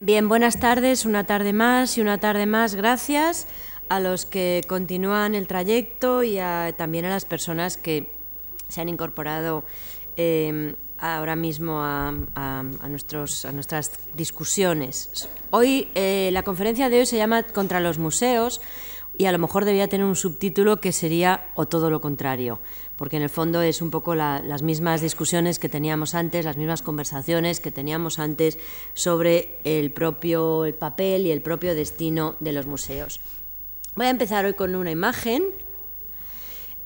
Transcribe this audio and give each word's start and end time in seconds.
Bien, 0.00 0.28
buenas 0.28 0.60
tardes, 0.60 1.06
una 1.06 1.24
tarde 1.24 1.52
más 1.52 1.98
y 1.98 2.00
una 2.00 2.18
tarde 2.18 2.46
más. 2.46 2.76
Gracias 2.76 3.48
a 3.88 3.98
los 3.98 4.26
que 4.26 4.62
continúan 4.68 5.34
el 5.34 5.48
trayecto 5.48 6.22
y 6.22 6.38
también 6.76 7.04
a 7.04 7.08
las 7.08 7.24
personas 7.24 7.76
que 7.76 8.08
se 8.68 8.80
han 8.80 8.88
incorporado 8.88 9.64
eh, 10.16 10.76
ahora 10.98 11.34
mismo 11.34 11.82
a, 11.82 12.12
nuestros, 12.88 13.44
a, 13.44 13.50
nuestras 13.50 13.98
discusiones. 14.14 15.28
Hoy, 15.50 15.88
eh, 15.96 16.30
la 16.32 16.44
conferencia 16.44 16.88
de 16.90 17.00
hoy 17.00 17.06
se 17.06 17.16
llama 17.16 17.42
Contra 17.42 17.80
los 17.80 17.98
museos 17.98 18.60
y 19.18 19.26
a 19.26 19.32
lo 19.32 19.38
mejor 19.40 19.64
debía 19.64 19.88
tener 19.88 20.06
un 20.06 20.14
subtítulo 20.14 20.80
que 20.80 20.92
sería 20.92 21.48
o 21.56 21.66
todo 21.66 21.90
lo 21.90 22.00
contrario, 22.00 22.60
porque 22.96 23.16
en 23.16 23.24
el 23.24 23.28
fondo 23.28 23.60
es 23.62 23.82
un 23.82 23.90
poco 23.90 24.14
las 24.14 24.62
mismas 24.62 25.00
discusiones 25.00 25.58
que 25.58 25.68
teníamos 25.68 26.14
antes, 26.14 26.44
las 26.44 26.56
mismas 26.56 26.82
conversaciones 26.82 27.58
que 27.58 27.72
teníamos 27.72 28.20
antes 28.20 28.58
sobre 28.94 29.58
el 29.64 29.90
propio 29.90 30.64
el 30.64 30.74
papel 30.74 31.26
y 31.26 31.32
el 31.32 31.42
propio 31.42 31.74
destino 31.74 32.36
de 32.38 32.52
los 32.52 32.66
museos. 32.66 33.20
Voy 33.96 34.06
a 34.06 34.10
empezar 34.10 34.44
hoy 34.44 34.54
con 34.54 34.76
una 34.76 34.92
imagen, 34.92 35.42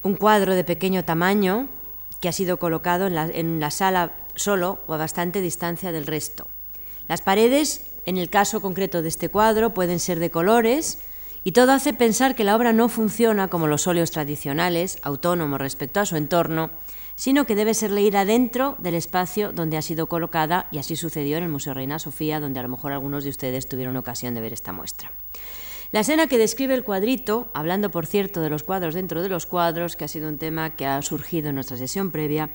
un 0.02 0.16
cuadro 0.16 0.54
de 0.54 0.64
pequeño 0.64 1.04
tamaño 1.04 1.68
que 2.22 2.30
ha 2.30 2.32
sido 2.32 2.56
colocado 2.56 3.06
en 3.06 3.14
la, 3.14 3.26
en 3.26 3.60
la 3.60 3.70
sala 3.70 4.16
solo 4.36 4.78
o 4.86 4.94
a 4.94 4.96
bastante 4.96 5.42
distancia 5.42 5.92
del 5.92 6.06
resto. 6.06 6.46
Las 7.08 7.20
paredes, 7.20 7.90
en 8.06 8.16
el 8.16 8.30
caso 8.30 8.62
concreto 8.62 9.02
de 9.02 9.08
este 9.08 9.28
cuadro, 9.28 9.74
pueden 9.74 10.00
ser 10.00 10.18
de 10.18 10.30
colores, 10.30 10.98
y 11.44 11.52
todo 11.52 11.72
hace 11.72 11.92
pensar 11.92 12.34
que 12.34 12.44
la 12.44 12.56
obra 12.56 12.72
no 12.72 12.88
funciona 12.88 13.48
como 13.48 13.66
los 13.66 13.86
óleos 13.86 14.10
tradicionales, 14.10 14.98
autónomo 15.02 15.58
respecto 15.58 16.00
a 16.00 16.06
su 16.06 16.16
entorno, 16.16 16.70
sino 17.14 17.44
que 17.44 17.54
debe 17.54 17.74
ser 17.74 17.90
leída 17.90 18.24
dentro 18.24 18.76
del 18.78 18.94
espacio 18.94 19.52
donde 19.52 19.76
ha 19.76 19.82
sido 19.82 20.06
colocada, 20.06 20.68
y 20.70 20.78
así 20.78 20.96
sucedió 20.96 21.36
en 21.36 21.44
el 21.44 21.50
Museo 21.50 21.74
Reina 21.74 21.98
Sofía, 21.98 22.40
donde 22.40 22.60
a 22.60 22.62
lo 22.62 22.68
mejor 22.68 22.92
algunos 22.92 23.24
de 23.24 23.30
ustedes 23.30 23.68
tuvieron 23.68 23.96
ocasión 23.96 24.34
de 24.34 24.40
ver 24.40 24.52
esta 24.52 24.72
muestra. 24.72 25.12
La 25.90 26.00
escena 26.00 26.26
que 26.26 26.38
describe 26.38 26.74
el 26.74 26.84
cuadrito, 26.84 27.48
hablando 27.52 27.90
por 27.90 28.06
cierto 28.06 28.40
de 28.40 28.48
los 28.48 28.62
cuadros 28.62 28.94
dentro 28.94 29.20
de 29.20 29.28
los 29.28 29.44
cuadros, 29.44 29.94
que 29.94 30.04
ha 30.04 30.08
sido 30.08 30.28
un 30.28 30.38
tema 30.38 30.70
que 30.70 30.86
ha 30.86 31.02
surgido 31.02 31.50
en 31.50 31.56
nuestra 31.56 31.76
sesión 31.76 32.10
previa, 32.10 32.50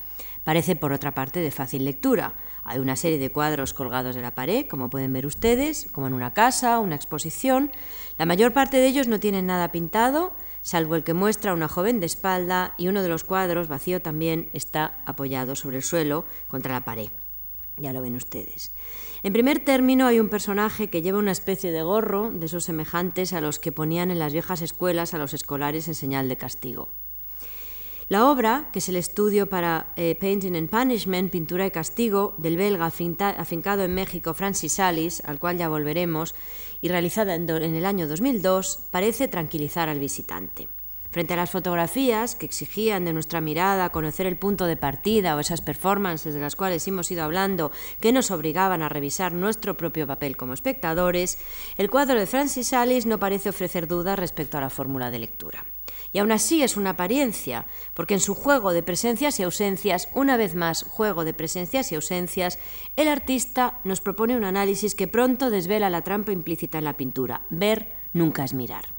parece 0.48 0.78
por 0.78 0.94
otra 0.94 1.14
parte 1.14 1.42
de 1.42 1.52
fácil 1.52 1.84
lectura. 1.84 2.34
Hay 2.64 2.80
una 2.80 2.96
serie 2.96 3.20
de 3.20 3.30
cuadros 3.30 3.74
colgados 3.74 4.16
de 4.16 4.22
la 4.22 4.34
pared, 4.34 4.66
como 4.66 4.90
pueden 4.90 5.12
ver 5.12 5.26
ustedes, 5.26 5.90
como 5.92 6.08
en 6.08 6.14
una 6.14 6.34
casa, 6.34 6.80
una 6.80 6.96
exposición. 6.96 7.70
La 8.18 8.26
mayor 8.26 8.54
parte 8.54 8.78
de 8.78 8.88
ellos 8.88 9.10
no 9.10 9.20
tienen 9.20 9.46
nada 9.46 9.74
pintado, 9.74 10.32
salvo 10.62 10.96
el 10.96 11.04
que 11.04 11.14
muestra 11.14 11.52
a 11.52 11.54
una 11.54 11.68
joven 11.68 12.00
de 12.00 12.06
espalda 12.06 12.76
y 12.78 12.88
uno 12.88 13.02
de 13.02 13.10
los 13.10 13.26
cuadros, 13.26 13.68
vacío 13.68 14.02
también, 14.02 14.50
está 14.54 15.02
apoyado 15.06 15.54
sobre 15.58 15.76
el 15.76 15.84
suelo 15.84 16.24
contra 16.48 16.72
la 16.76 16.86
pared. 16.86 17.10
Ya 17.76 17.92
lo 17.92 18.02
ven 18.02 18.16
ustedes. 18.16 18.72
En 19.24 19.34
primer 19.34 19.60
término 19.60 20.08
hay 20.08 20.22
un 20.22 20.30
personaje 20.30 20.90
que 20.90 21.02
lleva 21.02 21.20
una 21.20 21.34
especie 21.34 21.74
de 21.74 21.82
gorro 21.82 22.32
de 22.32 22.46
esos 22.46 22.64
semejantes 22.64 23.34
a 23.34 23.42
los 23.42 23.60
que 23.60 23.74
ponían 23.74 24.12
en 24.12 24.20
las 24.20 24.32
viejas 24.32 24.62
escuelas 24.62 25.14
a 25.14 25.18
los 25.18 25.34
escolares 25.34 25.90
en 25.90 25.96
señal 25.96 26.30
de 26.30 26.38
castigo. 26.38 26.88
La 28.10 28.32
obra, 28.32 28.70
que 28.72 28.80
es 28.80 28.88
el 28.88 28.96
estudio 28.96 29.50
para 29.50 29.92
eh, 29.98 30.18
Painting 30.18 30.56
and 30.56 30.70
Punishment, 30.70 31.30
Pintura 31.30 31.66
y 31.66 31.72
Castigo, 31.72 32.36
del 32.38 32.56
belga 32.56 32.86
afincado 32.86 33.84
en 33.84 33.94
México 33.94 34.34
Francis 34.34 34.74
Salis, 34.74 35.22
al 35.26 35.40
cual 35.40 35.58
ya 35.58 35.68
volveremos, 35.68 36.34
y 36.80 36.88
realizada 36.88 37.36
en, 37.36 37.50
en 37.50 37.76
el 37.76 37.86
año 37.86 38.08
2002, 38.08 38.80
parece 38.92 39.28
tranquilizar 39.28 39.90
al 39.90 40.00
visitante. 40.00 40.70
Frente 41.12 41.34
a 41.34 41.38
las 41.38 41.52
fotografías 41.52 42.38
que 42.38 42.46
exigían 42.46 43.04
de 43.04 43.12
nuestra 43.12 43.42
mirada 43.42 43.90
conocer 43.90 44.26
el 44.26 44.38
punto 44.38 44.68
de 44.68 44.78
partida 44.78 45.36
o 45.36 45.42
esas 45.42 45.60
performances 45.60 46.34
de 46.34 46.40
las 46.40 46.56
cuales 46.56 46.88
hemos 46.88 47.12
ido 47.12 47.26
hablando 47.26 47.74
que 48.00 48.14
nos 48.14 48.32
obligaban 48.32 48.84
a 48.84 48.90
revisar 48.90 49.34
nuestro 49.34 49.76
propio 49.76 50.08
papel 50.08 50.38
como 50.38 50.54
espectadores, 50.54 51.40
el 51.78 51.90
cuadro 51.90 52.18
de 52.18 52.28
Francis 52.28 52.70
Salis 52.70 53.06
no 53.06 53.20
parece 53.20 53.50
ofrecer 53.50 53.86
dudas 53.86 54.18
respecto 54.18 54.58
a 54.58 54.62
la 54.62 54.70
fórmula 54.70 55.12
de 55.12 55.20
lectura. 55.20 55.66
Y 56.14 56.20
aún 56.20 56.32
así 56.32 56.64
es 56.64 56.78
una 56.78 56.92
apariencia, 56.92 57.66
porque 57.94 58.14
en 58.14 58.20
su 58.20 58.36
juego 58.36 58.74
de 58.74 58.84
presencias 58.84 59.40
y 59.40 59.44
ausencias, 59.44 60.10
una 60.14 60.38
vez 60.38 60.56
más 60.56 60.84
juego 60.84 61.26
de 61.26 61.34
presencias 61.34 61.92
y 61.92 61.96
ausencias, 61.96 62.60
el 62.96 63.08
artista 63.08 63.80
nos 63.84 64.02
propone 64.02 64.38
un 64.38 64.44
análisis 64.44 64.96
que 64.96 65.08
pronto 65.08 65.50
desvela 65.50 65.90
la 65.90 66.04
trampa 66.04 66.32
implícita 66.32 66.78
en 66.78 66.86
la 66.86 66.98
pintura. 66.98 67.42
Ver 67.50 67.92
nunca 68.14 68.44
es 68.44 68.54
mirar. 68.54 68.98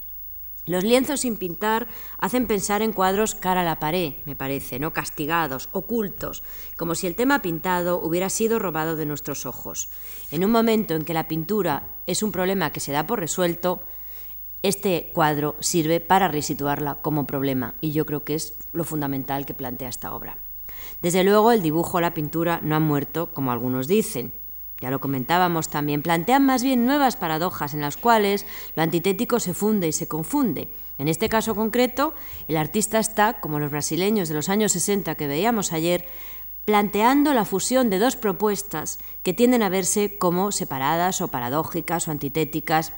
Los 0.68 0.84
lienzos 0.84 1.20
sin 1.20 1.38
pintar 1.38 1.88
hacen 2.18 2.46
pensar 2.46 2.82
en 2.82 2.92
cuadros 2.92 3.34
cara 3.34 3.62
a 3.62 3.64
la 3.64 3.80
pared, 3.80 4.16
me 4.26 4.36
parece, 4.36 4.78
no 4.78 4.92
castigados, 4.92 5.70
ocultos, 5.72 6.42
como 6.76 6.94
si 6.94 7.06
el 7.06 7.16
tema 7.16 7.40
pintado 7.40 7.98
hubiera 7.98 8.28
sido 8.28 8.58
robado 8.58 8.94
de 8.94 9.06
nuestros 9.06 9.46
ojos. 9.46 9.88
En 10.30 10.44
un 10.44 10.50
momento 10.50 10.94
en 10.94 11.06
que 11.06 11.14
la 11.14 11.26
pintura 11.26 11.96
es 12.06 12.22
un 12.22 12.32
problema 12.32 12.70
que 12.70 12.80
se 12.80 12.92
da 12.92 13.06
por 13.06 13.18
resuelto, 13.18 13.80
este 14.62 15.10
cuadro 15.14 15.56
sirve 15.60 16.00
para 16.00 16.28
resituarla 16.28 16.96
como 16.96 17.26
problema 17.26 17.74
y 17.80 17.92
yo 17.92 18.06
creo 18.06 18.24
que 18.24 18.34
es 18.34 18.54
lo 18.72 18.84
fundamental 18.84 19.46
que 19.46 19.54
plantea 19.54 19.88
esta 19.88 20.14
obra. 20.14 20.36
Desde 21.02 21.22
luego 21.22 21.52
el 21.52 21.62
dibujo 21.62 21.98
o 21.98 22.00
la 22.00 22.14
pintura 22.14 22.60
no 22.62 22.74
han 22.74 22.82
muerto, 22.82 23.32
como 23.32 23.52
algunos 23.52 23.86
dicen. 23.86 24.32
Ya 24.80 24.90
lo 24.90 25.00
comentábamos 25.00 25.68
también, 25.68 26.02
plantean 26.02 26.46
más 26.46 26.62
bien 26.62 26.86
nuevas 26.86 27.16
paradojas 27.16 27.74
en 27.74 27.80
las 27.80 27.96
cuales 27.96 28.46
lo 28.76 28.82
antitético 28.82 29.40
se 29.40 29.54
funde 29.54 29.88
y 29.88 29.92
se 29.92 30.06
confunde. 30.06 30.70
En 30.98 31.08
este 31.08 31.28
caso 31.28 31.54
concreto, 31.54 32.14
el 32.46 32.56
artista 32.56 32.98
está, 32.98 33.40
como 33.40 33.58
los 33.58 33.70
brasileños 33.70 34.28
de 34.28 34.34
los 34.34 34.48
años 34.48 34.72
60 34.72 35.14
que 35.16 35.26
veíamos 35.26 35.72
ayer, 35.72 36.06
planteando 36.64 37.32
la 37.34 37.44
fusión 37.44 37.90
de 37.90 37.98
dos 37.98 38.16
propuestas 38.16 38.98
que 39.22 39.32
tienden 39.32 39.62
a 39.62 39.68
verse 39.68 40.18
como 40.18 40.52
separadas 40.52 41.20
o 41.22 41.28
paradójicas 41.28 42.06
o 42.06 42.10
antitéticas 42.10 42.92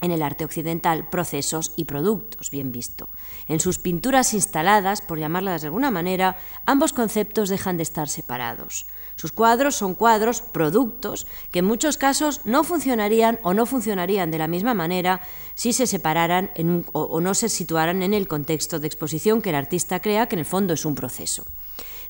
en 0.00 0.10
el 0.10 0.22
arte 0.22 0.44
occidental 0.44 1.08
procesos 1.08 1.72
y 1.76 1.84
productos, 1.84 2.50
bien 2.50 2.72
visto. 2.72 3.08
En 3.48 3.60
sus 3.60 3.78
pinturas 3.78 4.34
instaladas, 4.34 5.00
por 5.00 5.18
llamarlas 5.18 5.62
de 5.62 5.68
alguna 5.68 5.90
manera, 5.90 6.36
ambos 6.66 6.92
conceptos 6.92 7.48
dejan 7.48 7.76
de 7.76 7.82
estar 7.82 8.08
separados. 8.08 8.86
Sus 9.16 9.32
cuadros 9.32 9.74
son 9.74 9.94
cuadros, 9.94 10.42
productos, 10.42 11.26
que 11.50 11.60
en 11.60 11.64
muchos 11.64 11.96
casos 11.96 12.42
no 12.44 12.64
funcionarían 12.64 13.38
o 13.42 13.54
no 13.54 13.64
funcionarían 13.64 14.30
de 14.30 14.38
la 14.38 14.46
misma 14.46 14.74
manera 14.74 15.22
si 15.54 15.72
se 15.72 15.86
separaran 15.86 16.50
o, 16.92 17.00
o 17.00 17.20
no 17.22 17.32
se 17.32 17.48
situaran 17.48 18.02
en 18.02 18.12
el 18.12 18.28
contexto 18.28 18.78
de 18.78 18.86
exposición 18.86 19.40
que 19.40 19.50
el 19.50 19.56
artista 19.56 20.00
crea, 20.00 20.26
que 20.26 20.34
en 20.34 20.40
el 20.40 20.44
fondo 20.44 20.74
es 20.74 20.84
un 20.84 20.94
proceso. 20.94 21.46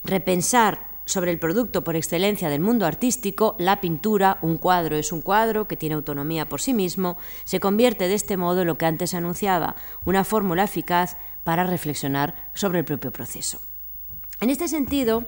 Repensar 0.02 0.95
sobre 1.06 1.30
el 1.30 1.38
producto 1.38 1.82
por 1.82 1.96
excelencia 1.96 2.50
del 2.50 2.60
mundo 2.60 2.84
artístico, 2.84 3.56
la 3.58 3.80
pintura, 3.80 4.38
un 4.42 4.58
cuadro 4.58 4.96
es 4.96 5.12
un 5.12 5.22
cuadro 5.22 5.66
que 5.66 5.76
tiene 5.76 5.94
autonomía 5.94 6.48
por 6.48 6.60
sí 6.60 6.74
mismo, 6.74 7.16
se 7.44 7.60
convierte 7.60 8.08
de 8.08 8.14
este 8.14 8.36
modo 8.36 8.60
en 8.60 8.66
lo 8.66 8.76
que 8.76 8.86
antes 8.86 9.14
anunciaba, 9.14 9.76
una 10.04 10.24
fórmula 10.24 10.64
eficaz 10.64 11.16
para 11.44 11.64
reflexionar 11.64 12.50
sobre 12.54 12.80
el 12.80 12.84
propio 12.84 13.12
proceso. 13.12 13.60
En 14.40 14.50
este 14.50 14.68
sentido, 14.68 15.24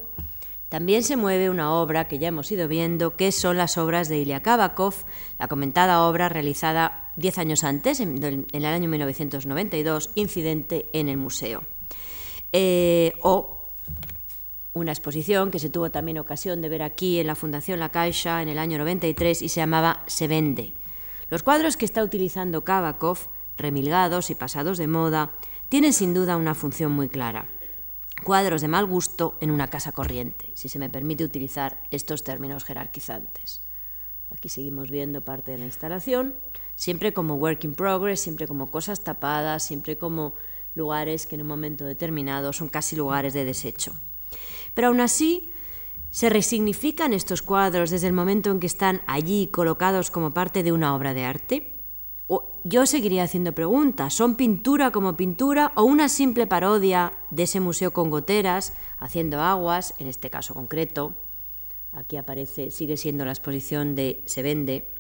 también 0.69 1.03
se 1.03 1.17
mueve 1.17 1.49
una 1.49 1.73
obra 1.73 2.09
que 2.09 2.19
ya 2.19 2.29
hemos 2.29 2.53
ido 2.53 2.69
viendo, 2.69 3.17
que 3.17 3.33
son 3.33 3.57
las 3.57 3.79
obras 3.79 4.09
de 4.09 4.19
Ilya 4.19 4.43
Kabakov, 4.43 4.95
la 5.39 5.49
comentada 5.49 6.03
obra 6.03 6.29
realizada 6.29 7.13
diez 7.17 7.39
años 7.39 7.65
antes, 7.65 8.01
en, 8.01 8.47
el 8.53 8.65
año 8.67 8.89
1992, 8.89 10.11
Incidente 10.15 10.89
en 10.93 11.09
el 11.09 11.17
Museo. 11.17 11.63
Eh, 12.53 13.15
o 13.23 13.58
una 14.79 14.93
exposición 14.93 15.51
que 15.51 15.59
se 15.59 15.71
tuvo 15.71 15.91
también 15.91 16.19
ocasión 16.19 16.61
de 16.61 16.69
ver 16.69 16.83
aquí 16.83 17.19
en 17.19 17.27
la 17.27 17.35
Fundación 17.35 17.79
La 17.79 17.91
Caixa 17.91 18.43
en 18.43 18.49
el 18.49 18.59
año 18.59 18.79
93 18.79 19.43
y 19.43 19.49
se 19.49 19.61
llamaba 19.61 20.05
Se 20.07 20.29
vende. 20.29 20.75
Los 21.29 21.43
cuadros 21.43 21.77
que 21.77 21.85
está 21.85 22.03
utilizando 22.03 22.65
Kabakov, 22.65 23.19
remilgados 23.57 24.31
y 24.31 24.35
pasados 24.35 24.79
de 24.79 24.87
moda, 24.87 25.33
tienen 25.69 25.93
sin 25.93 26.15
duda 26.15 26.37
una 26.37 26.55
función 26.55 26.93
muy 26.93 27.09
clara. 27.09 27.49
Cuadros 28.25 28.63
de 28.63 28.69
mal 28.69 28.87
gusto 28.87 29.37
en 29.41 29.51
una 29.51 29.69
casa 29.69 29.93
corriente, 29.93 30.51
si 30.55 30.69
se 30.69 30.79
me 30.79 30.89
permite 30.89 31.25
utilizar 31.25 31.83
estos 31.91 32.25
términos 32.25 32.65
jerarquizantes. 32.65 33.61
Aquí 34.31 34.49
seguimos 34.49 34.91
viendo 34.91 35.25
parte 35.25 35.53
de 35.53 35.59
la 35.59 35.67
instalación, 35.67 36.35
siempre 36.75 37.13
como 37.13 37.35
work 37.35 37.65
in 37.65 37.75
progress, 37.75 38.21
siempre 38.21 38.47
como 38.47 38.71
cosas 38.71 39.05
tapadas, 39.05 39.63
siempre 39.63 39.99
como 39.99 40.35
lugares 40.75 41.27
que 41.27 41.35
en 41.35 41.43
un 41.43 41.49
momento 41.49 41.85
determinado 41.85 42.53
son 42.53 42.69
casi 42.69 42.97
lugares 42.97 43.35
de 43.35 43.45
desecho. 43.45 43.95
Pero 44.79 44.91
aún 44.91 45.01
así, 45.01 45.51
se 46.11 46.29
resignifican 46.29 47.13
estos 47.13 47.43
cuadros 47.43 47.91
desde 47.91 48.07
el 48.07 48.13
momento 48.13 48.53
en 48.53 48.61
que 48.61 48.69
están 48.69 49.03
allí 49.09 49.49
colocados 49.49 50.13
como 50.13 50.31
parte 50.31 50.63
de 50.63 50.71
una 50.71 50.95
obra 50.95 51.15
de 51.15 51.25
arte. 51.25 51.83
O 52.29 52.61
yo 52.63 52.87
seguiría 52.87 53.25
haciendo 53.25 53.53
preguntas. 53.57 54.15
¿Son 54.15 54.37
pintura 54.37 54.93
como 54.93 55.17
pintura 55.17 55.73
o 55.75 55.83
una 55.83 56.09
simple 56.09 56.47
parodia 56.47 57.13
de 57.31 57.43
ese 57.43 57.59
museo 57.59 57.93
con 57.93 58.09
goteras, 58.09 58.73
haciendo 59.01 59.41
aguas, 59.41 59.95
en 59.99 60.07
este 60.07 60.31
caso 60.31 60.55
concreto? 60.55 61.17
Aquí 61.93 62.17
aparece, 62.17 62.71
sigue 62.71 62.97
siendo 62.97 63.25
la 63.25 63.33
exposición 63.33 63.97
de 63.97 64.23
Se 64.27 64.43
vende, 64.43 64.93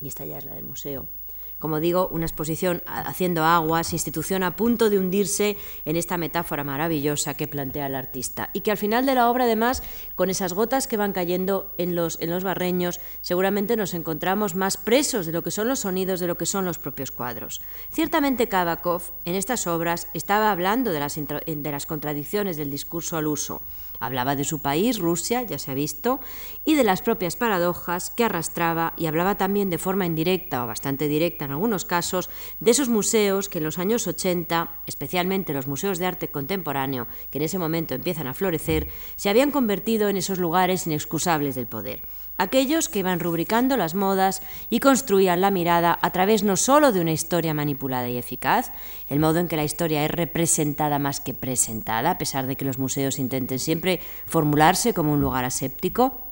y 0.00 0.06
esta 0.06 0.26
ya 0.26 0.38
es 0.38 0.44
la 0.44 0.54
del 0.54 0.64
museo, 0.64 1.08
como 1.58 1.80
digo, 1.80 2.08
una 2.12 2.26
exposición 2.26 2.82
haciendo 2.86 3.44
aguas, 3.44 3.92
institución 3.92 4.42
a 4.42 4.56
punto 4.56 4.90
de 4.90 4.98
hundirse 4.98 5.56
en 5.84 5.96
esta 5.96 6.16
metáfora 6.16 6.64
maravillosa 6.64 7.34
que 7.34 7.48
plantea 7.48 7.86
el 7.86 7.94
artista. 7.94 8.50
Y 8.52 8.60
que 8.60 8.70
al 8.70 8.76
final 8.76 9.06
de 9.06 9.14
la 9.14 9.30
obra, 9.30 9.44
además, 9.44 9.82
con 10.14 10.30
esas 10.30 10.52
gotas 10.52 10.86
que 10.86 10.96
van 10.96 11.12
cayendo 11.12 11.74
en 11.78 11.94
los, 11.94 12.20
en 12.20 12.30
los 12.30 12.44
barreños, 12.44 13.00
seguramente 13.20 13.76
nos 13.76 13.94
encontramos 13.94 14.54
más 14.54 14.76
presos 14.76 15.26
de 15.26 15.32
lo 15.32 15.42
que 15.42 15.50
son 15.50 15.68
los 15.68 15.80
sonidos, 15.80 16.20
de 16.20 16.28
lo 16.28 16.36
que 16.36 16.46
son 16.46 16.64
los 16.64 16.78
propios 16.78 17.10
cuadros. 17.10 17.60
Ciertamente 17.90 18.48
Kabakov 18.48 19.02
en 19.24 19.34
estas 19.34 19.66
obras 19.66 20.08
estaba 20.14 20.52
hablando 20.52 20.92
de 20.92 21.00
las, 21.00 21.16
de 21.16 21.72
las 21.72 21.86
contradicciones 21.86 22.56
del 22.56 22.70
discurso 22.70 23.16
al 23.16 23.26
uso 23.26 23.60
Hablaba 24.00 24.36
de 24.36 24.44
su 24.44 24.60
país, 24.60 24.98
Rusia, 24.98 25.42
ya 25.42 25.58
se 25.58 25.70
ha 25.70 25.74
visto, 25.74 26.20
y 26.64 26.74
de 26.74 26.84
las 26.84 27.02
propias 27.02 27.36
paradojas 27.36 28.10
que 28.10 28.24
arrastraba 28.24 28.94
y 28.96 29.06
hablaba 29.06 29.36
también 29.36 29.70
de 29.70 29.78
forma 29.78 30.06
indirecta 30.06 30.64
o 30.64 30.66
bastante 30.66 31.08
directa 31.08 31.44
en 31.44 31.52
algunos 31.52 31.84
casos 31.84 32.30
de 32.60 32.70
esos 32.70 32.88
museos 32.88 33.48
que 33.48 33.58
en 33.58 33.64
los 33.64 33.78
años 33.78 34.06
80, 34.06 34.70
especialmente 34.86 35.52
los 35.52 35.66
museos 35.66 35.98
de 35.98 36.06
arte 36.06 36.30
contemporáneo, 36.30 37.06
que 37.30 37.38
en 37.38 37.44
ese 37.44 37.58
momento 37.58 37.94
empiezan 37.94 38.26
a 38.26 38.34
florecer, 38.34 38.88
se 39.16 39.30
habían 39.30 39.50
convertido 39.50 40.08
en 40.08 40.16
esos 40.16 40.38
lugares 40.38 40.86
inexcusables 40.86 41.54
del 41.54 41.66
poder 41.66 42.02
aquellos 42.38 42.88
que 42.88 43.00
iban 43.00 43.20
rubricando 43.20 43.76
las 43.76 43.94
modas 43.94 44.40
y 44.70 44.80
construían 44.80 45.40
la 45.40 45.50
mirada 45.50 45.98
a 46.00 46.10
través 46.10 46.42
no 46.42 46.56
solo 46.56 46.92
de 46.92 47.00
una 47.00 47.12
historia 47.12 47.52
manipulada 47.52 48.08
y 48.08 48.16
eficaz, 48.16 48.72
el 49.10 49.20
modo 49.20 49.40
en 49.40 49.48
que 49.48 49.56
la 49.56 49.64
historia 49.64 50.04
es 50.04 50.10
representada 50.10 50.98
más 50.98 51.20
que 51.20 51.34
presentada, 51.34 52.12
a 52.12 52.18
pesar 52.18 52.46
de 52.46 52.56
que 52.56 52.64
los 52.64 52.78
museos 52.78 53.18
intenten 53.18 53.58
siempre 53.58 54.00
formularse 54.26 54.94
como 54.94 55.12
un 55.12 55.20
lugar 55.20 55.44
aséptico, 55.44 56.22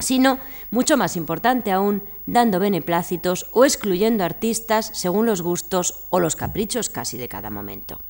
sino, 0.00 0.38
mucho 0.70 0.96
más 0.96 1.16
importante 1.16 1.70
aún, 1.70 2.02
dando 2.26 2.58
beneplácitos 2.58 3.46
o 3.52 3.64
excluyendo 3.64 4.24
artistas 4.24 4.90
según 4.92 5.26
los 5.26 5.40
gustos 5.40 6.06
o 6.10 6.20
los 6.20 6.36
caprichos 6.36 6.88
casi 6.88 7.16
de 7.16 7.28
cada 7.28 7.50
momento. 7.50 8.00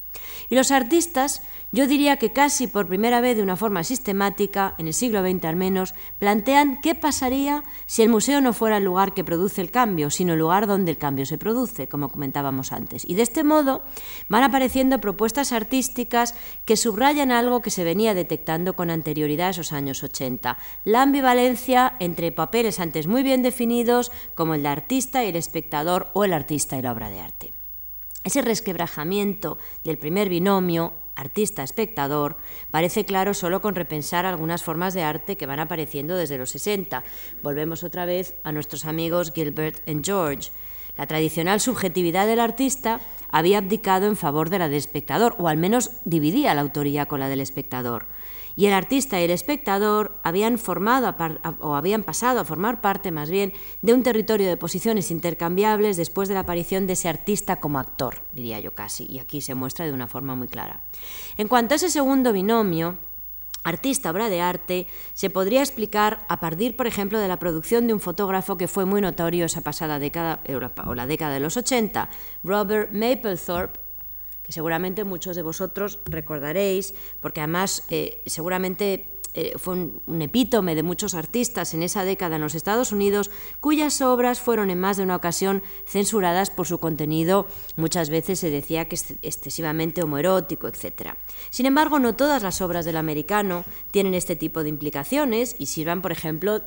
Y 0.48 0.54
los 0.54 0.70
artistas, 0.70 1.42
yo 1.72 1.86
diría 1.86 2.16
que 2.16 2.32
casi 2.32 2.66
por 2.66 2.86
primera 2.86 3.20
vez 3.20 3.36
de 3.36 3.42
una 3.42 3.56
forma 3.56 3.84
sistemática, 3.84 4.74
en 4.78 4.86
el 4.86 4.94
siglo 4.94 5.22
XX 5.22 5.44
al 5.44 5.56
menos, 5.56 5.94
plantean 6.18 6.80
qué 6.80 6.94
pasaría 6.94 7.64
si 7.86 8.02
el 8.02 8.08
museo 8.08 8.40
no 8.40 8.52
fuera 8.52 8.76
el 8.76 8.84
lugar 8.84 9.14
que 9.14 9.24
produce 9.24 9.60
el 9.60 9.70
cambio, 9.70 10.10
sino 10.10 10.34
el 10.34 10.38
lugar 10.38 10.66
donde 10.66 10.92
el 10.92 10.98
cambio 10.98 11.26
se 11.26 11.38
produce, 11.38 11.88
como 11.88 12.08
comentábamos 12.08 12.72
antes. 12.72 13.04
Y 13.08 13.14
de 13.14 13.22
este 13.22 13.44
modo 13.44 13.82
van 14.28 14.42
apareciendo 14.42 15.00
propuestas 15.00 15.52
artísticas 15.52 16.34
que 16.64 16.76
subrayan 16.76 17.32
algo 17.32 17.62
que 17.62 17.70
se 17.70 17.84
venía 17.84 18.14
detectando 18.14 18.74
con 18.74 18.90
anterioridad 18.90 19.48
a 19.48 19.50
esos 19.50 19.72
años 19.72 20.02
80, 20.02 20.58
la 20.84 21.02
ambivalencia 21.02 21.94
entre 22.00 22.32
papeles 22.32 22.80
antes 22.80 23.06
muy 23.06 23.22
bien 23.22 23.42
definidos, 23.42 24.12
como 24.34 24.54
el 24.54 24.62
de 24.62 24.68
artista 24.68 25.24
y 25.24 25.28
el 25.28 25.36
espectador 25.36 26.10
o 26.14 26.24
el 26.24 26.32
artista 26.32 26.76
y 26.76 26.82
la 26.82 26.92
obra 26.92 27.10
de 27.10 27.20
arte. 27.20 27.53
Ese 28.24 28.40
resquebrajamiento 28.40 29.58
del 29.84 29.98
primer 29.98 30.30
binomio 30.30 30.94
artista-espectador 31.14 32.38
parece 32.70 33.04
claro 33.04 33.34
solo 33.34 33.60
con 33.60 33.74
repensar 33.74 34.24
algunas 34.24 34.62
formas 34.64 34.94
de 34.94 35.02
arte 35.02 35.36
que 35.36 35.44
van 35.44 35.60
apareciendo 35.60 36.16
desde 36.16 36.38
los 36.38 36.48
60. 36.50 37.04
Volvemos 37.42 37.84
otra 37.84 38.06
vez 38.06 38.34
a 38.42 38.50
nuestros 38.50 38.86
amigos 38.86 39.30
Gilbert 39.34 39.86
y 39.86 40.00
George. 40.02 40.50
La 40.96 41.06
tradicional 41.06 41.60
subjetividad 41.60 42.26
del 42.26 42.40
artista 42.40 43.00
había 43.30 43.58
abdicado 43.58 44.06
en 44.06 44.16
favor 44.16 44.48
de 44.48 44.58
la 44.58 44.68
del 44.68 44.78
espectador, 44.78 45.34
o 45.38 45.48
al 45.48 45.58
menos 45.58 45.90
dividía 46.06 46.54
la 46.54 46.62
autoría 46.62 47.06
con 47.06 47.20
la 47.20 47.28
del 47.28 47.40
espectador 47.40 48.06
y 48.56 48.66
el 48.66 48.72
artista 48.72 49.20
y 49.20 49.24
el 49.24 49.30
espectador 49.30 50.18
habían 50.22 50.58
formado 50.58 51.14
o 51.60 51.74
habían 51.74 52.02
pasado 52.02 52.40
a 52.40 52.44
formar 52.44 52.80
parte 52.80 53.10
más 53.10 53.30
bien 53.30 53.52
de 53.82 53.94
un 53.94 54.02
territorio 54.02 54.48
de 54.48 54.56
posiciones 54.56 55.10
intercambiables 55.10 55.96
después 55.96 56.28
de 56.28 56.34
la 56.34 56.40
aparición 56.40 56.86
de 56.86 56.94
ese 56.94 57.08
artista 57.08 57.56
como 57.56 57.78
actor, 57.78 58.22
diría 58.32 58.60
yo 58.60 58.74
casi, 58.74 59.06
y 59.06 59.18
aquí 59.18 59.40
se 59.40 59.54
muestra 59.54 59.86
de 59.86 59.92
una 59.92 60.06
forma 60.06 60.34
muy 60.34 60.48
clara. 60.48 60.82
En 61.36 61.48
cuanto 61.48 61.74
a 61.74 61.76
ese 61.76 61.90
segundo 61.90 62.32
binomio, 62.32 62.98
artista 63.64 64.10
obra 64.10 64.28
de 64.28 64.40
arte 64.40 64.86
se 65.14 65.30
podría 65.30 65.60
explicar 65.60 66.24
a 66.28 66.38
partir, 66.38 66.76
por 66.76 66.86
ejemplo, 66.86 67.18
de 67.18 67.28
la 67.28 67.38
producción 67.38 67.86
de 67.86 67.94
un 67.94 68.00
fotógrafo 68.00 68.56
que 68.56 68.68
fue 68.68 68.84
muy 68.84 69.00
notorio 69.00 69.46
esa 69.46 69.62
pasada 69.62 69.98
década 69.98 70.40
o 70.86 70.94
la 70.94 71.06
década 71.06 71.34
de 71.34 71.40
los 71.40 71.56
80, 71.56 72.10
Robert 72.44 72.92
Mapplethorpe, 72.92 73.83
que 74.44 74.52
seguramente 74.52 75.02
muchos 75.04 75.34
de 75.34 75.42
vosotros 75.42 75.98
recordaréis, 76.04 76.94
porque 77.20 77.40
además 77.40 77.84
eh, 77.90 78.22
seguramente 78.26 79.13
eh, 79.34 79.52
fue 79.56 79.74
un, 79.74 80.22
epítome 80.22 80.76
de 80.76 80.84
muchos 80.84 81.14
artistas 81.14 81.74
en 81.74 81.82
esa 81.82 82.04
década 82.04 82.36
en 82.36 82.42
los 82.42 82.54
Estados 82.54 82.92
Unidos, 82.92 83.32
cuyas 83.60 84.00
obras 84.00 84.40
fueron 84.40 84.70
en 84.70 84.78
más 84.78 84.96
de 84.96 85.02
una 85.02 85.16
ocasión 85.16 85.62
censuradas 85.86 86.50
por 86.50 86.68
su 86.68 86.78
contenido, 86.78 87.48
muchas 87.76 88.10
veces 88.10 88.38
se 88.38 88.50
decía 88.50 88.88
que 88.88 88.94
es 88.94 89.14
excesivamente 89.22 90.04
homoerótico, 90.04 90.68
etc. 90.68 91.14
Sin 91.50 91.66
embargo, 91.66 91.98
no 91.98 92.14
todas 92.14 92.44
las 92.44 92.60
obras 92.60 92.84
del 92.84 92.96
americano 92.96 93.64
tienen 93.90 94.14
este 94.14 94.36
tipo 94.36 94.62
de 94.62 94.68
implicaciones 94.68 95.56
y 95.58 95.66
sirvan, 95.66 96.00
por 96.00 96.12
ejemplo, 96.12 96.60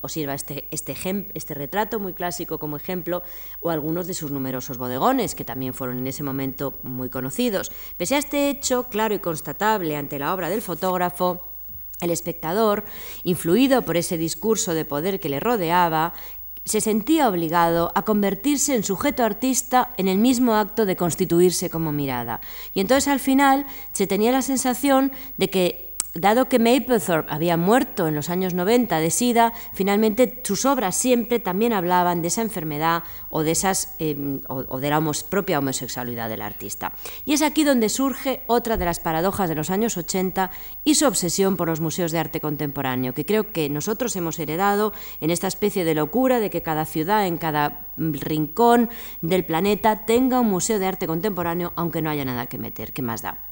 o 0.00 0.08
sirva 0.08 0.34
este, 0.34 0.68
este, 0.70 0.96
este 1.34 1.54
retrato 1.54 2.00
muy 2.00 2.14
clásico 2.14 2.58
como 2.58 2.78
ejemplo, 2.78 3.22
o 3.60 3.68
algunos 3.68 4.06
de 4.06 4.14
sus 4.14 4.30
numerosos 4.30 4.78
bodegones, 4.78 5.34
que 5.34 5.44
también 5.44 5.74
fueron 5.74 5.98
en 5.98 6.06
ese 6.06 6.22
momento 6.22 6.78
muy 6.82 7.10
conocidos. 7.10 7.70
Pese 7.98 8.14
a 8.14 8.18
este 8.18 8.48
hecho 8.48 8.84
claro 8.84 9.14
y 9.14 9.18
constatable 9.18 9.96
ante 9.96 10.18
la 10.18 10.32
obra 10.32 10.48
del 10.48 10.62
fotógrafo, 10.62 11.55
el 12.00 12.10
espectador, 12.10 12.84
influido 13.24 13.82
por 13.82 13.96
ese 13.96 14.18
discurso 14.18 14.74
de 14.74 14.84
poder 14.84 15.20
que 15.20 15.28
le 15.28 15.40
rodeaba, 15.40 16.14
se 16.64 16.80
sentía 16.80 17.28
obligado 17.28 17.92
a 17.94 18.02
convertirse 18.02 18.74
en 18.74 18.82
sujeto 18.82 19.22
artista 19.22 19.92
en 19.96 20.08
el 20.08 20.18
mismo 20.18 20.56
acto 20.56 20.84
de 20.84 20.96
constituirse 20.96 21.70
como 21.70 21.92
mirada. 21.92 22.40
Y 22.74 22.80
entonces 22.80 23.06
al 23.06 23.20
final 23.20 23.66
se 23.92 24.08
tenía 24.08 24.32
la 24.32 24.42
sensación 24.42 25.12
de 25.36 25.48
que 25.48 25.85
Dado 26.18 26.48
que 26.48 26.58
Mapplethorpe 26.58 27.30
había 27.30 27.58
muerto 27.58 28.08
en 28.08 28.14
los 28.14 28.30
años 28.30 28.54
90 28.54 29.00
de 29.00 29.10
SIDA, 29.10 29.52
finalmente 29.74 30.40
sus 30.44 30.64
obras 30.64 30.96
siempre 30.96 31.40
también 31.40 31.74
hablaban 31.74 32.22
de 32.22 32.28
esa 32.28 32.40
enfermedad 32.40 33.02
o 33.28 33.42
de, 33.42 33.50
esas, 33.50 33.94
em, 33.98 34.40
o, 34.48 34.80
de 34.80 34.88
la 34.88 35.02
propia 35.28 35.58
homosexualidad 35.58 36.30
del 36.30 36.40
artista. 36.40 36.94
Y 37.26 37.34
es 37.34 37.42
aquí 37.42 37.64
donde 37.64 37.90
surge 37.90 38.40
otra 38.46 38.78
de 38.78 38.86
las 38.86 38.98
paradojas 38.98 39.50
de 39.50 39.56
los 39.56 39.68
años 39.68 39.98
80 39.98 40.50
y 40.84 40.94
su 40.94 41.06
obsesión 41.06 41.58
por 41.58 41.68
los 41.68 41.80
museos 41.80 42.12
de 42.12 42.18
arte 42.18 42.40
contemporáneo, 42.40 43.12
que 43.12 43.26
creo 43.26 43.52
que 43.52 43.68
nosotros 43.68 44.16
hemos 44.16 44.38
heredado 44.38 44.94
en 45.20 45.30
esta 45.30 45.48
especie 45.48 45.84
de 45.84 45.94
locura 45.94 46.40
de 46.40 46.48
que 46.48 46.62
cada 46.62 46.86
ciudad, 46.86 47.26
en 47.26 47.36
cada 47.36 47.88
rincón 47.98 48.88
del 49.20 49.44
planeta, 49.44 50.06
tenga 50.06 50.40
un 50.40 50.48
museo 50.48 50.78
de 50.78 50.86
arte 50.86 51.06
contemporáneo, 51.06 51.74
aunque 51.76 52.00
no 52.00 52.08
haya 52.08 52.24
nada 52.24 52.46
que 52.46 52.56
meter. 52.56 52.94
¿Qué 52.94 53.02
más 53.02 53.20
da? 53.20 53.45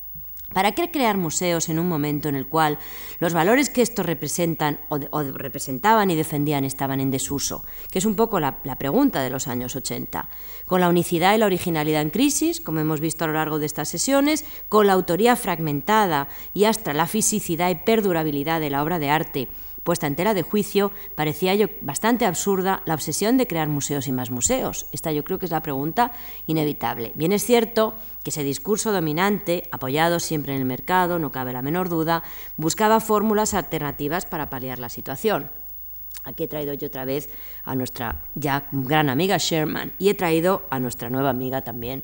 ¿Para 0.54 0.72
qué 0.72 0.90
crear 0.90 1.16
museos 1.16 1.68
en 1.68 1.80
un 1.80 1.88
momento 1.88 2.28
en 2.28 2.36
el 2.36 2.46
cual 2.46 2.78
los 3.18 3.34
valores 3.34 3.70
que 3.70 3.82
estos 3.82 4.06
representan 4.06 4.78
o, 4.88 4.98
representaban 5.22 6.12
y 6.12 6.14
defendían 6.14 6.64
estaban 6.64 7.00
en 7.00 7.10
desuso? 7.10 7.64
Que 7.90 7.98
es 7.98 8.04
un 8.04 8.14
poco 8.14 8.38
la, 8.38 8.58
la, 8.62 8.78
pregunta 8.78 9.20
de 9.20 9.30
los 9.30 9.48
años 9.48 9.74
80. 9.74 10.28
Con 10.66 10.80
la 10.80 10.88
unicidad 10.88 11.34
y 11.34 11.38
la 11.38 11.46
originalidad 11.46 12.02
en 12.02 12.10
crisis, 12.10 12.60
como 12.60 12.78
hemos 12.78 13.00
visto 13.00 13.24
a 13.24 13.26
lo 13.26 13.32
largo 13.32 13.58
de 13.58 13.66
estas 13.66 13.88
sesiones, 13.88 14.44
con 14.68 14.86
la 14.86 14.92
autoría 14.92 15.34
fragmentada 15.34 16.28
y 16.54 16.64
hasta 16.64 16.94
la 16.94 17.08
fisicidad 17.08 17.70
y 17.70 17.74
perdurabilidad 17.74 18.60
de 18.60 18.70
la 18.70 18.84
obra 18.84 19.00
de 19.00 19.10
arte, 19.10 19.48
puesta 19.84 20.06
en 20.06 20.16
tela 20.16 20.34
de 20.34 20.42
juicio, 20.42 20.90
parecía 21.14 21.54
yo 21.54 21.68
bastante 21.82 22.24
absurda 22.24 22.82
la 22.86 22.94
obsesión 22.94 23.36
de 23.36 23.46
crear 23.46 23.68
museos 23.68 24.08
y 24.08 24.12
más 24.12 24.30
museos. 24.30 24.86
Esta 24.92 25.12
yo 25.12 25.22
creo 25.22 25.38
que 25.38 25.44
es 25.44 25.52
la 25.52 25.62
pregunta 25.62 26.12
inevitable. 26.46 27.12
Bien 27.14 27.32
es 27.32 27.44
cierto 27.44 27.94
que 28.24 28.30
ese 28.30 28.42
discurso 28.42 28.92
dominante, 28.92 29.64
apoyado 29.70 30.18
siempre 30.18 30.54
en 30.54 30.60
el 30.60 30.66
mercado, 30.66 31.18
no 31.18 31.30
cabe 31.30 31.52
la 31.52 31.62
menor 31.62 31.88
duda, 31.88 32.24
buscaba 32.56 32.98
fórmulas 33.00 33.54
alternativas 33.54 34.24
para 34.24 34.50
paliar 34.50 34.78
la 34.78 34.88
situación. 34.88 35.50
Aquí 36.24 36.44
he 36.44 36.48
traído 36.48 36.72
yo 36.72 36.86
otra 36.86 37.04
vez 37.04 37.28
a 37.64 37.74
nuestra 37.74 38.24
ya 38.34 38.66
gran 38.72 39.10
amiga 39.10 39.36
Sherman 39.36 39.92
y 39.98 40.08
he 40.08 40.14
traído 40.14 40.62
a 40.70 40.80
nuestra 40.80 41.10
nueva 41.10 41.28
amiga 41.28 41.60
también, 41.60 42.02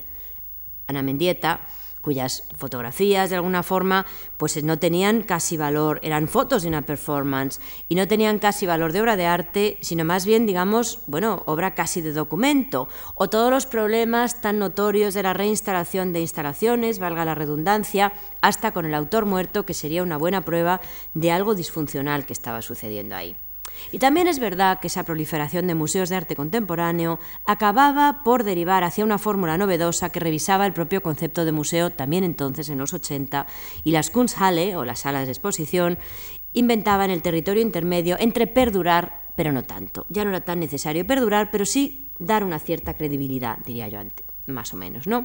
Ana 0.87 1.03
Mendieta, 1.03 1.61
cuyas 2.01 2.49
fotografías 2.57 3.31
de 3.31 3.37
alguna 3.37 3.63
forma 3.63 4.07
pues 4.37 4.63
no 4.63 4.79
tenían 4.79 5.23
casi 5.23 5.57
valor, 5.57 6.01
eran 6.03 6.29
fotos 6.29 6.63
de 6.63 6.69
una 6.69 6.83
performance 6.83 7.61
y 7.89 7.95
no 7.95 8.09
tenían 8.09 8.39
casi 8.39 8.67
valor 8.67 8.93
de 8.93 9.01
obra 9.01 9.17
de 9.17 9.27
arte, 9.27 9.79
sino 9.81 10.05
más 10.05 10.25
bien, 10.25 10.47
digamos, 10.47 11.01
bueno, 11.07 11.43
obra 11.47 11.75
casi 11.75 12.01
de 12.01 12.13
documento, 12.13 12.89
o 13.15 13.29
todos 13.29 13.51
los 13.51 13.67
problemas 13.67 14.41
tan 14.41 14.59
notorios 14.59 15.15
de 15.15 15.23
la 15.23 15.33
reinstalación 15.33 16.13
de 16.13 16.21
instalaciones, 16.21 16.99
valga 16.99 17.25
la 17.25 17.35
redundancia, 17.35 18.13
hasta 18.41 18.73
con 18.73 18.87
el 18.87 18.95
autor 18.95 19.27
muerto, 19.27 19.67
que 19.67 19.75
sería 19.75 20.03
una 20.03 20.17
buena 20.17 20.43
prueba 20.43 20.81
de 21.15 21.31
algo 21.31 21.55
disfuncional 21.55 22.27
que 22.27 22.33
estaba 22.33 22.63
sucediendo 22.63 23.17
ahí. 23.17 23.37
Y 23.93 23.99
también 23.99 24.27
es 24.27 24.39
verdad 24.39 24.81
que 24.81 24.87
esa 24.87 25.05
proliferación 25.05 25.67
de 25.67 25.75
museos 25.75 26.09
de 26.09 26.17
arte 26.17 26.37
contemporáneo 26.37 27.19
acababa 27.47 28.23
por 28.25 28.45
derivar 28.45 28.85
hacia 28.85 29.05
una 29.05 29.19
fórmula 29.19 29.59
novedosa 29.59 30.11
que 30.11 30.21
revisaba 30.21 30.67
el 30.67 30.73
propio 30.73 31.03
concepto 31.03 31.45
de 31.45 31.53
museo 31.53 31.91
también 31.91 32.25
entonces 32.25 32.69
en 32.69 32.79
los 32.79 32.95
80 32.95 33.47
y 33.85 33.93
las 33.93 34.11
Kunsthalle 34.11 34.77
o 34.77 34.85
las 34.85 35.01
salas 35.01 35.27
de 35.27 35.33
exposición 35.33 35.99
inventaban 36.53 37.11
el 37.11 37.23
territorio 37.23 37.63
intermedio 37.63 38.17
entre 38.19 38.47
perdurar 38.47 39.21
pero 39.37 39.53
no 39.53 39.63
tanto. 39.63 40.05
Ya 40.11 40.23
no 40.25 40.31
era 40.31 40.43
tan 40.43 40.61
necesario 40.61 41.07
perdurar, 41.07 41.51
pero 41.51 41.65
sí 41.65 42.11
dar 42.19 42.45
una 42.45 42.59
cierta 42.59 42.93
credibilidad, 42.93 43.57
diría 43.65 43.89
yo 43.89 43.99
antes, 43.99 44.27
más 44.47 44.75
o 44.75 44.77
menos, 44.77 45.07
¿no? 45.07 45.25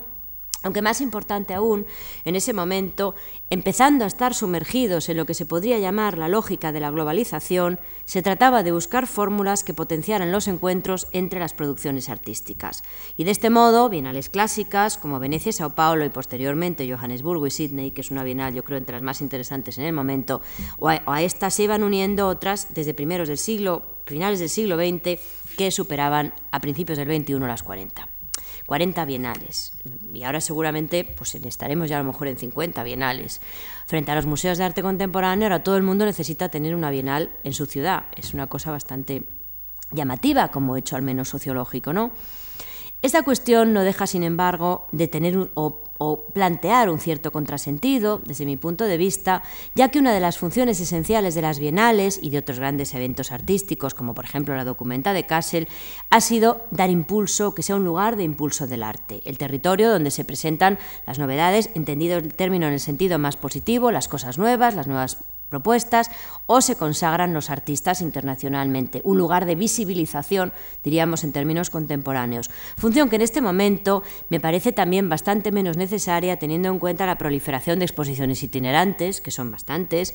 Aunque 0.65 0.81
más 0.81 0.99
importante 0.99 1.53
aún, 1.53 1.85
en 2.25 2.35
ese 2.35 2.51
momento, 2.51 3.13
empezando 3.51 4.03
a 4.03 4.07
estar 4.07 4.33
sumergidos 4.33 5.09
en 5.09 5.17
lo 5.17 5.27
que 5.27 5.35
se 5.35 5.45
podría 5.45 5.77
llamar 5.77 6.17
la 6.17 6.27
lógica 6.27 6.71
de 6.71 6.79
la 6.79 6.89
globalización, 6.89 7.79
se 8.05 8.23
trataba 8.23 8.63
de 8.63 8.71
buscar 8.71 9.05
fórmulas 9.05 9.63
que 9.63 9.75
potenciaran 9.75 10.31
los 10.31 10.47
encuentros 10.47 11.05
entre 11.11 11.39
las 11.39 11.53
producciones 11.53 12.09
artísticas. 12.09 12.83
Y 13.15 13.25
de 13.25 13.31
este 13.31 13.51
modo, 13.51 13.89
bienales 13.89 14.27
clásicas 14.27 14.97
como 14.97 15.19
Venecia, 15.19 15.53
Sao 15.53 15.75
Paulo 15.75 16.03
y 16.03 16.09
posteriormente 16.09 16.91
Johannesburgo 16.91 17.45
y 17.45 17.51
Sydney, 17.51 17.91
que 17.91 18.01
es 18.01 18.09
una 18.09 18.23
bienal 18.23 18.55
yo 18.55 18.63
creo 18.63 18.79
entre 18.79 18.93
las 18.95 19.03
más 19.03 19.21
interesantes 19.21 19.77
en 19.77 19.83
el 19.83 19.93
momento, 19.93 20.41
o 20.79 20.89
a, 20.89 21.21
estas 21.21 21.53
se 21.53 21.61
iban 21.61 21.83
uniendo 21.83 22.27
otras 22.27 22.73
desde 22.73 22.95
primeros 22.95 23.27
del 23.27 23.37
siglo, 23.37 24.01
finales 24.07 24.39
del 24.39 24.49
siglo 24.49 24.77
XX, 24.77 25.19
que 25.59 25.69
superaban 25.69 26.33
a 26.49 26.59
principios 26.59 26.97
del 26.97 27.21
XXI 27.21 27.33
las 27.41 27.61
40. 27.61 28.14
40 28.65 29.05
bienales. 29.05 29.73
Y 30.13 30.23
ahora 30.23 30.41
seguramente 30.41 31.03
pues 31.03 31.35
estaremos 31.35 31.89
ya 31.89 31.97
a 31.97 31.99
lo 31.99 32.05
mejor 32.05 32.27
en 32.27 32.37
50 32.37 32.83
bienales. 32.83 33.41
Frente 33.85 34.11
a 34.11 34.15
los 34.15 34.25
museos 34.25 34.57
de 34.57 34.63
arte 34.63 34.81
contemporáneo, 34.81 35.45
ahora 35.45 35.63
todo 35.63 35.77
el 35.77 35.83
mundo 35.83 36.05
necesita 36.05 36.49
tener 36.49 36.75
una 36.75 36.89
bienal 36.89 37.31
en 37.43 37.53
su 37.53 37.65
ciudad. 37.65 38.05
Es 38.15 38.33
una 38.33 38.47
cosa 38.47 38.71
bastante 38.71 39.23
llamativa 39.91 40.49
como 40.49 40.77
hecho 40.77 40.95
al 40.95 41.03
menos 41.03 41.29
sociológico, 41.29 41.93
¿no? 41.93 42.11
Esta 43.05 43.21
cuestión 43.21 43.71
no 43.71 43.83
deja, 43.83 44.07
sin 44.07 44.23
embargo, 44.23 44.87
de 44.91 45.07
tener 45.07 45.51
o 45.53 45.85
o 45.97 46.25
plantear 46.33 46.89
un 46.89 46.99
cierto 46.99 47.31
contrasentido, 47.31 48.21
desde 48.25 48.45
mi 48.45 48.57
punto 48.57 48.83
de 48.83 48.97
vista, 48.97 49.43
ya 49.75 49.89
que 49.89 49.99
una 49.99 50.13
de 50.13 50.19
las 50.19 50.37
funciones 50.37 50.79
esenciales 50.79 51.35
de 51.35 51.41
las 51.41 51.59
bienales 51.59 52.19
y 52.21 52.31
de 52.31 52.39
otros 52.39 52.59
grandes 52.59 52.93
eventos 52.93 53.31
artísticos, 53.31 53.93
como 53.93 54.13
por 54.13 54.25
ejemplo 54.25 54.55
la 54.55 54.65
documenta 54.65 55.13
de 55.13 55.25
Kassel, 55.25 55.67
ha 56.09 56.21
sido 56.21 56.65
dar 56.71 56.89
impulso, 56.89 57.55
que 57.55 57.63
sea 57.63 57.77
un 57.77 57.85
lugar 57.85 58.17
de 58.17 58.23
impulso 58.23 58.67
del 58.67 58.83
arte, 58.83 59.21
el 59.25 59.37
territorio 59.37 59.89
donde 59.89 60.11
se 60.11 60.25
presentan 60.25 60.79
las 61.07 61.19
novedades, 61.19 61.69
entendido 61.75 62.17
el 62.17 62.33
término 62.33 62.67
en 62.67 62.73
el 62.73 62.79
sentido 62.79 63.17
más 63.17 63.37
positivo, 63.37 63.91
las 63.91 64.07
cosas 64.07 64.37
nuevas, 64.37 64.75
las 64.75 64.87
nuevas 64.87 65.19
propuestas 65.49 66.09
o 66.47 66.61
se 66.61 66.75
consagran 66.75 67.33
los 67.33 67.49
artistas 67.49 68.01
internacionalmente, 68.01 69.01
un 69.03 69.17
lugar 69.17 69.45
de 69.45 69.55
visibilización, 69.55 70.53
diríamos 70.83 71.23
en 71.23 71.31
términos 71.31 71.69
contemporáneos. 71.69 72.49
Función 72.77 73.09
que 73.09 73.15
en 73.17 73.21
este 73.21 73.41
momento 73.41 74.03
me 74.29 74.39
parece 74.39 74.71
también 74.71 75.09
bastante 75.09 75.51
menos 75.51 75.77
necesaria 75.77 76.37
teniendo 76.37 76.69
en 76.69 76.79
cuenta 76.79 77.05
la 77.05 77.17
proliferación 77.17 77.79
de 77.79 77.85
exposiciones 77.85 78.43
itinerantes, 78.43 79.21
que 79.21 79.31
son 79.31 79.51
bastantes, 79.51 80.13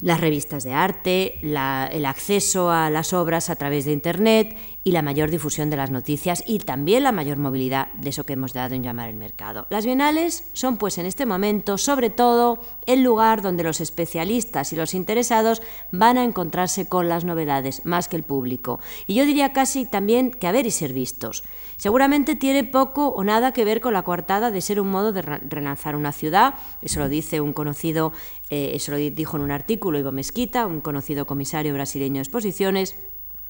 las 0.00 0.20
revistas 0.20 0.64
de 0.64 0.72
arte, 0.72 1.38
el 1.42 2.06
acceso 2.06 2.70
a 2.70 2.90
las 2.90 3.12
obras 3.12 3.48
a 3.48 3.56
través 3.56 3.84
de 3.84 3.92
Internet 3.92 4.56
y 4.84 4.92
la 4.92 5.00
mayor 5.00 5.30
difusión 5.30 5.70
de 5.70 5.78
las 5.78 5.90
noticias 5.90 6.44
y 6.46 6.58
también 6.58 7.02
la 7.02 7.10
mayor 7.10 7.38
movilidad 7.38 7.90
de 7.94 8.10
eso 8.10 8.24
que 8.24 8.34
hemos 8.34 8.52
dado 8.52 8.74
en 8.74 8.82
llamar 8.82 9.08
el 9.08 9.16
mercado. 9.16 9.66
Las 9.70 9.86
bienales 9.86 10.50
son 10.52 10.76
pues 10.76 10.98
en 10.98 11.06
este 11.06 11.24
momento 11.24 11.78
sobre 11.78 12.10
todo 12.10 12.60
el 12.86 13.02
lugar 13.02 13.40
donde 13.40 13.64
los 13.64 13.80
especialistas 13.80 14.72
y 14.74 14.76
los 14.76 14.92
interesados 14.92 15.62
van 15.90 16.18
a 16.18 16.24
encontrarse 16.24 16.86
con 16.86 17.08
las 17.08 17.24
novedades 17.24 17.84
más 17.86 18.08
que 18.08 18.16
el 18.16 18.24
público. 18.24 18.78
Y 19.06 19.14
yo 19.14 19.24
diría 19.24 19.54
casi 19.54 19.86
también 19.86 20.30
que 20.30 20.46
a 20.46 20.52
ver 20.52 20.66
y 20.66 20.70
ser 20.70 20.92
vistos. 20.92 21.44
Seguramente 21.76 22.36
tiene 22.36 22.64
poco 22.64 23.08
o 23.08 23.24
nada 23.24 23.52
que 23.52 23.64
ver 23.64 23.80
con 23.80 23.94
la 23.94 24.04
coartada 24.04 24.50
de 24.50 24.60
ser 24.60 24.80
un 24.80 24.90
modo 24.90 25.12
de 25.12 25.22
relanzar 25.22 25.96
una 25.96 26.12
ciudad, 26.12 26.54
eso 26.82 27.00
lo 27.00 27.08
dice 27.08 27.40
un 27.40 27.54
conocido, 27.54 28.12
eh, 28.50 28.72
eso 28.74 28.92
lo 28.92 28.98
dijo 28.98 29.38
en 29.38 29.42
un 29.42 29.50
artículo 29.50 29.98
Ivo 29.98 30.12
Mesquita, 30.12 30.66
un 30.66 30.82
conocido 30.82 31.26
comisario 31.26 31.72
brasileño 31.72 32.16
de 32.16 32.22
exposiciones, 32.22 32.96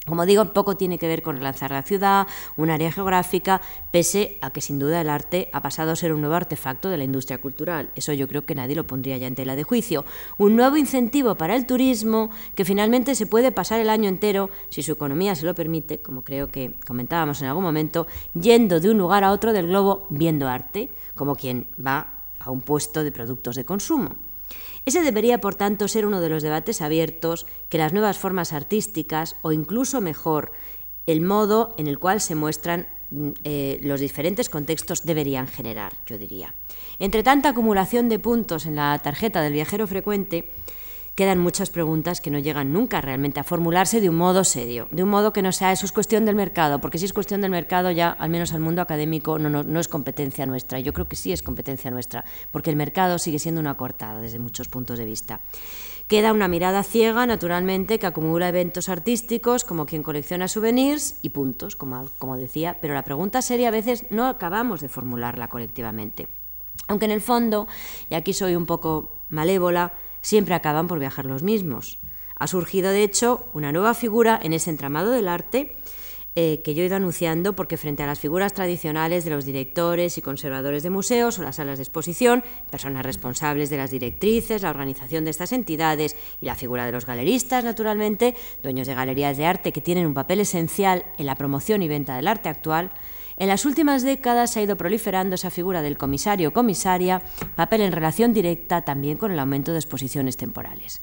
como 0.06 0.26
digo, 0.26 0.52
poco 0.52 0.76
tiene 0.76 0.98
que 0.98 1.08
ver 1.08 1.22
con 1.22 1.36
relanzar 1.36 1.70
la 1.70 1.82
ciudad, 1.82 2.26
un 2.56 2.70
área 2.70 2.92
geográfica, 2.92 3.60
pese 3.90 4.38
a 4.42 4.50
que 4.50 4.60
sin 4.60 4.78
duda 4.78 5.00
el 5.00 5.08
arte 5.08 5.48
ha 5.52 5.62
pasado 5.62 5.92
a 5.92 5.96
ser 5.96 6.12
un 6.12 6.20
nuevo 6.20 6.34
artefacto 6.34 6.88
de 6.90 6.98
la 6.98 7.04
industria 7.04 7.40
cultural. 7.40 7.90
Eso 7.96 8.12
yo 8.12 8.28
creo 8.28 8.44
que 8.44 8.54
nadie 8.54 8.76
lo 8.76 8.86
pondría 8.86 9.16
ya 9.16 9.26
en 9.26 9.34
tela 9.34 9.56
de 9.56 9.62
juicio. 9.62 10.04
Un 10.38 10.56
nuevo 10.56 10.76
incentivo 10.76 11.36
para 11.36 11.56
el 11.56 11.66
turismo 11.66 12.30
que 12.54 12.64
finalmente 12.64 13.14
se 13.14 13.26
puede 13.26 13.52
pasar 13.52 13.80
el 13.80 13.90
año 13.90 14.08
entero, 14.08 14.50
si 14.68 14.82
su 14.82 14.92
economía 14.92 15.34
se 15.34 15.46
lo 15.46 15.54
permite, 15.54 16.02
como 16.02 16.22
creo 16.22 16.50
que 16.50 16.74
comentábamos 16.86 17.40
en 17.40 17.48
algún 17.48 17.64
momento, 17.64 18.06
yendo 18.34 18.80
de 18.80 18.90
un 18.90 18.98
lugar 18.98 19.24
a 19.24 19.32
otro 19.32 19.52
del 19.52 19.68
globo 19.68 20.06
viendo 20.10 20.48
arte, 20.48 20.90
como 21.14 21.36
quien 21.36 21.68
va 21.84 22.24
a 22.40 22.50
un 22.50 22.60
puesto 22.60 23.02
de 23.02 23.12
productos 23.12 23.56
de 23.56 23.64
consumo. 23.64 24.16
Ese 24.84 25.02
debería, 25.02 25.40
por 25.40 25.54
tanto, 25.54 25.88
ser 25.88 26.06
uno 26.06 26.20
de 26.20 26.28
los 26.28 26.42
debates 26.42 26.82
abiertos 26.82 27.46
que 27.68 27.78
las 27.78 27.92
nuevas 27.92 28.18
formas 28.18 28.52
artísticas, 28.52 29.36
o 29.42 29.52
incluso 29.52 30.00
mejor, 30.00 30.52
el 31.06 31.20
modo 31.20 31.74
en 31.78 31.86
el 31.86 31.98
cual 31.98 32.20
se 32.20 32.34
muestran 32.34 32.88
mm, 33.10 33.30
eh, 33.44 33.80
los 33.82 34.00
diferentes 34.00 34.48
contextos 34.48 35.04
deberían 35.04 35.48
generar, 35.48 35.94
yo 36.06 36.18
diría. 36.18 36.54
Entre 36.98 37.22
tanta 37.22 37.50
acumulación 37.50 38.08
de 38.08 38.18
puntos 38.18 38.66
en 38.66 38.76
la 38.76 38.98
tarjeta 39.02 39.42
del 39.42 39.52
viajero 39.54 39.86
frecuente, 39.86 40.52
quedan 41.14 41.38
muchas 41.38 41.70
preguntas 41.70 42.20
que 42.20 42.30
no 42.30 42.38
llegan 42.38 42.72
nunca 42.72 43.00
realmente 43.00 43.38
a 43.38 43.44
formularse 43.44 44.00
de 44.00 44.08
un 44.08 44.16
modo 44.16 44.42
serio, 44.42 44.88
de 44.90 45.02
un 45.02 45.08
modo 45.08 45.32
que 45.32 45.42
no 45.42 45.52
sea 45.52 45.72
eso 45.72 45.86
es 45.86 45.92
cuestión 45.92 46.24
del 46.24 46.34
mercado, 46.34 46.80
porque 46.80 46.98
si 46.98 47.04
es 47.04 47.12
cuestión 47.12 47.40
del 47.40 47.50
mercado 47.50 47.90
ya, 47.90 48.10
al 48.10 48.30
menos 48.30 48.52
al 48.52 48.60
mundo 48.60 48.82
académico, 48.82 49.38
no, 49.38 49.48
no, 49.48 49.80
es 49.80 49.88
competencia 49.88 50.46
nuestra. 50.46 50.80
Yo 50.80 50.92
creo 50.92 51.06
que 51.06 51.16
sí 51.16 51.32
es 51.32 51.42
competencia 51.42 51.90
nuestra, 51.90 52.24
porque 52.50 52.70
el 52.70 52.76
mercado 52.76 53.18
sigue 53.18 53.38
siendo 53.38 53.60
una 53.60 53.76
cortada 53.76 54.20
desde 54.20 54.38
muchos 54.38 54.68
puntos 54.68 54.98
de 54.98 55.04
vista. 55.04 55.40
Queda 56.08 56.32
una 56.32 56.48
mirada 56.48 56.82
ciega, 56.82 57.24
naturalmente, 57.26 57.98
que 57.98 58.06
acumula 58.06 58.48
eventos 58.48 58.88
artísticos 58.88 59.64
como 59.64 59.86
quien 59.86 60.02
colecciona 60.02 60.48
souvenirs 60.48 61.18
y 61.22 61.30
puntos, 61.30 61.76
como, 61.76 62.10
como 62.18 62.36
decía, 62.36 62.78
pero 62.82 62.92
la 62.92 63.04
pregunta 63.04 63.40
seria 63.40 63.68
a 63.68 63.70
veces 63.70 64.04
no 64.10 64.26
acabamos 64.26 64.80
de 64.80 64.88
formularla 64.88 65.48
colectivamente. 65.48 66.28
Aunque 66.88 67.06
en 67.06 67.12
el 67.12 67.22
fondo, 67.22 67.66
y 68.10 68.14
aquí 68.14 68.34
soy 68.34 68.54
un 68.54 68.66
poco 68.66 69.20
malévola, 69.30 69.94
siempre 70.24 70.54
acaban 70.54 70.88
por 70.88 70.98
viajar 70.98 71.26
los 71.26 71.42
mismos. 71.42 71.98
Ha 72.36 72.46
surgido, 72.46 72.90
de 72.90 73.04
hecho, 73.04 73.46
una 73.52 73.72
nueva 73.72 73.94
figura 73.94 74.40
en 74.42 74.54
ese 74.54 74.70
entramado 74.70 75.12
del 75.12 75.28
arte 75.28 75.76
eh, 76.34 76.62
que 76.64 76.74
yo 76.74 76.82
he 76.82 76.86
ido 76.86 76.96
anunciando 76.96 77.52
porque 77.52 77.76
frente 77.76 78.02
a 78.02 78.06
las 78.06 78.18
figuras 78.18 78.54
tradicionales 78.54 79.24
de 79.24 79.30
los 79.30 79.44
directores 79.44 80.18
y 80.18 80.22
conservadores 80.22 80.82
de 80.82 80.90
museos 80.90 81.38
o 81.38 81.42
las 81.42 81.56
salas 81.56 81.78
de 81.78 81.84
exposición, 81.84 82.42
personas 82.70 83.06
responsables 83.06 83.70
de 83.70 83.76
las 83.76 83.92
directrices, 83.92 84.62
la 84.62 84.70
organización 84.70 85.24
de 85.24 85.30
estas 85.30 85.52
entidades 85.52 86.16
y 86.40 86.46
la 86.46 86.56
figura 86.56 86.86
de 86.86 86.92
los 86.92 87.06
galeristas, 87.06 87.62
naturalmente, 87.62 88.34
dueños 88.64 88.88
de 88.88 88.94
galerías 88.94 89.36
de 89.36 89.46
arte 89.46 89.72
que 89.72 89.80
tienen 89.80 90.06
un 90.06 90.14
papel 90.14 90.40
esencial 90.40 91.04
en 91.18 91.26
la 91.26 91.36
promoción 91.36 91.82
y 91.82 91.88
venta 91.88 92.16
del 92.16 92.26
arte 92.26 92.48
actual, 92.48 92.90
en 93.36 93.48
las 93.48 93.64
últimas 93.64 94.02
décadas 94.02 94.56
ha 94.56 94.62
ido 94.62 94.76
proliferando 94.76 95.34
esa 95.34 95.50
figura 95.50 95.82
del 95.82 95.98
comisario 95.98 96.50
o 96.50 96.52
comisaria, 96.52 97.22
papel 97.56 97.80
en 97.80 97.92
relación 97.92 98.32
directa 98.32 98.82
también 98.82 99.16
con 99.16 99.32
el 99.32 99.38
aumento 99.38 99.72
de 99.72 99.78
exposiciones 99.78 100.36
temporales. 100.36 101.02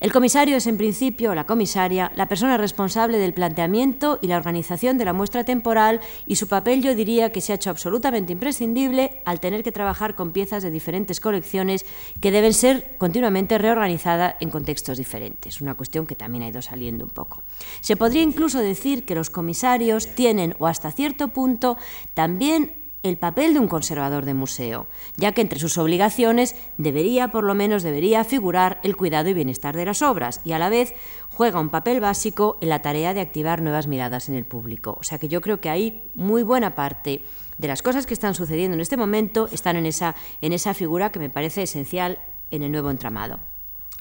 El 0.00 0.12
comisario 0.12 0.56
es, 0.56 0.66
en 0.66 0.78
principio, 0.78 1.34
la 1.34 1.46
comisaria, 1.46 2.10
la 2.16 2.26
persona 2.26 2.56
responsable 2.56 3.18
del 3.18 3.34
planteamiento 3.34 4.18
y 4.20 4.26
la 4.26 4.36
organización 4.36 4.98
de 4.98 5.04
la 5.04 5.12
muestra 5.12 5.44
temporal 5.44 6.00
y 6.26 6.36
su 6.36 6.48
papel 6.48 6.82
yo 6.82 6.94
diría 6.94 7.30
que 7.30 7.40
se 7.40 7.52
ha 7.52 7.56
hecho 7.56 7.70
absolutamente 7.70 8.32
imprescindible 8.32 9.22
al 9.24 9.38
tener 9.38 9.62
que 9.62 9.70
trabajar 9.70 10.14
con 10.14 10.32
piezas 10.32 10.62
de 10.62 10.70
diferentes 10.72 11.20
colecciones 11.20 11.86
que 12.20 12.32
deben 12.32 12.52
ser 12.52 12.96
continuamente 12.98 13.58
reorganizadas 13.58 14.34
en 14.40 14.50
contextos 14.50 14.98
diferentes, 14.98 15.60
una 15.60 15.74
cuestión 15.74 16.06
que 16.06 16.16
también 16.16 16.42
ha 16.44 16.48
ido 16.48 16.62
saliendo 16.62 17.04
un 17.04 17.10
poco. 17.10 17.42
Se 17.80 17.96
podría 17.96 18.22
incluso 18.22 18.58
decir 18.58 19.04
que 19.04 19.14
los 19.14 19.30
comisarios 19.30 20.08
tienen, 20.14 20.56
o 20.58 20.66
hasta 20.66 20.90
cierto 20.90 21.28
punto, 21.28 21.71
también 22.14 22.82
el 23.02 23.18
papel 23.18 23.54
de 23.54 23.60
un 23.60 23.68
conservador 23.68 24.24
de 24.24 24.34
museo, 24.34 24.86
ya 25.16 25.32
que 25.32 25.40
entre 25.40 25.58
sus 25.58 25.76
obligaciones 25.76 26.54
debería, 26.78 27.28
por 27.28 27.44
lo 27.44 27.54
menos 27.54 27.82
debería 27.82 28.24
figurar 28.24 28.80
el 28.84 28.96
cuidado 28.96 29.28
y 29.28 29.34
bienestar 29.34 29.76
de 29.76 29.84
las 29.84 30.02
obras 30.02 30.40
y 30.44 30.52
a 30.52 30.58
la 30.58 30.68
vez 30.68 30.94
juega 31.28 31.60
un 31.60 31.70
papel 31.70 32.00
básico 32.00 32.58
en 32.60 32.68
la 32.68 32.82
tarea 32.82 33.12
de 33.12 33.20
activar 33.20 33.60
nuevas 33.60 33.88
miradas 33.88 34.28
en 34.28 34.36
el 34.36 34.44
público. 34.44 34.96
O 35.00 35.02
sea 35.02 35.18
que 35.18 35.28
yo 35.28 35.40
creo 35.40 35.60
que 35.60 35.70
hay 35.70 36.10
muy 36.14 36.42
buena 36.42 36.74
parte 36.74 37.22
de 37.58 37.68
las 37.68 37.82
cosas 37.82 38.06
que 38.06 38.14
están 38.14 38.34
sucediendo 38.34 38.74
en 38.74 38.80
este 38.80 38.96
momento 38.96 39.48
están 39.52 39.76
en 39.76 39.86
esa, 39.86 40.14
en 40.40 40.52
esa 40.52 40.74
figura 40.74 41.10
que 41.10 41.18
me 41.18 41.30
parece 41.30 41.62
esencial 41.62 42.18
en 42.50 42.62
el 42.62 42.72
nuevo 42.72 42.90
entramado. 42.90 43.38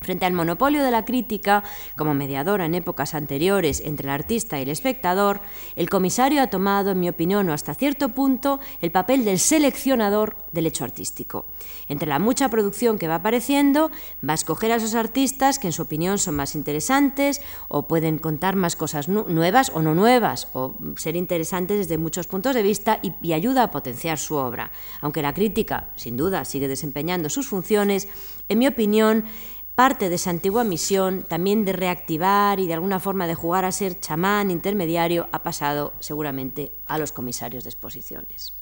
Frente 0.04 0.26
al 0.26 0.34
monopolio 0.34 0.84
de 0.84 0.90
la 0.90 1.06
crítica, 1.06 1.64
como 1.96 2.16
mediadora 2.16 2.66
en 2.66 2.74
épocas 2.74 3.14
anteriores 3.14 3.84
entre 3.86 4.08
el 4.08 4.14
artista 4.16 4.58
y 4.58 4.64
el 4.64 4.70
espectador, 4.70 5.42
el 5.76 5.92
comisario 5.92 6.42
ha 6.42 6.48
tomado, 6.48 6.90
en 6.90 7.00
mi 7.00 7.08
opinión, 7.08 7.48
o 7.48 7.54
hasta 7.54 7.76
cierto 7.76 8.10
punto, 8.10 8.60
el 8.82 8.90
papel 8.90 9.24
del 9.24 9.38
seleccionador 9.38 10.38
del 10.54 10.66
hecho 10.66 10.86
artístico. 10.86 11.46
Entre 11.88 12.10
la 12.10 12.18
mucha 12.18 12.50
producción 12.50 12.98
que 12.98 13.08
va 13.08 13.16
apareciendo, 13.16 13.92
va 14.28 14.32
a 14.32 14.34
escoger 14.34 14.72
a 14.72 14.78
esos 14.78 14.96
artistas 14.96 15.60
que 15.60 15.68
en 15.68 15.74
su 15.74 15.84
opinión 15.84 16.18
son 16.18 16.34
más 16.34 16.56
interesantes 16.56 17.40
o 17.68 17.88
pueden 17.88 18.18
contar 18.18 18.56
más 18.56 18.76
cosas 18.76 19.08
nuevas 19.08 19.72
o 19.72 19.84
no 19.84 19.94
nuevas, 19.94 20.48
o 20.54 20.78
ser 20.96 21.16
interesantes 21.16 21.78
desde 21.78 22.00
muchos 22.00 22.26
puntos 22.26 22.56
de 22.56 22.64
vista 22.64 22.98
y, 23.04 23.14
y 23.22 23.34
ayuda 23.34 23.62
a 23.62 23.72
potenciar 23.72 24.18
su 24.18 24.34
obra. 24.34 24.72
Aunque 25.00 25.22
la 25.22 25.36
crítica, 25.36 25.92
sin 25.96 26.18
duda, 26.18 26.44
sigue 26.44 26.68
desempeñando 26.68 27.30
sus 27.30 27.48
funciones, 27.48 28.08
en 28.50 28.58
mi 28.58 28.66
opinión, 28.66 29.26
parte 29.76 30.10
de 30.10 30.16
esa 30.16 30.30
antigua 30.30 30.64
misión, 30.64 31.24
también 31.24 31.66
de 31.66 31.74
reactivar 31.74 32.60
y 32.60 32.68
de 32.68 32.74
alguna 32.74 33.00
forma 33.00 33.28
de 33.28 33.36
jugar 33.36 33.66
a 33.66 33.72
ser 33.72 34.00
chamán 34.00 34.52
intermediario, 34.52 35.28
ha 35.32 35.44
pasado 35.44 35.94
seguramente 36.00 36.72
a 36.86 36.98
los 36.98 37.12
comisarios 37.12 37.64
de 37.64 37.70
exposiciones. 37.70 38.61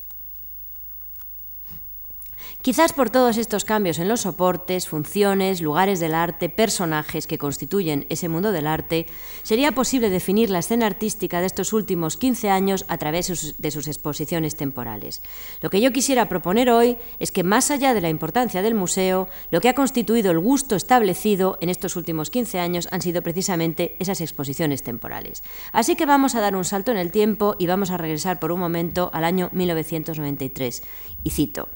Quizás 2.62 2.92
por 2.92 3.10
todos 3.10 3.38
estos 3.38 3.64
cambios 3.64 4.00
en 4.00 4.10
los 4.10 4.22
soportes, 4.22 4.90
funciones, 4.90 5.62
lugares 5.62 6.02
del 6.02 6.14
arte, 6.14 6.50
personajes 6.50 7.26
que 7.26 7.38
constituyen 7.38 8.06
ese 8.10 8.28
mundo 8.28 8.52
del 8.52 8.68
arte, 8.68 9.06
sería 9.44 9.72
posible 9.72 10.10
definir 10.10 10.50
la 10.50 10.60
escena 10.60 10.86
artística 10.86 11.40
de 11.40 11.46
estos 11.46 11.72
últimos 11.72 12.18
15 12.18 12.50
años 12.50 12.84
a 12.90 12.98
través 12.98 13.56
de 13.58 13.72
sus 13.72 13.88
exposiciones 13.88 14.58
temporales. 14.58 15.22
Lo 15.62 15.70
que 15.70 15.80
yo 15.80 15.94
quisiera 15.94 16.28
proponer 16.28 16.70
hoy 16.70 16.98
es 17.20 17.32
que 17.32 17.46
más 17.46 17.72
allá 17.72 17.94
de 17.94 18.02
la 18.02 18.10
importancia 18.10 18.62
del 18.62 18.76
museo, 18.76 19.30
lo 19.52 19.62
que 19.62 19.70
ha 19.70 19.74
constituido 19.74 20.30
el 20.30 20.40
gusto 20.40 20.76
establecido 20.76 21.58
en 21.62 21.70
estos 21.70 21.96
últimos 21.96 22.30
15 22.30 22.60
años 22.60 22.90
han 22.92 23.02
sido 23.02 23.22
precisamente 23.22 23.96
esas 24.00 24.20
exposiciones 24.20 24.84
temporales. 24.84 25.44
Así 25.72 25.96
que 25.96 26.06
vamos 26.06 26.36
a 26.36 26.42
dar 26.42 26.58
un 26.58 26.66
salto 26.66 26.92
en 26.92 26.98
el 26.98 27.14
tiempo 27.14 27.56
y 27.58 27.68
vamos 27.68 27.90
a 27.90 27.98
regresar 27.98 28.38
por 28.38 28.52
un 28.52 28.60
momento 28.60 29.12
al 29.14 29.24
año 29.24 29.50
1993. 29.54 30.84
Y 31.24 31.30
cito, 31.32 31.70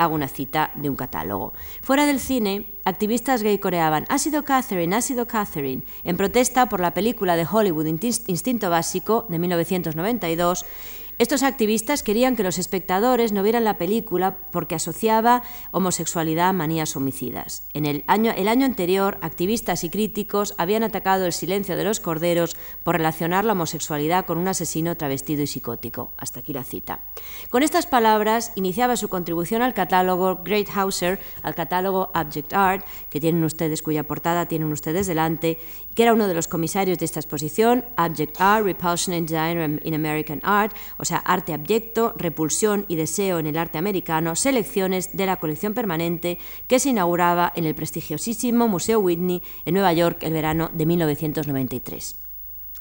hago 0.00 0.14
una 0.14 0.28
cita 0.28 0.70
de 0.76 0.88
un 0.88 0.96
catálogo. 0.96 1.52
Fuera 1.82 2.06
del 2.06 2.20
cine, 2.20 2.72
activistas 2.86 3.42
gay 3.42 3.58
coreaban 3.58 4.06
Ha 4.08 4.18
sido 4.18 4.44
Catherine, 4.44 4.96
ha 4.96 5.02
sido 5.02 5.26
Catherine, 5.26 5.82
en 6.04 6.16
protesta 6.16 6.70
por 6.70 6.80
la 6.80 6.94
película 6.94 7.36
de 7.36 7.46
Hollywood 7.50 7.84
Instinto 7.86 8.70
Básico 8.70 9.26
de 9.28 9.38
1992 9.38 10.64
estos 11.20 11.42
activistas 11.42 12.02
querían 12.02 12.34
que 12.34 12.42
los 12.42 12.56
espectadores 12.56 13.32
no 13.32 13.42
vieran 13.42 13.62
la 13.62 13.76
película 13.76 14.38
porque 14.50 14.74
asociaba 14.74 15.42
homosexualidad 15.70 16.48
a 16.48 16.54
manías 16.54 16.96
homicidas. 16.96 17.68
En 17.74 17.84
el 17.84 18.04
año, 18.06 18.32
el 18.34 18.48
año 18.48 18.64
anterior, 18.64 19.18
activistas 19.20 19.84
y 19.84 19.90
críticos 19.90 20.54
habían 20.56 20.82
atacado 20.82 21.26
el 21.26 21.34
silencio 21.34 21.76
de 21.76 21.84
los 21.84 22.00
corderos 22.00 22.56
por 22.82 22.96
relacionar 22.96 23.44
la 23.44 23.52
homosexualidad 23.52 24.24
con 24.24 24.38
un 24.38 24.48
asesino 24.48 24.96
travestido 24.96 25.42
y 25.42 25.46
psicótico. 25.46 26.12
Hasta 26.16 26.40
aquí 26.40 26.54
la 26.54 26.64
cita. 26.64 27.00
Con 27.50 27.62
estas 27.62 27.84
palabras 27.84 28.52
iniciaba 28.54 28.96
su 28.96 29.10
contribución 29.10 29.60
al 29.60 29.74
catálogo 29.74 30.40
Great 30.42 30.70
Hauser, 30.74 31.18
al 31.42 31.54
catálogo 31.54 32.10
Object 32.14 32.54
Art, 32.54 32.86
que 33.10 33.20
tienen 33.20 33.44
ustedes, 33.44 33.82
cuya 33.82 34.04
portada 34.04 34.46
tienen 34.46 34.72
ustedes 34.72 35.06
delante, 35.06 35.58
que 35.94 36.02
era 36.02 36.14
uno 36.14 36.28
de 36.28 36.34
los 36.34 36.48
comisarios 36.48 36.96
de 36.96 37.04
esta 37.04 37.20
exposición, 37.20 37.84
Object 37.98 38.40
Art, 38.40 38.64
Repulsion 38.64 39.14
and 39.14 39.28
Design 39.28 39.82
in 39.84 39.92
American 39.92 40.40
Art, 40.44 40.74
arte 41.18 41.52
abyecto, 41.52 42.14
repulsión 42.16 42.84
y 42.88 42.96
deseo 42.96 43.38
en 43.38 43.46
el 43.46 43.58
arte 43.58 43.78
americano, 43.78 44.36
selecciones 44.36 45.16
de 45.16 45.26
la 45.26 45.36
colección 45.36 45.74
permanente 45.74 46.38
que 46.66 46.78
se 46.78 46.90
inauguraba 46.90 47.52
en 47.56 47.64
el 47.64 47.74
prestigiosísimo 47.74 48.68
Museo 48.68 49.00
Whitney 49.00 49.42
en 49.64 49.74
Nueva 49.74 49.92
York 49.92 50.18
el 50.22 50.32
verano 50.32 50.70
de 50.72 50.86
1993. 50.86 52.19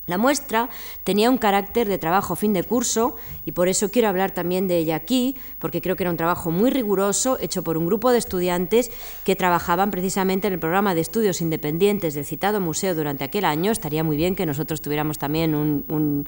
La 0.09 0.17
muestra 0.17 0.69
tenía 1.03 1.29
un 1.29 1.37
carácter 1.37 1.87
de 1.87 1.99
trabajo 1.99 2.35
fin 2.35 2.51
de 2.51 2.63
curso 2.63 3.15
y 3.45 3.51
por 3.51 3.67
eso 3.67 3.91
quiero 3.91 4.07
hablar 4.07 4.31
también 4.31 4.67
de 4.67 4.77
ella 4.77 4.95
aquí, 4.95 5.35
porque 5.59 5.81
creo 5.81 5.95
que 5.95 6.01
era 6.01 6.09
un 6.09 6.17
trabajo 6.17 6.49
muy 6.49 6.71
riguroso 6.71 7.37
hecho 7.39 7.63
por 7.63 7.77
un 7.77 7.85
grupo 7.85 8.11
de 8.11 8.17
estudiantes 8.17 8.89
que 9.23 9.35
trabajaban 9.35 9.91
precisamente 9.91 10.47
en 10.47 10.53
el 10.53 10.59
programa 10.59 10.95
de 10.95 11.01
estudios 11.01 11.41
independientes 11.41 12.15
del 12.15 12.25
citado 12.25 12.59
museo 12.59 12.95
durante 12.95 13.23
aquel 13.23 13.45
año. 13.45 13.71
Estaría 13.71 14.03
muy 14.03 14.17
bien 14.17 14.35
que 14.35 14.47
nosotros 14.47 14.81
tuviéramos 14.81 15.19
también 15.19 15.53
un, 15.53 16.25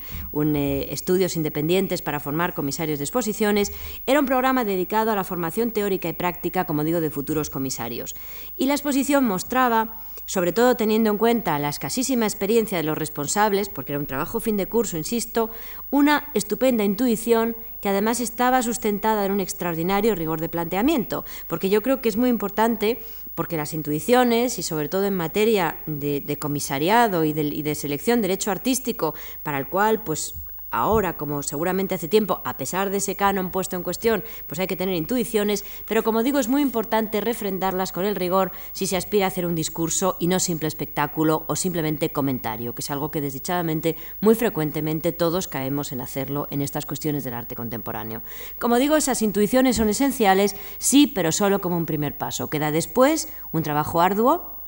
eh, 0.55 0.87
estudios 0.91 1.35
independientes 1.35 2.03
para 2.03 2.19
formar 2.19 2.53
comisarios 2.53 2.99
de 2.99 3.05
exposiciones. 3.05 3.71
Era 4.05 4.19
un 4.19 4.27
programa 4.27 4.63
dedicado 4.63 5.09
a 5.09 5.15
la 5.15 5.23
formación 5.23 5.71
teórica 5.71 6.07
y 6.07 6.13
práctica, 6.13 6.65
como 6.65 6.83
digo, 6.83 7.01
de 7.01 7.09
futuros 7.09 7.49
comisarios. 7.49 8.15
Y 8.57 8.67
la 8.67 8.75
exposición 8.75 9.25
mostraba 9.25 9.97
sobre 10.31 10.53
todo 10.53 10.75
teniendo 10.75 11.09
en 11.09 11.17
cuenta 11.17 11.59
la 11.59 11.67
escasísima 11.67 12.25
experiencia 12.25 12.77
de 12.77 12.85
los 12.85 12.97
responsables, 12.97 13.67
porque 13.67 13.91
era 13.91 13.99
un 13.99 14.05
trabajo 14.05 14.39
fin 14.39 14.55
de 14.55 14.65
curso, 14.65 14.95
insisto, 14.95 15.49
una 15.89 16.29
estupenda 16.33 16.85
intuición 16.85 17.57
que 17.81 17.89
además 17.89 18.21
estaba 18.21 18.61
sustentada 18.61 19.25
en 19.25 19.33
un 19.33 19.41
extraordinario 19.41 20.15
rigor 20.15 20.39
de 20.39 20.47
planteamiento, 20.47 21.25
porque 21.49 21.69
yo 21.69 21.81
creo 21.81 21.99
que 21.99 22.07
es 22.07 22.15
muy 22.15 22.29
importante, 22.29 23.03
porque 23.35 23.57
las 23.57 23.73
intuiciones, 23.73 24.57
y 24.57 24.63
sobre 24.63 24.87
todo 24.87 25.03
en 25.03 25.17
materia 25.17 25.81
de, 25.85 26.37
comisariado 26.39 27.25
y 27.25 27.33
de, 27.33 27.43
y 27.43 27.61
de 27.61 27.75
selección 27.75 28.21
de 28.21 28.29
derecho 28.29 28.51
artístico, 28.51 29.13
para 29.43 29.57
el 29.57 29.67
cual 29.67 30.01
pues 30.01 30.35
ahora, 30.71 31.17
como 31.17 31.43
seguramente 31.43 31.95
hace 31.95 32.07
tiempo, 32.07 32.41
a 32.45 32.57
pesar 32.57 32.89
de 32.89 32.97
ese 32.97 33.15
canon 33.15 33.51
puesto 33.51 33.75
en 33.75 33.83
cuestión, 33.83 34.23
pues 34.47 34.59
hay 34.59 34.67
que 34.67 34.75
tener 34.75 34.95
intuiciones, 34.95 35.65
pero 35.87 36.03
como 36.03 36.23
digo, 36.23 36.39
es 36.39 36.47
muy 36.47 36.61
importante 36.61 37.21
refrendarlas 37.21 37.91
con 37.91 38.05
el 38.05 38.15
rigor 38.15 38.51
si 38.71 38.87
se 38.87 38.97
aspira 38.97 39.25
a 39.25 39.27
hacer 39.27 39.45
un 39.45 39.55
discurso 39.55 40.17
y 40.19 40.27
no 40.27 40.39
simple 40.39 40.67
espectáculo 40.67 41.43
o 41.47 41.55
simplemente 41.55 42.11
comentario, 42.11 42.73
que 42.73 42.81
es 42.81 42.91
algo 42.91 43.11
que 43.11 43.21
desdichadamente 43.21 43.95
muy 44.21 44.35
frecuentemente 44.35 45.11
todos 45.11 45.47
caemos 45.47 45.91
en 45.91 46.01
hacerlo 46.01 46.47
en 46.51 46.61
estas 46.61 46.85
cuestiones 46.85 47.23
del 47.23 47.33
arte 47.33 47.55
contemporáneo. 47.55 48.23
Como 48.59 48.77
digo, 48.77 48.95
esas 48.95 49.21
intuiciones 49.21 49.75
son 49.75 49.89
esenciales, 49.89 50.55
sí, 50.77 51.07
pero 51.07 51.31
solo 51.31 51.61
como 51.61 51.77
un 51.77 51.85
primer 51.85 52.17
paso. 52.17 52.49
Queda 52.49 52.71
después 52.71 53.29
un 53.51 53.63
trabajo 53.63 54.01
arduo 54.01 54.60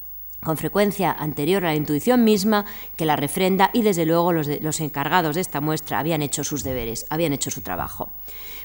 con 0.43 0.57
frecuencia 0.57 1.11
anterior 1.11 1.65
a 1.65 1.69
la 1.69 1.75
intuición 1.75 2.23
misma, 2.23 2.65
que 2.95 3.05
la 3.05 3.15
refrenda 3.15 3.69
y 3.73 3.81
desde 3.81 4.05
luego 4.05 4.31
los, 4.33 4.79
encargados 4.81 5.35
de 5.35 5.41
esta 5.41 5.61
muestra 5.61 5.99
habían 5.99 6.21
hecho 6.21 6.43
sus 6.43 6.63
deberes, 6.63 7.05
habían 7.09 7.33
hecho 7.33 7.51
su 7.51 7.61
trabajo. 7.61 8.11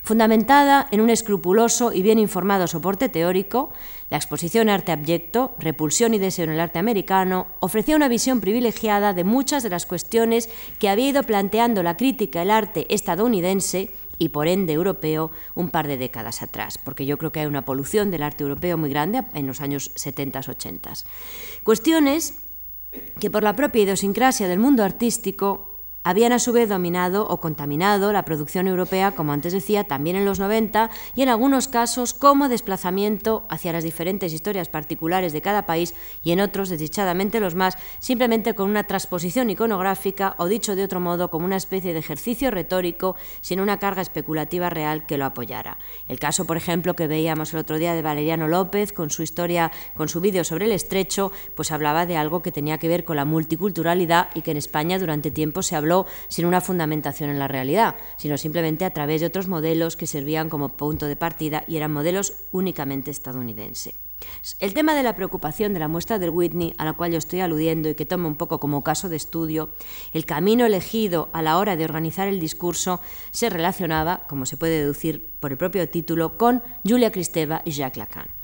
Fundamentada 0.02 0.86
en 0.90 1.00
un 1.00 1.10
escrupuloso 1.10 1.92
y 1.92 2.02
bien 2.02 2.18
informado 2.18 2.66
soporte 2.66 3.08
teórico, 3.08 3.72
la 4.10 4.16
exposición 4.16 4.68
Arte 4.68 4.92
Abyecto, 4.92 5.54
Repulsión 5.58 6.14
y 6.14 6.18
Deseo 6.18 6.44
en 6.44 6.52
el 6.52 6.60
Arte 6.60 6.78
Americano, 6.78 7.48
ofrecía 7.60 7.96
una 7.96 8.08
visión 8.08 8.40
privilegiada 8.40 9.12
de 9.12 9.24
muchas 9.24 9.62
de 9.62 9.70
las 9.70 9.86
cuestiones 9.86 10.48
que 10.78 10.88
había 10.88 11.08
ido 11.08 11.22
planteando 11.24 11.82
la 11.82 11.96
crítica 11.96 12.38
del 12.38 12.50
arte 12.50 12.86
estadounidense 12.94 13.90
y 14.18 14.30
por 14.30 14.48
ende 14.48 14.72
europeo 14.72 15.30
un 15.54 15.70
par 15.70 15.86
de 15.86 15.96
décadas 15.96 16.42
atrás, 16.42 16.78
porque 16.78 17.06
yo 17.06 17.18
creo 17.18 17.32
que 17.32 17.40
hay 17.40 17.46
una 17.46 17.64
polución 17.64 18.10
del 18.10 18.22
arte 18.22 18.44
europeo 18.44 18.76
muy 18.76 18.90
grande 18.90 19.24
en 19.34 19.46
los 19.46 19.60
años 19.60 19.94
70-80. 19.94 21.04
Cuestiones 21.62 22.42
que 23.20 23.30
por 23.30 23.42
la 23.42 23.54
propia 23.54 23.82
idiosincrasia 23.82 24.48
del 24.48 24.58
mundo 24.58 24.82
artístico 24.82 25.67
habían 26.08 26.32
a 26.32 26.38
su 26.38 26.54
vez 26.54 26.70
dominado 26.70 27.28
o 27.28 27.38
contaminado 27.38 28.14
la 28.14 28.24
producción 28.24 28.66
europea, 28.66 29.12
como 29.12 29.34
antes 29.34 29.52
decía, 29.52 29.84
también 29.84 30.16
en 30.16 30.24
los 30.24 30.38
90 30.38 30.88
y 31.14 31.20
en 31.20 31.28
algunos 31.28 31.68
casos 31.68 32.14
como 32.14 32.48
desplazamiento 32.48 33.44
hacia 33.50 33.74
las 33.74 33.84
diferentes 33.84 34.32
historias 34.32 34.70
particulares 34.70 35.34
de 35.34 35.42
cada 35.42 35.66
país 35.66 35.94
y 36.22 36.32
en 36.32 36.40
otros, 36.40 36.70
desdichadamente 36.70 37.40
los 37.40 37.54
más, 37.54 37.76
simplemente 37.98 38.54
con 38.54 38.70
una 38.70 38.84
transposición 38.84 39.50
iconográfica 39.50 40.34
o 40.38 40.46
dicho 40.46 40.76
de 40.76 40.84
otro 40.84 40.98
modo 40.98 41.30
como 41.30 41.44
una 41.44 41.58
especie 41.58 41.92
de 41.92 41.98
ejercicio 41.98 42.50
retórico 42.50 43.14
sin 43.42 43.60
una 43.60 43.78
carga 43.78 44.00
especulativa 44.00 44.70
real 44.70 45.04
que 45.04 45.18
lo 45.18 45.26
apoyara. 45.26 45.76
El 46.06 46.18
caso, 46.18 46.46
por 46.46 46.56
ejemplo, 46.56 46.96
que 46.96 47.06
veíamos 47.06 47.52
el 47.52 47.60
otro 47.60 47.76
día 47.76 47.92
de 47.92 48.00
Valeriano 48.00 48.48
López 48.48 48.94
con 48.94 49.10
su 49.10 49.22
historia, 49.22 49.72
con 49.94 50.08
su 50.08 50.22
vídeo 50.22 50.42
sobre 50.44 50.64
el 50.64 50.72
estrecho, 50.72 51.32
pues 51.54 51.70
hablaba 51.70 52.06
de 52.06 52.16
algo 52.16 52.40
que 52.40 52.50
tenía 52.50 52.78
que 52.78 52.88
ver 52.88 53.04
con 53.04 53.16
la 53.16 53.26
multiculturalidad 53.26 54.30
y 54.34 54.40
que 54.40 54.52
en 54.52 54.56
España 54.56 54.98
durante 54.98 55.30
tiempo 55.30 55.60
se 55.60 55.76
habló 55.76 55.97
sin 56.28 56.46
una 56.46 56.60
fundamentación 56.60 57.30
en 57.30 57.38
la 57.38 57.48
realidad, 57.48 57.96
sino 58.16 58.36
simplemente 58.36 58.84
a 58.84 58.92
través 58.92 59.20
de 59.20 59.26
otros 59.26 59.48
modelos 59.48 59.96
que 59.96 60.06
servían 60.06 60.48
como 60.48 60.76
punto 60.76 61.06
de 61.06 61.16
partida 61.16 61.64
y 61.66 61.76
eran 61.76 61.92
modelos 61.92 62.34
únicamente 62.52 63.10
estadounidenses. 63.10 63.94
El 64.58 64.74
tema 64.74 64.94
de 64.94 65.02
la 65.02 65.14
preocupación 65.14 65.72
de 65.72 65.80
la 65.80 65.88
muestra 65.88 66.18
del 66.18 66.30
Whitney, 66.30 66.74
a 66.76 66.84
la 66.84 66.94
cual 66.94 67.12
yo 67.12 67.18
estoy 67.18 67.40
aludiendo 67.40 67.88
y 67.88 67.94
que 67.94 68.06
tomo 68.06 68.28
un 68.28 68.34
poco 68.36 68.58
como 68.58 68.82
caso 68.82 69.08
de 69.08 69.16
estudio, 69.16 69.70
el 70.12 70.26
camino 70.26 70.66
elegido 70.66 71.28
a 71.32 71.42
la 71.42 71.58
hora 71.58 71.76
de 71.76 71.84
organizar 71.84 72.26
el 72.26 72.40
discurso 72.40 73.00
se 73.30 73.48
relacionaba, 73.48 74.26
como 74.28 74.46
se 74.46 74.56
puede 74.56 74.80
deducir 74.80 75.28
por 75.40 75.52
el 75.52 75.58
propio 75.58 75.88
título, 75.88 76.36
con 76.36 76.62
Julia 76.84 77.12
Kristeva 77.12 77.62
y 77.64 77.72
Jacques 77.72 77.98
Lacan. 77.98 78.37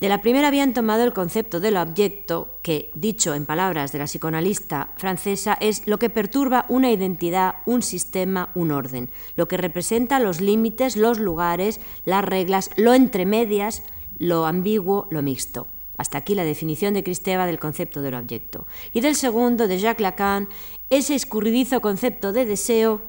De 0.00 0.08
la 0.08 0.22
primera 0.22 0.48
habían 0.48 0.72
tomado 0.72 1.04
el 1.04 1.12
concepto 1.12 1.60
del 1.60 1.76
objeto, 1.76 2.56
que, 2.62 2.90
dicho 2.94 3.34
en 3.34 3.44
palabras 3.44 3.92
de 3.92 3.98
la 3.98 4.06
psicoanalista 4.06 4.94
francesa, 4.96 5.58
es 5.60 5.86
lo 5.86 5.98
que 5.98 6.08
perturba 6.08 6.64
una 6.70 6.90
identidad, 6.90 7.56
un 7.66 7.82
sistema, 7.82 8.48
un 8.54 8.70
orden, 8.70 9.10
lo 9.36 9.46
que 9.46 9.58
representa 9.58 10.18
los 10.18 10.40
límites, 10.40 10.96
los 10.96 11.18
lugares, 11.18 11.80
las 12.06 12.24
reglas, 12.24 12.70
lo 12.78 12.94
entremedias, 12.94 13.82
lo 14.18 14.46
ambiguo, 14.46 15.06
lo 15.10 15.20
mixto. 15.20 15.66
Hasta 15.98 16.16
aquí 16.16 16.34
la 16.34 16.44
definición 16.44 16.94
de 16.94 17.04
Cristeva 17.04 17.44
del 17.44 17.60
concepto 17.60 18.00
del 18.00 18.14
objeto. 18.14 18.66
Y 18.94 19.02
del 19.02 19.16
segundo, 19.16 19.68
de 19.68 19.78
Jacques 19.78 20.02
Lacan, 20.02 20.48
ese 20.88 21.14
escurridizo 21.14 21.82
concepto 21.82 22.32
de 22.32 22.46
deseo 22.46 23.02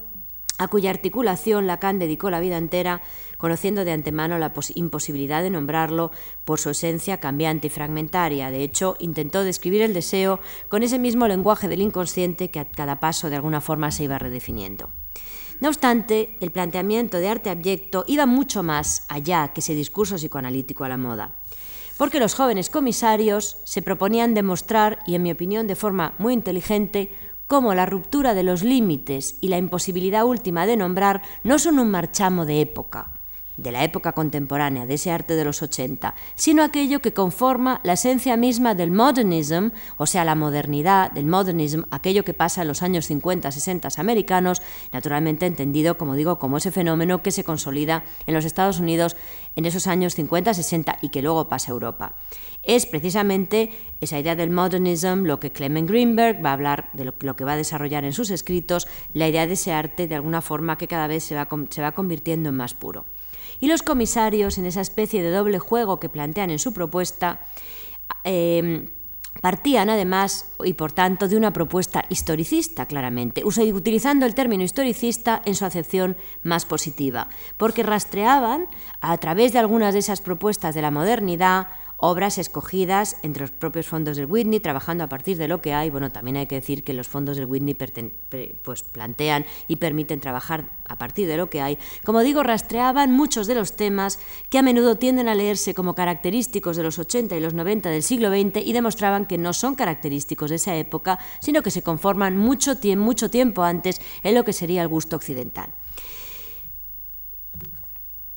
a 0.61 0.67
cuya 0.67 0.91
articulación 0.91 1.65
Lacan 1.65 1.97
dedicó 1.97 2.29
la 2.29 2.39
vida 2.39 2.55
entera, 2.55 3.01
conociendo 3.39 3.83
de 3.83 3.93
antemano 3.93 4.37
la 4.37 4.53
imposibilidad 4.75 5.41
de 5.41 5.49
nombrarlo 5.49 6.11
por 6.45 6.59
su 6.59 6.69
esencia 6.69 7.19
cambiante 7.19 7.65
y 7.65 7.69
fragmentaria. 7.71 8.51
De 8.51 8.63
hecho, 8.63 8.95
intentó 8.99 9.43
describir 9.43 9.81
el 9.81 9.95
deseo 9.95 10.39
con 10.69 10.83
ese 10.83 10.99
mismo 10.99 11.27
lenguaje 11.27 11.67
del 11.67 11.81
inconsciente 11.81 12.51
que 12.51 12.59
a 12.59 12.69
cada 12.69 12.99
paso 12.99 13.31
de 13.31 13.37
alguna 13.37 13.59
forma 13.59 13.89
se 13.89 14.03
iba 14.03 14.19
redefiniendo. 14.19 14.91
No 15.61 15.69
obstante, 15.69 16.37
el 16.41 16.51
planteamiento 16.51 17.17
de 17.17 17.29
arte 17.29 17.49
abyecto 17.49 18.03
iba 18.07 18.27
mucho 18.27 18.61
más 18.61 19.05
allá 19.09 19.53
que 19.53 19.61
ese 19.61 19.73
discurso 19.73 20.17
psicoanalítico 20.17 20.83
a 20.83 20.89
la 20.89 20.97
moda. 20.97 21.37
porque 22.01 22.19
los 22.19 22.33
jóvenes 22.33 22.71
comisarios 22.71 23.57
se 23.63 23.83
proponían 23.83 24.33
demostrar, 24.33 24.97
y 25.05 25.13
en 25.13 25.21
mi 25.21 25.31
opinión 25.31 25.67
de 25.67 25.75
forma 25.75 26.15
muy 26.17 26.33
inteligente, 26.33 27.11
cómo 27.51 27.73
la 27.73 27.85
ruptura 27.85 28.33
de 28.33 28.43
los 28.43 28.63
límites 28.63 29.37
y 29.41 29.49
la 29.49 29.57
imposibilidad 29.57 30.23
última 30.23 30.65
de 30.65 30.77
nombrar 30.77 31.21
no 31.43 31.59
son 31.59 31.79
un 31.79 31.91
marchamo 31.91 32.45
de 32.45 32.61
época, 32.61 33.11
de 33.61 33.71
la 33.71 33.83
época 33.83 34.13
contemporánea, 34.13 34.85
de 34.85 34.95
ese 34.95 35.11
arte 35.11 35.35
de 35.35 35.45
los 35.45 35.61
80, 35.61 36.15
sino 36.35 36.63
aquello 36.63 36.99
que 36.99 37.13
conforma 37.13 37.79
la 37.83 37.93
esencia 37.93 38.37
misma 38.37 38.75
del 38.75 38.91
modernism, 38.91 39.69
o 39.97 40.05
sea, 40.05 40.25
la 40.25 40.35
modernidad 40.35 41.11
del 41.11 41.27
modernism, 41.27 41.83
aquello 41.91 42.23
que 42.23 42.33
pasa 42.33 42.63
en 42.63 42.67
los 42.67 42.81
años 42.81 43.05
50, 43.05 43.51
60 43.51 43.89
americanos, 43.97 44.61
naturalmente 44.91 45.45
entendido, 45.45 45.97
como 45.97 46.15
digo, 46.15 46.39
como 46.39 46.57
ese 46.57 46.71
fenómeno 46.71 47.21
que 47.21 47.31
se 47.31 47.43
consolida 47.43 48.03
en 48.25 48.33
los 48.33 48.45
Estados 48.45 48.79
Unidos 48.79 49.15
en 49.55 49.65
esos 49.65 49.87
años 49.87 50.15
50, 50.15 50.53
60 50.53 50.97
y 51.01 51.09
que 51.09 51.21
luego 51.21 51.49
pasa 51.49 51.71
a 51.71 51.73
Europa. 51.73 52.15
Es 52.63 52.85
precisamente 52.85 53.71
esa 54.01 54.19
idea 54.19 54.35
del 54.35 54.51
modernism 54.51 55.23
lo 55.25 55.39
que 55.39 55.51
Clement 55.51 55.89
Greenberg 55.89 56.43
va 56.43 56.51
a 56.51 56.53
hablar 56.53 56.89
de 56.93 57.05
lo, 57.05 57.35
que 57.35 57.43
va 57.43 57.53
a 57.53 57.57
desarrollar 57.57 58.05
en 58.05 58.13
sus 58.13 58.29
escritos, 58.29 58.87
la 59.13 59.27
idea 59.27 59.47
de 59.47 59.53
ese 59.53 59.73
arte 59.73 60.07
de 60.07 60.15
alguna 60.15 60.41
forma 60.41 60.77
que 60.77 60.87
cada 60.87 61.07
vez 61.07 61.23
se 61.23 61.35
va, 61.35 61.47
se 61.69 61.81
va 61.81 61.91
convirtiendo 61.91 62.49
en 62.49 62.55
más 62.55 62.73
puro. 62.73 63.05
Y 63.61 63.67
los 63.67 63.83
comisarios, 63.83 64.57
en 64.57 64.65
esa 64.65 64.81
especie 64.81 65.23
de 65.23 65.31
doble 65.31 65.59
juego 65.59 65.99
que 65.99 66.09
plantean 66.09 66.49
en 66.49 66.59
su 66.59 66.73
propuesta, 66.73 67.45
em, 68.25 68.87
Partían 69.39 69.89
además 69.89 70.51
y 70.63 70.73
por 70.73 70.91
tanto 70.91 71.29
de 71.29 71.37
una 71.37 71.53
propuesta 71.53 72.03
historicista, 72.09 72.85
claramente, 72.85 73.43
utilizando 73.45 74.25
el 74.25 74.35
término 74.35 74.63
historicista 74.63 75.41
en 75.45 75.55
su 75.55 75.63
acepción 75.63 76.17
más 76.43 76.65
positiva, 76.65 77.29
porque 77.57 77.81
rastreaban 77.81 78.65
a 78.99 79.17
través 79.17 79.53
de 79.53 79.59
algunas 79.59 79.93
de 79.93 79.99
esas 79.99 80.19
propuestas 80.19 80.75
de 80.75 80.81
la 80.81 80.91
modernidad 80.91 81.69
obras 82.01 82.39
escogidas 82.39 83.17
entre 83.21 83.41
los 83.41 83.51
propios 83.51 83.87
fondos 83.87 84.17
del 84.17 84.25
Whitney, 84.25 84.59
trabajando 84.59 85.03
a 85.03 85.07
partir 85.07 85.37
de 85.37 85.47
lo 85.47 85.61
que 85.61 85.73
hay. 85.73 85.89
Bueno, 85.89 86.11
también 86.11 86.35
hay 86.35 86.47
que 86.47 86.55
decir 86.55 86.83
que 86.83 86.93
los 86.93 87.07
fondos 87.07 87.37
del 87.37 87.45
Whitney 87.45 87.77
pues, 88.63 88.83
plantean 88.83 89.45
y 89.67 89.75
permiten 89.77 90.19
trabajar 90.19 90.65
a 90.87 90.97
partir 90.97 91.27
de 91.27 91.37
lo 91.37 91.49
que 91.49 91.61
hay. 91.61 91.77
Como 92.03 92.21
digo, 92.21 92.41
rastreaban 92.43 93.11
muchos 93.11 93.45
de 93.45 93.55
los 93.55 93.73
temas 93.75 94.19
que 94.49 94.57
a 94.57 94.63
menudo 94.63 94.95
tienden 94.95 95.29
a 95.29 95.35
leerse 95.35 95.73
como 95.75 95.93
característicos 95.93 96.75
de 96.75 96.83
los 96.83 96.97
80 96.97 97.37
y 97.37 97.39
los 97.39 97.53
90 97.53 97.89
del 97.89 98.03
siglo 98.03 98.29
XX 98.29 98.65
y 98.65 98.73
demostraban 98.73 99.25
que 99.25 99.37
no 99.37 99.53
son 99.53 99.75
característicos 99.75 100.49
de 100.49 100.55
esa 100.55 100.75
época, 100.75 101.19
sino 101.39 101.61
que 101.61 101.71
se 101.71 101.83
conforman 101.83 102.35
mucho, 102.35 102.73
mucho 102.97 103.29
tiempo 103.29 103.63
antes 103.63 104.01
en 104.23 104.35
lo 104.35 104.43
que 104.43 104.53
sería 104.53 104.81
el 104.81 104.87
gusto 104.87 105.15
occidental. 105.15 105.71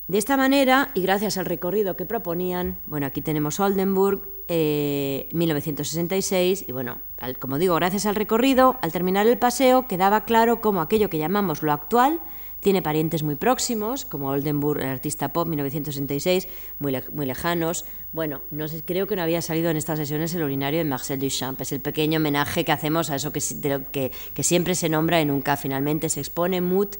De 0.07 0.19
esta 0.19 0.37
manera, 0.37 0.91
y 0.93 1.01
gracias 1.01 1.39
al 1.39 1.45
recorrido 1.45 1.97
que 1.97 2.05
proponían, 2.05 2.77
bueno, 2.85 3.07
aquí 3.07 3.21
tenemos 3.21 3.59
Oldenburg, 3.59 4.21
1966, 4.47 6.61
eh, 6.61 6.65
y 6.67 6.71
bueno, 6.71 6.99
como 7.39 7.57
digo, 7.57 7.73
gracias 7.73 8.05
al 8.05 8.13
recorrido, 8.13 8.77
al 8.83 8.91
terminar 8.91 9.25
el 9.25 9.39
paseo, 9.39 9.87
quedaba 9.87 10.25
claro 10.25 10.61
cómo 10.61 10.81
aquello 10.81 11.09
que 11.09 11.17
llamamos 11.17 11.63
lo 11.63 11.71
actual 11.71 12.21
tiene 12.65 12.81
parientes 12.81 13.21
muy 13.21 13.35
próximos, 13.35 14.05
como 14.05 14.29
Oldenburg, 14.29 14.81
el 14.81 14.87
artista 14.87 15.27
pop 15.27 15.47
1966, 15.47 16.47
muy, 16.79 16.97
muy 17.11 17.27
lejanos. 17.27 17.85
Bueno, 18.11 18.41
no 18.49 18.67
sé, 18.67 18.81
creo 18.83 19.05
que 19.05 19.15
no 19.15 19.21
había 19.21 19.43
salido 19.43 19.69
en 19.69 19.77
estas 19.77 19.99
sesiones 19.99 20.33
el 20.33 20.41
urinario 20.41 20.79
de 20.79 20.85
Marcel 20.85 21.19
Duchamp. 21.19 21.61
Es 21.61 21.71
el 21.73 21.81
pequeño 21.81 22.17
homenaje 22.17 22.65
que 22.65 22.71
hacemos 22.71 23.11
a 23.11 23.17
eso 23.17 23.31
que 23.31 24.11
siempre 24.41 24.73
se 24.73 24.89
nombra 24.89 25.21
y 25.21 25.25
nunca 25.25 25.57
finalmente 25.57 26.09
se 26.09 26.21
expone. 26.21 26.59
Mood 26.59 26.95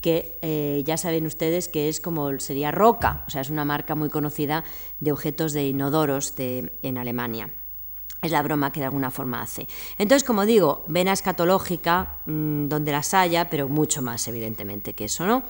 que 0.00 0.38
eh, 0.42 0.82
ya 0.86 0.96
saben 0.96 1.26
ustedes 1.26 1.68
que 1.68 1.88
es 1.88 2.00
como 2.00 2.38
sería 2.40 2.70
Roca, 2.70 3.24
o 3.26 3.30
sea, 3.30 3.42
es 3.42 3.50
una 3.50 3.64
marca 3.64 3.94
muy 3.94 4.08
conocida 4.08 4.64
de 4.98 5.12
objetos 5.12 5.52
de 5.52 5.68
inodoros 5.68 6.34
en 6.38 6.98
Alemania. 6.98 7.50
Es 8.22 8.32
la 8.32 8.42
broma 8.42 8.70
que 8.70 8.80
de 8.80 8.86
alguna 8.86 9.10
forma 9.10 9.40
hace. 9.40 9.66
Entonces, 9.96 10.26
como 10.26 10.44
digo, 10.44 10.84
vena 10.88 11.12
escatológica, 11.12 12.18
mm, 12.26 12.68
donde 12.68 12.92
las 12.92 13.14
haya, 13.14 13.48
pero 13.48 13.68
mucho 13.68 14.02
más, 14.02 14.28
evidentemente, 14.28 14.92
que 14.92 15.06
eso, 15.06 15.26
¿no? 15.26 15.42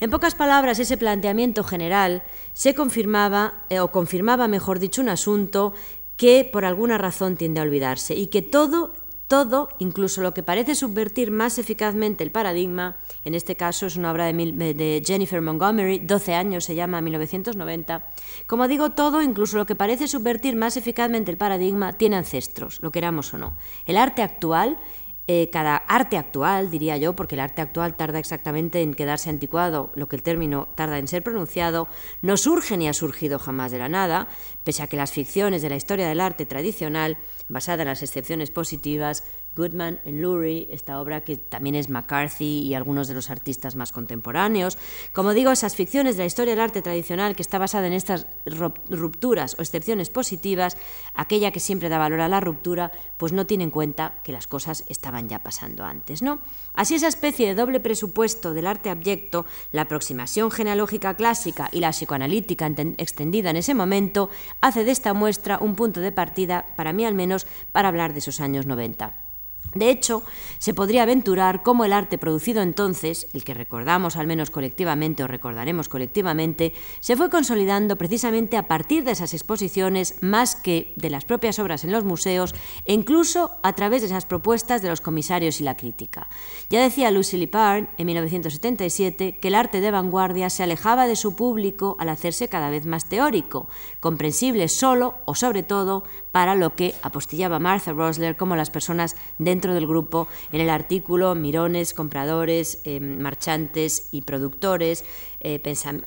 En 0.00 0.10
pocas 0.10 0.34
palabras, 0.34 0.78
ese 0.78 0.98
planteamiento 0.98 1.64
general 1.64 2.22
se 2.52 2.74
confirmaba, 2.74 3.64
eh, 3.70 3.80
o 3.80 3.90
confirmaba, 3.90 4.48
mejor 4.48 4.80
dicho, 4.80 5.00
un 5.00 5.08
asunto 5.08 5.72
que 6.18 6.48
por 6.50 6.66
alguna 6.66 6.98
razón 6.98 7.36
tiende 7.36 7.60
a 7.60 7.62
olvidarse 7.62 8.14
y 8.14 8.26
que 8.26 8.42
todo 8.42 8.92
todo, 9.30 9.68
incluso 9.78 10.22
lo 10.22 10.34
que 10.34 10.42
parece 10.42 10.74
subvertir 10.74 11.30
más 11.30 11.60
eficazmente 11.60 12.24
el 12.24 12.32
paradigma, 12.32 12.96
en 13.24 13.36
este 13.36 13.54
caso 13.54 13.86
es 13.86 13.94
una 13.94 14.10
obra 14.10 14.26
de, 14.26 15.02
Jennifer 15.06 15.40
Montgomery, 15.40 16.00
12 16.00 16.34
años 16.34 16.64
se 16.64 16.74
llama 16.74 17.00
1990, 17.00 18.10
como 18.48 18.66
digo, 18.66 18.90
todo, 18.90 19.22
incluso 19.22 19.56
lo 19.56 19.66
que 19.66 19.76
parece 19.76 20.08
subvertir 20.08 20.56
más 20.56 20.76
eficazmente 20.76 21.30
el 21.30 21.36
paradigma, 21.36 21.92
tiene 21.92 22.16
ancestros, 22.16 22.80
lo 22.82 22.90
queramos 22.90 23.32
o 23.32 23.38
no. 23.38 23.56
El 23.86 23.98
arte 23.98 24.22
actual 24.22 24.80
eh, 25.26 25.48
cada 25.50 25.76
arte 25.76 26.16
actual, 26.16 26.70
diría 26.70 26.96
yo, 26.96 27.14
porque 27.14 27.36
el 27.36 27.40
arte 27.40 27.62
actual 27.62 27.96
tarda 27.96 28.18
exactamente 28.18 28.82
en 28.82 28.94
quedarse 28.94 29.30
anticuado, 29.30 29.92
lo 29.94 30.08
que 30.08 30.16
el 30.16 30.22
término 30.22 30.68
tarda 30.74 30.98
en 30.98 31.06
ser 31.06 31.22
pronunciado, 31.22 31.86
no 32.20 32.36
surge 32.36 32.76
ni 32.76 32.88
ha 32.88 32.92
surgido 32.92 33.38
jamás 33.38 33.70
de 33.70 33.78
la 33.78 33.88
nada, 33.88 34.28
pese 34.64 34.82
a 34.82 34.86
que 34.88 34.96
las 34.96 35.12
ficciones 35.12 35.62
de 35.62 35.70
la 35.70 35.76
historia 35.76 36.08
del 36.08 36.20
arte 36.20 36.46
tradicional, 36.46 37.18
basada 37.48 37.82
en 37.82 37.88
las 37.88 38.02
excepciones 38.02 38.50
positivas, 38.50 39.24
Goodman 39.60 40.00
en 40.06 40.22
Lurie, 40.22 40.68
esta 40.70 41.00
obra 41.00 41.22
que 41.22 41.36
también 41.36 41.74
es 41.74 41.90
McCarthy 41.90 42.62
y 42.62 42.74
algunos 42.74 43.08
de 43.08 43.14
los 43.14 43.28
artistas 43.28 43.76
más 43.76 43.92
contemporáneos. 43.92 44.78
Como 45.12 45.34
digo, 45.34 45.52
esas 45.52 45.76
ficciones 45.76 46.16
de 46.16 46.22
la 46.22 46.26
historia 46.26 46.54
del 46.54 46.60
arte 46.60 46.80
tradicional 46.80 47.36
que 47.36 47.42
está 47.42 47.58
basada 47.58 47.86
en 47.86 47.92
estas 47.92 48.26
rupturas 48.46 49.56
o 49.58 49.62
excepciones 49.62 50.08
positivas, 50.08 50.78
aquella 51.14 51.52
que 51.52 51.60
siempre 51.60 51.90
da 51.90 51.98
valor 51.98 52.20
a 52.20 52.28
la 52.28 52.40
ruptura, 52.40 52.90
pues 53.18 53.32
no 53.32 53.46
tiene 53.46 53.64
en 53.64 53.70
cuenta 53.70 54.14
que 54.24 54.32
las 54.32 54.46
cosas 54.46 54.84
estaban 54.88 55.28
ya 55.28 55.40
pasando 55.40 55.84
antes, 55.84 56.22
¿no? 56.22 56.40
Así 56.72 56.94
esa 56.94 57.08
especie 57.08 57.46
de 57.46 57.54
doble 57.54 57.80
presupuesto 57.80 58.54
del 58.54 58.66
arte 58.66 58.88
abyecto, 58.88 59.44
la 59.72 59.82
aproximación 59.82 60.50
genealógica 60.50 61.14
clásica 61.14 61.68
y 61.70 61.80
la 61.80 61.90
psicoanalítica 61.90 62.66
extendida 62.96 63.50
en 63.50 63.56
ese 63.56 63.74
momento, 63.74 64.30
hace 64.62 64.84
de 64.84 64.90
esta 64.90 65.12
muestra 65.12 65.58
un 65.60 65.76
punto 65.76 66.00
de 66.00 66.12
partida, 66.12 66.64
para 66.76 66.94
mí 66.94 67.04
al 67.04 67.14
menos, 67.14 67.46
para 67.72 67.88
hablar 67.88 68.14
de 68.14 68.20
esos 68.20 68.40
años 68.40 68.64
90. 68.66 69.29
De 69.74 69.90
hecho, 69.90 70.22
se 70.58 70.74
podría 70.74 71.04
aventurar 71.04 71.62
cómo 71.62 71.84
el 71.84 71.92
arte 71.92 72.18
producido 72.18 72.62
entonces, 72.62 73.28
el 73.32 73.44
que 73.44 73.54
recordamos 73.54 74.16
al 74.16 74.26
menos 74.26 74.50
colectivamente 74.50 75.22
o 75.22 75.28
recordaremos 75.28 75.88
colectivamente, 75.88 76.72
se 77.00 77.16
fue 77.16 77.30
consolidando 77.30 77.96
precisamente 77.96 78.56
a 78.56 78.66
partir 78.66 79.04
de 79.04 79.12
esas 79.12 79.34
exposiciones 79.34 80.16
más 80.22 80.56
que 80.56 80.92
de 80.96 81.10
las 81.10 81.24
propias 81.24 81.58
obras 81.58 81.84
en 81.84 81.92
los 81.92 82.04
museos 82.04 82.54
e 82.84 82.92
incluso 82.92 83.52
a 83.62 83.72
través 83.74 84.02
de 84.02 84.08
esas 84.08 84.26
propuestas 84.26 84.82
de 84.82 84.88
los 84.88 85.00
comisarios 85.00 85.60
y 85.60 85.64
la 85.64 85.76
crítica. 85.76 86.28
Ya 86.68 86.82
decía 86.82 87.10
Lucy 87.10 87.36
Lippard 87.36 87.88
en 87.98 88.06
1977 88.06 89.38
que 89.38 89.48
el 89.48 89.54
arte 89.54 89.80
de 89.80 89.90
vanguardia 89.90 90.50
se 90.50 90.62
alejaba 90.62 91.06
de 91.06 91.16
su 91.16 91.36
público 91.36 91.96
al 92.00 92.08
hacerse 92.08 92.48
cada 92.48 92.70
vez 92.70 92.86
más 92.86 93.08
teórico, 93.08 93.68
comprensible 94.00 94.68
solo 94.68 95.14
o 95.24 95.34
sobre 95.34 95.62
todo 95.62 96.04
para 96.32 96.54
lo 96.54 96.76
que 96.76 96.94
apostillaba 97.02 97.58
Martha 97.58 97.92
Rosler 97.92 98.36
como 98.36 98.56
las 98.56 98.70
personas 98.70 99.16
dentro 99.38 99.59
del 99.68 99.86
grupo 99.86 100.28
en 100.52 100.60
el 100.60 100.70
artículo 100.70 101.34
Mirones, 101.34 101.92
compradores, 101.94 102.80
eh, 102.84 103.00
marchantes 103.00 104.08
y 104.12 104.22
productores, 104.22 105.04
eh, 105.40 105.60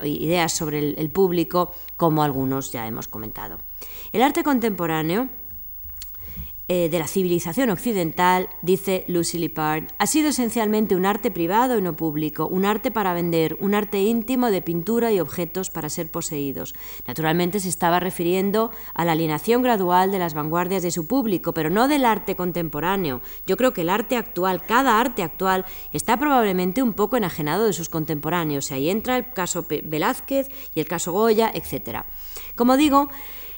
ideas 0.04 0.54
sobre 0.54 1.00
el 1.00 1.10
público, 1.10 1.74
como 1.96 2.24
algunos 2.24 2.72
ya 2.72 2.88
hemos 2.88 3.08
comentado. 3.08 3.60
El 4.12 4.22
arte 4.22 4.44
contemporáneo 4.44 5.30
eh, 6.70 6.88
de 6.88 6.98
la 6.98 7.08
civilización 7.08 7.70
occidental, 7.72 8.48
dice 8.62 9.04
Lucy 9.10 9.38
Lippard, 9.38 9.88
ha 9.98 10.08
sido 10.08 10.30
esencialmente 10.30 10.96
un 10.96 11.06
arte 11.06 11.30
privado 11.30 11.78
y 11.78 11.82
no 11.82 11.98
público, 11.98 12.48
un 12.48 12.64
arte 12.64 12.90
para 12.90 13.14
vender, 13.14 13.58
un 13.60 13.76
arte 13.76 14.02
íntimo 14.02 14.50
de 14.50 14.62
pintura 14.62 15.12
y 15.12 15.20
objetos 15.20 15.70
para 15.70 15.90
ser 15.90 16.10
poseídos. 16.10 16.74
Naturalmente 17.06 17.60
se 17.60 17.68
estaba 17.68 18.00
refiriendo 18.00 18.72
a 18.94 19.04
la 19.04 19.12
alienación 19.12 19.62
gradual 19.62 20.14
de 20.14 20.20
las 20.20 20.36
vanguardias 20.36 20.84
de 20.84 20.92
su 20.92 21.06
público, 21.06 21.54
pero 21.54 21.70
no 21.70 21.90
del 21.90 22.06
arte 22.06 22.38
contemporáneo. 22.38 23.22
Yo 23.46 23.58
creo 23.58 23.74
que 23.74 23.82
el 23.82 23.90
arte 23.90 24.16
actual, 24.16 24.66
cada 24.66 25.02
arte 25.02 25.22
actual, 25.22 25.66
está 25.92 26.16
probablemente 26.16 26.82
un 26.82 26.94
poco 26.94 27.18
enajenado 27.18 27.66
de 27.66 27.74
sus 27.74 27.90
contemporáneos. 27.90 28.72
Y 28.72 28.76
ahí 28.76 28.90
entra 28.90 29.18
el 29.18 29.30
caso 29.32 29.66
Velázquez 29.68 30.48
y 30.74 30.80
el 30.80 30.88
caso 30.88 31.12
Goya, 31.12 31.52
etc. 31.54 32.06
Como 32.56 32.78
digo, 32.78 33.10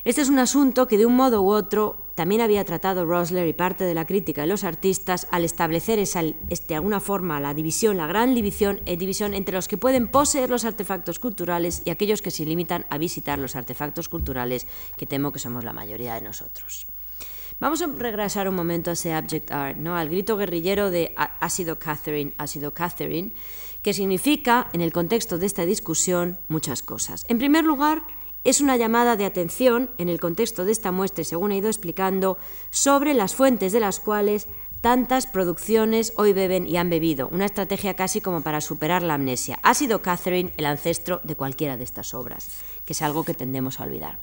este 0.06 0.22
es 0.22 0.30
un 0.30 0.38
asunto 0.38 0.88
que 0.88 1.00
de 1.00 1.08
un 1.08 1.16
modo 1.16 1.42
u 1.42 1.50
otro 1.50 2.06
también 2.14 2.40
había 2.40 2.64
tratado 2.64 3.06
Rosler 3.06 3.48
y 3.48 3.54
parte 3.54 3.84
de 3.84 3.96
la 3.96 4.06
crítica 4.06 4.42
de 4.42 4.48
los 4.48 4.64
artistas 4.64 5.28
al 5.32 5.44
establecer 5.44 5.98
esa, 5.98 6.22
este, 6.50 6.70
de 6.70 6.76
alguna 6.76 7.00
forma 7.00 7.40
la 7.40 7.56
división, 7.56 7.98
la 7.98 8.06
gran 8.06 8.36
división, 8.36 8.82
eh, 8.86 8.98
división 8.98 9.34
entre 9.34 9.56
los 9.56 9.68
que 9.68 9.78
pueden 9.78 10.08
poseer 10.08 10.52
los 10.52 10.64
artefactos 10.64 11.18
culturales 11.18 11.82
y 11.86 11.90
aquellos 11.90 12.22
que 12.22 12.30
se 12.30 12.46
limitan 12.46 12.86
a 12.92 13.00
visitar 13.00 13.40
los 13.40 13.56
artefactos 13.56 14.08
culturales, 14.08 14.68
que 14.96 15.08
temo 15.08 15.32
que 15.32 15.40
somos 15.40 15.64
la 15.64 15.74
mayoría 15.74 16.14
de 16.14 16.22
nosotros. 16.22 16.86
Vamos 17.60 17.82
a 17.82 17.88
regresar 17.88 18.48
un 18.48 18.56
momento 18.56 18.92
a 18.92 18.94
ese 18.94 19.12
abject 19.12 19.50
art, 19.52 19.78
¿no? 19.78 19.96
al 19.98 20.10
grito 20.10 20.38
guerrillero 20.38 20.92
de 20.92 21.14
ha 21.16 21.50
sido 21.50 21.80
Catherine, 21.80 22.34
ha 22.38 22.48
sido 22.48 22.74
Catherine, 22.74 23.32
que 23.82 23.94
significa, 23.94 24.70
en 24.74 24.82
el 24.82 24.92
contexto 24.92 25.38
de 25.38 25.46
esta 25.46 25.66
discusión, 25.66 26.38
muchas 26.48 26.82
cosas. 26.82 27.26
En 27.28 27.38
primer 27.38 27.64
lugar, 27.64 28.04
es 28.46 28.62
una 28.62 28.78
llamada 28.78 29.18
de 29.18 29.26
atención 29.26 29.90
en 29.98 30.08
el 30.08 30.22
contexto 30.22 30.64
de 30.64 30.72
esta 30.72 30.92
muestra 30.92 31.26
según 31.26 31.52
he 31.52 31.58
ido 31.58 31.68
explicando, 31.68 32.38
sobre 32.70 33.14
las 33.14 33.36
fuentes 33.36 33.74
de 33.74 33.80
las 33.80 34.00
cuales 34.00 34.48
tantas 34.82 35.26
producciones 35.26 36.14
hoy 36.16 36.32
beben 36.32 36.68
y 36.68 36.78
han 36.78 36.92
bebido, 36.92 37.28
una 37.30 37.46
estrategia 37.46 37.96
casi 37.96 38.22
como 38.22 38.42
para 38.42 38.62
superar 38.62 39.02
la 39.02 39.16
amnesia. 39.16 39.58
Ha 39.64 39.74
sido 39.74 40.04
Catherine 40.04 40.54
el 40.58 40.66
ancestro 40.68 41.22
de 41.24 41.36
cualquiera 41.36 41.76
de 41.76 41.84
estas 41.84 42.14
obras, 42.14 42.50
que 42.86 42.94
es 42.94 43.02
algo 43.02 43.24
que 43.24 43.34
tendemos 43.34 43.80
a 43.80 43.84
olvidar. 43.84 44.20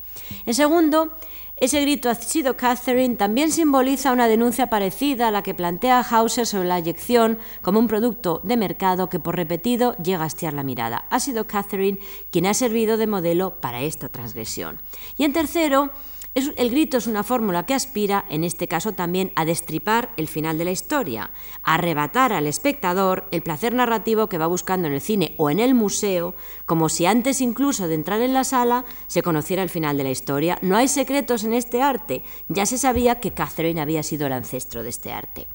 En 0.46 0.54
segundo, 0.54 1.16
ese 1.56 1.80
grito 1.80 2.08
ha 2.08 2.14
sido 2.14 2.56
Catherine 2.56 3.16
también 3.16 3.52
simboliza 3.52 4.12
una 4.12 4.28
denuncia 4.28 4.68
parecida 4.68 5.28
a 5.28 5.30
la 5.30 5.42
que 5.42 5.54
plantea 5.54 6.00
Hauser 6.00 6.46
sobre 6.46 6.68
la 6.68 6.78
eyección 6.78 7.38
como 7.60 7.78
un 7.78 7.88
producto 7.88 8.40
de 8.42 8.56
mercado 8.56 9.08
que 9.08 9.20
por 9.20 9.36
repetido 9.36 9.96
llega 9.96 10.22
a 10.22 10.26
hastiar 10.26 10.54
la 10.54 10.62
mirada. 10.62 11.06
Ha 11.10 11.20
sido 11.20 11.46
Catherine 11.46 11.98
quien 12.30 12.46
ha 12.46 12.54
servido 12.54 12.96
de 12.96 13.06
modelo 13.06 13.60
para 13.60 13.82
esta 13.82 14.08
transgresión. 14.08 14.80
Y 15.16 15.24
en 15.24 15.32
tercero, 15.32 15.90
el 16.34 16.70
grito 16.70 16.96
es 16.96 17.06
una 17.06 17.24
fórmula 17.24 17.66
que 17.66 17.74
aspira, 17.74 18.24
en 18.30 18.42
este 18.42 18.66
caso 18.66 18.92
también, 18.92 19.32
a 19.36 19.44
destripar 19.44 20.14
el 20.16 20.28
final 20.28 20.56
de 20.56 20.64
la 20.64 20.70
historia, 20.70 21.30
a 21.62 21.74
arrebatar 21.74 22.32
al 22.32 22.46
espectador 22.46 23.28
el 23.32 23.42
placer 23.42 23.74
narrativo 23.74 24.30
que 24.30 24.38
va 24.38 24.46
buscando 24.46 24.88
en 24.88 24.94
el 24.94 25.02
cine 25.02 25.34
o 25.36 25.50
en 25.50 25.58
el 25.58 25.74
museo, 25.74 26.34
como 26.64 26.88
si 26.88 27.04
antes 27.04 27.42
incluso 27.42 27.86
de 27.86 27.96
entrar 27.96 28.22
en 28.22 28.32
la 28.32 28.44
sala 28.44 28.86
se 29.08 29.20
conociera 29.20 29.62
el 29.62 29.68
final 29.68 29.98
de 29.98 30.04
la 30.04 30.10
historia. 30.10 30.58
No 30.62 30.78
hay 30.78 30.88
secretos 30.88 31.44
en 31.44 31.52
este 31.52 31.82
arte, 31.82 32.24
ya 32.48 32.64
se 32.64 32.78
sabía 32.78 33.20
que 33.20 33.32
Catherine 33.32 33.82
había 33.82 34.02
sido 34.02 34.26
el 34.26 34.32
ancestro 34.32 34.82
de 34.82 34.88
este 34.88 35.12
arte. 35.12 35.48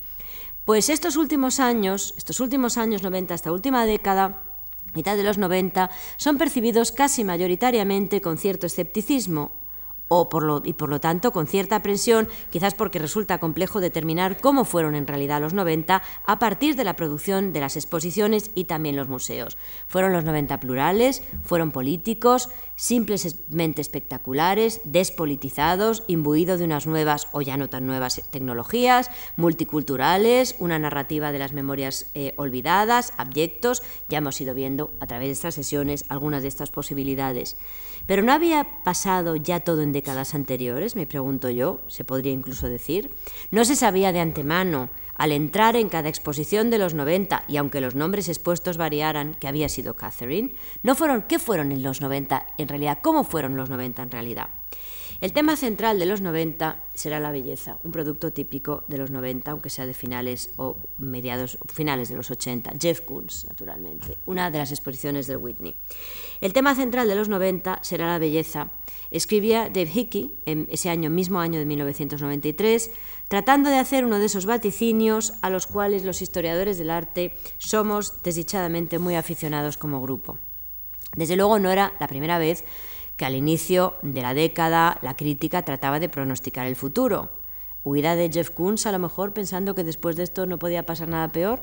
Pues 0.64 0.90
estos 0.90 1.16
últimos 1.16 1.60
años, 1.60 2.14
estos 2.18 2.40
últimos 2.40 2.78
años 2.78 3.02
90, 3.02 3.34
esta 3.34 3.52
última 3.52 3.86
década, 3.88 4.44
mitad 4.94 5.18
de 5.18 5.24
los 5.24 5.40
90, 5.40 5.90
son 6.18 6.38
percibidos 6.38 6.92
casi 6.92 7.24
mayoritariamente 7.24 8.22
con 8.22 8.38
cierto 8.38 8.68
escepticismo 8.68 9.58
y 10.64 10.74
por 10.74 10.90
lo 10.90 11.00
tanto 11.00 11.32
con 11.32 11.48
cierta 11.48 11.76
aprensión, 11.76 12.28
quizás 12.50 12.74
porque 12.74 13.00
resulta 13.00 13.40
complejo 13.40 13.82
determinar 13.82 14.40
cómo 14.40 14.64
fueron 14.66 14.96
en 14.96 15.08
realidad 15.08 15.42
los 15.42 15.54
90 15.54 16.02
a 16.26 16.40
partir 16.40 16.76
de 16.76 16.84
la 16.84 16.96
producción 16.96 17.52
de 17.54 17.60
las 17.60 17.76
exposiciones 17.76 18.52
y 18.56 18.66
también 18.66 18.96
los 18.96 19.10
museos. 19.10 19.58
Fueron 19.88 20.14
los 20.14 20.24
90 20.24 20.60
plurales, 20.60 21.24
fueron 21.44 21.72
políticos, 21.72 22.50
simplemente 22.76 23.82
espectaculares, 23.82 24.82
despolitizados, 24.86 26.04
imbuidos 26.08 26.60
de 26.60 26.66
unas 26.66 26.88
nuevas 26.88 27.28
o 27.32 27.42
ya 27.42 27.58
no 27.58 27.70
tan 27.70 27.86
nuevas 27.86 28.22
tecnologías, 28.32 29.12
multiculturales, 29.36 30.56
una 30.60 30.80
narrativa 30.80 31.32
de 31.32 31.40
las 31.40 31.54
memorias 31.54 32.12
eh, 32.14 32.34
olvidadas, 32.38 33.14
abyectos, 33.18 33.84
ya 34.10 34.20
hemos 34.20 34.40
ido 34.40 34.54
viendo 34.54 34.92
a 35.00 35.08
través 35.08 35.28
de 35.28 35.34
estas 35.34 35.56
sesiones 35.56 36.06
algunas 36.08 36.44
de 36.44 36.50
estas 36.50 36.70
posibilidades. 36.70 37.58
Pero 38.08 38.24
¿no 38.24 38.32
había 38.32 38.82
pasado 38.84 39.36
ya 39.36 39.60
todo 39.60 39.82
en 39.82 39.92
décadas 39.92 40.34
anteriores? 40.34 40.96
Me 40.96 41.06
pregunto 41.06 41.50
yo, 41.50 41.82
se 41.88 42.06
podría 42.06 42.32
incluso 42.32 42.70
decir. 42.70 43.14
¿No 43.52 43.66
se 43.66 43.76
sabía 43.76 44.14
de 44.14 44.22
antemano, 44.22 44.90
al 45.16 45.34
entrar 45.34 45.76
en 45.76 45.90
cada 45.90 46.08
exposición 46.08 46.70
de 46.70 46.78
los 46.78 46.94
90, 46.94 47.44
y 47.50 47.58
aunque 47.58 47.82
los 47.82 47.96
nombres 47.96 48.30
expuestos 48.30 48.78
variaran, 48.78 49.36
que 49.36 49.50
había 49.50 49.68
sido 49.68 49.96
Catherine? 49.96 50.54
¿No 50.84 50.96
fueron, 50.96 51.24
¿Qué 51.24 51.38
fueron 51.38 51.74
en 51.74 51.84
los 51.84 52.00
90 52.00 52.48
en 52.58 52.68
realidad? 52.70 53.00
¿Cómo 53.04 53.26
fueron 53.26 53.58
los 53.58 53.70
90 53.70 54.04
en 54.04 54.12
realidad? 54.12 54.50
El 55.20 55.34
tema 55.34 55.56
central 55.56 55.98
de 55.98 56.06
los 56.06 56.22
90 56.22 56.84
será 56.94 57.20
la 57.20 57.32
belleza, 57.32 57.80
un 57.84 57.92
producto 57.92 58.32
típico 58.32 58.84
de 58.88 59.00
los 59.00 59.10
90, 59.10 59.50
aunque 59.50 59.72
sea 59.72 59.88
de 59.88 59.96
finales 59.96 60.52
o 60.58 60.78
mediados 61.00 61.58
finales 61.74 62.10
de 62.10 62.16
los 62.16 62.30
80. 62.30 62.74
Jeff 62.80 63.02
Koons, 63.02 63.46
naturalmente, 63.50 64.18
una 64.28 64.52
de 64.52 64.60
las 64.60 64.72
exposiciones 64.72 65.26
del 65.26 65.38
Whitney. 65.38 65.76
El 66.40 66.54
tema 66.54 66.76
central 66.76 67.08
de 67.08 67.16
los 67.16 67.30
90 67.30 67.80
será 67.82 68.06
la 68.06 68.20
belleza. 68.20 68.70
Escribía 69.10 69.70
Dave 69.70 69.90
Hickey 69.92 70.38
en 70.46 70.68
ese 70.70 70.92
año, 70.92 71.10
mismo 71.10 71.40
año 71.40 71.58
de 71.58 71.66
1993, 71.66 72.92
tratando 73.28 73.72
de 73.72 73.80
hacer 73.80 74.06
uno 74.06 74.20
de 74.20 74.26
esos 74.26 74.46
vaticinios 74.46 75.34
a 75.42 75.50
los 75.50 75.66
cuales 75.66 76.06
los 76.06 76.22
historiadores 76.22 76.78
del 76.78 76.92
arte 76.92 77.34
somos 77.58 78.22
desdichadamente 78.22 79.00
muy 79.00 79.16
aficionados 79.16 79.78
como 79.78 80.00
grupo. 80.00 80.38
Desde 81.16 81.36
luego 81.36 81.58
no 81.58 81.72
era 81.72 81.94
la 82.00 82.08
primera 82.08 82.38
vez 82.38 82.64
que 83.18 83.26
al 83.26 83.36
inicio 83.36 83.96
de 84.04 84.22
la 84.22 84.34
década 84.34 85.00
la 85.02 85.18
crítica 85.18 85.64
trataba 85.64 86.00
de 86.00 86.08
pronosticar 86.08 86.68
el 86.68 86.76
futuro. 86.76 87.30
Huida 87.84 88.16
de 88.16 88.30
Jeff 88.32 88.52
Koons 88.52 88.86
a 88.86 88.92
lo 88.92 89.00
mejor 89.00 89.34
pensando 89.34 89.76
que 89.76 89.84
después 89.84 90.16
de 90.16 90.24
esto 90.24 90.46
no 90.46 90.60
podía 90.60 90.86
pasar 90.86 91.10
nada 91.10 91.28
peor. 91.30 91.62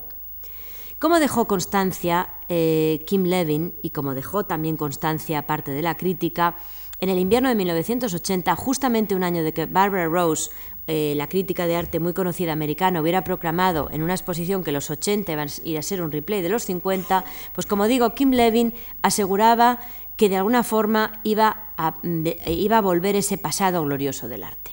Como 0.99 1.21
dejó 1.21 1.47
constancia 1.47 2.35
eh, 2.49 3.05
Kim 3.07 3.25
Levin 3.25 3.75
y 3.83 3.91
como 3.91 4.15
dejó 4.15 4.45
también 4.45 4.77
constancia 4.77 5.47
parte 5.47 5.71
de 5.71 5.83
la 5.83 5.97
crítica, 5.97 6.57
en 7.01 7.11
el 7.11 7.19
invierno 7.19 7.49
de 7.49 7.55
1980, 7.57 8.55
justamente 8.57 9.15
un 9.15 9.25
año 9.25 9.43
de 9.43 9.53
que 9.53 9.67
Barbara 9.67 10.07
Rose, 10.07 10.51
eh, 10.87 11.15
la 11.17 11.29
crítica 11.29 11.67
de 11.67 11.77
arte 11.77 12.01
muy 12.01 12.15
conocida 12.15 12.53
americana, 12.53 13.03
hubiera 13.03 13.25
proclamado 13.25 13.91
en 13.93 14.03
una 14.03 14.15
exposición 14.15 14.63
que 14.63 14.73
los 14.73 14.91
80 14.91 15.33
iban 15.33 15.49
a 15.49 15.83
ser 15.83 16.01
un 16.01 16.13
replay 16.13 16.41
de 16.41 16.49
los 16.49 16.65
50, 16.65 17.25
pues 17.53 17.67
como 17.67 17.87
digo, 17.89 18.15
Kim 18.15 18.31
Levin 18.31 18.73
aseguraba 19.03 19.81
que 20.17 20.29
de 20.29 20.37
alguna 20.37 20.63
forma 20.63 21.21
iba 21.25 21.73
a, 21.77 21.95
iba 22.47 22.79
a 22.79 22.81
volver 22.81 23.17
ese 23.17 23.39
pasado 23.39 23.83
glorioso 23.83 24.29
del 24.29 24.45
arte. 24.45 24.64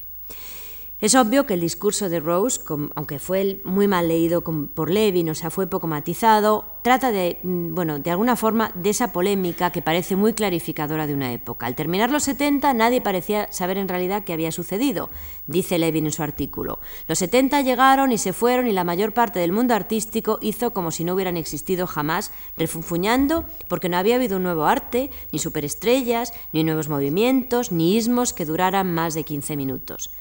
Es 1.02 1.16
obvio 1.16 1.48
que 1.48 1.56
el 1.56 1.62
discurso 1.62 2.10
de 2.10 2.20
Rose, 2.20 2.62
aunque 2.94 3.18
fue 3.18 3.60
muy 3.66 3.88
mal 3.88 4.08
leído 4.08 4.44
por 4.44 4.92
Levin, 4.92 5.32
o 5.32 5.34
sea, 5.34 5.50
fue 5.50 5.66
poco 5.66 5.88
matizado, 5.88 6.76
trata 6.84 7.12
de, 7.12 7.40
mm, 7.42 7.74
bueno, 7.74 7.98
de 7.98 8.12
alguna 8.12 8.36
forma 8.36 8.72
de 8.76 8.92
esa 8.92 9.12
polémica 9.12 9.72
que 9.72 9.82
parece 9.82 10.16
muy 10.16 10.34
clarificadora 10.34 11.08
de 11.08 11.16
una 11.16 11.34
época. 11.34 11.66
Al 11.66 11.74
terminar 11.74 12.12
los 12.12 12.22
70 12.26 12.76
nadie 12.76 13.02
parecía 13.02 13.52
saber 13.52 13.80
en 13.80 13.88
realidad 13.88 14.24
qué 14.24 14.34
había 14.34 14.52
sucedido, 14.52 15.10
dice 15.48 15.80
Levin 15.80 16.06
en 16.06 16.12
su 16.12 16.22
artículo. 16.22 16.78
Los 17.08 17.18
70 17.18 17.62
llegaron 17.62 18.12
y 18.12 18.20
se 18.20 18.32
fueron 18.32 18.68
y 18.68 18.72
la 18.72 18.84
mayor 18.84 19.12
parte 19.12 19.40
del 19.40 19.54
mundo 19.54 19.74
artístico 19.74 20.38
hizo 20.40 20.70
como 20.70 20.92
si 20.92 21.04
no 21.04 21.16
hubieran 21.16 21.36
existido 21.36 21.88
jamás, 21.88 22.32
refunfuñando 22.58 23.46
porque 23.68 23.90
no 23.90 23.98
había 23.98 24.18
habido 24.18 24.38
un 24.38 24.44
nuevo 24.44 24.66
arte, 24.66 25.10
ni 25.32 25.40
superestrellas, 25.40 26.32
ni 26.54 26.64
nuevos 26.64 26.90
movimientos, 26.90 27.72
ni 27.72 27.96
ismos 27.96 28.34
que 28.34 28.46
duraran 28.46 28.94
más 28.94 29.16
de 29.16 29.24
15 29.24 29.58
minutos. 29.58 30.12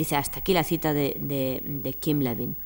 Dice 0.00 0.16
hasta 0.16 0.38
aquí 0.38 0.54
la 0.54 0.64
cita 0.64 0.94
de, 0.94 1.96
Kim 2.00 2.20
Levin. 2.20 2.56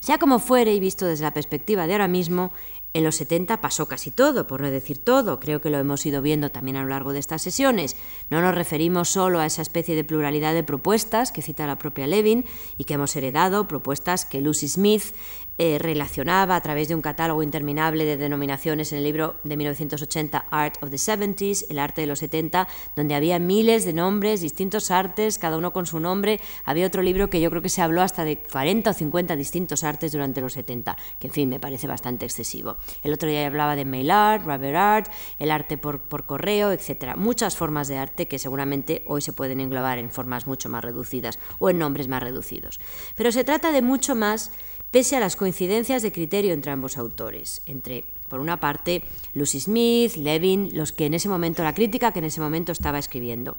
Sea 0.00 0.16
como 0.16 0.38
fuere 0.38 0.72
y 0.72 0.80
visto 0.80 1.04
desde 1.04 1.24
la 1.24 1.34
perspectiva 1.34 1.86
de 1.86 1.92
ahora 1.92 2.08
mismo, 2.08 2.50
en 2.94 3.04
los 3.04 3.16
70 3.16 3.60
pasó 3.60 3.88
casi 3.88 4.10
todo, 4.10 4.46
por 4.46 4.62
no 4.62 4.70
decir 4.70 4.96
todo, 4.96 5.38
creo 5.38 5.60
que 5.60 5.68
lo 5.68 5.76
hemos 5.76 6.06
ido 6.06 6.22
viendo 6.22 6.48
también 6.48 6.78
a 6.78 6.82
lo 6.82 6.88
largo 6.88 7.12
de 7.12 7.18
estas 7.18 7.42
sesiones. 7.42 7.94
No 8.30 8.40
nos 8.40 8.54
referimos 8.54 9.10
solo 9.10 9.38
a 9.38 9.44
esa 9.44 9.60
especie 9.60 9.94
de 9.94 10.04
pluralidad 10.04 10.54
de 10.54 10.64
propuestas 10.64 11.30
que 11.30 11.42
cita 11.42 11.66
la 11.66 11.76
propia 11.76 12.06
Levin 12.06 12.46
y 12.78 12.84
que 12.84 12.94
hemos 12.94 13.14
heredado, 13.16 13.68
propuestas 13.68 14.24
que 14.24 14.40
Lucy 14.40 14.68
Smith 14.68 15.12
eh, 15.58 15.78
relacionaba 15.78 16.54
a 16.54 16.60
través 16.60 16.88
de 16.88 16.94
un 16.94 17.00
catálogo 17.00 17.42
interminable 17.42 18.04
de 18.04 18.18
denominaciones 18.18 18.92
en 18.92 18.98
el 18.98 19.04
libro 19.04 19.36
de 19.42 19.56
1980 19.56 20.46
Art 20.50 20.82
of 20.82 20.90
the 20.90 20.96
70s, 20.96 21.64
el 21.70 21.78
arte 21.78 22.02
de 22.02 22.06
los 22.06 22.18
70, 22.18 22.68
donde 22.94 23.14
había 23.14 23.38
miles 23.38 23.86
de 23.86 23.94
nombres, 23.94 24.42
distintos 24.42 24.90
artes, 24.90 25.38
cada 25.38 25.56
uno 25.56 25.72
con 25.72 25.86
su 25.86 25.98
nombre. 25.98 26.40
Había 26.64 26.86
otro 26.86 27.00
libro 27.00 27.30
que 27.30 27.40
yo 27.40 27.48
creo 27.48 27.62
que 27.62 27.70
se 27.70 27.80
habló 27.80 28.02
hasta 28.02 28.24
de 28.24 28.38
40 28.38 28.90
o 28.90 28.92
50 28.92 29.36
distintos 29.36 29.82
artes 29.82 30.12
durante 30.12 30.42
los 30.42 30.52
70, 30.52 30.96
que 31.18 31.28
en 31.28 31.32
fin 31.32 31.48
me 31.48 31.58
parece 31.58 31.86
bastante 31.86 32.26
excesivo. 32.26 32.76
El 33.02 33.14
otro 33.14 33.28
día 33.28 33.46
hablaba 33.46 33.76
de 33.76 33.86
mail 33.86 34.10
art, 34.10 34.44
rubber 34.44 34.76
art, 34.76 35.10
el 35.38 35.50
arte 35.50 35.78
por, 35.78 36.00
por 36.00 36.26
correo, 36.26 36.70
etc. 36.70 37.16
Muchas 37.16 37.56
formas 37.56 37.88
de 37.88 37.96
arte 37.96 38.28
que 38.28 38.38
seguramente 38.38 39.04
hoy 39.06 39.22
se 39.22 39.32
pueden 39.32 39.60
englobar 39.60 39.98
en 39.98 40.10
formas 40.10 40.46
mucho 40.46 40.68
más 40.68 40.84
reducidas 40.84 41.38
o 41.58 41.70
en 41.70 41.78
nombres 41.78 42.08
más 42.08 42.22
reducidos. 42.22 42.78
Pero 43.16 43.32
se 43.32 43.44
trata 43.44 43.72
de 43.72 43.80
mucho 43.80 44.14
más 44.14 44.50
pese 44.96 45.14
a 45.14 45.20
las 45.20 45.36
coincidencias 45.36 46.02
de 46.02 46.10
criterio 46.10 46.54
entre 46.54 46.72
ambos 46.72 46.96
autores, 46.96 47.60
entre, 47.66 48.06
por 48.30 48.40
una 48.40 48.60
parte, 48.60 49.02
Lucy 49.34 49.60
Smith, 49.60 50.16
Levin, 50.16 50.70
los 50.72 50.92
que 50.92 51.04
en 51.04 51.12
ese 51.12 51.28
momento, 51.28 51.62
la 51.62 51.74
crítica 51.74 52.14
que 52.14 52.20
en 52.20 52.24
ese 52.24 52.40
momento 52.40 52.72
estaba 52.72 52.98
escribiendo. 52.98 53.58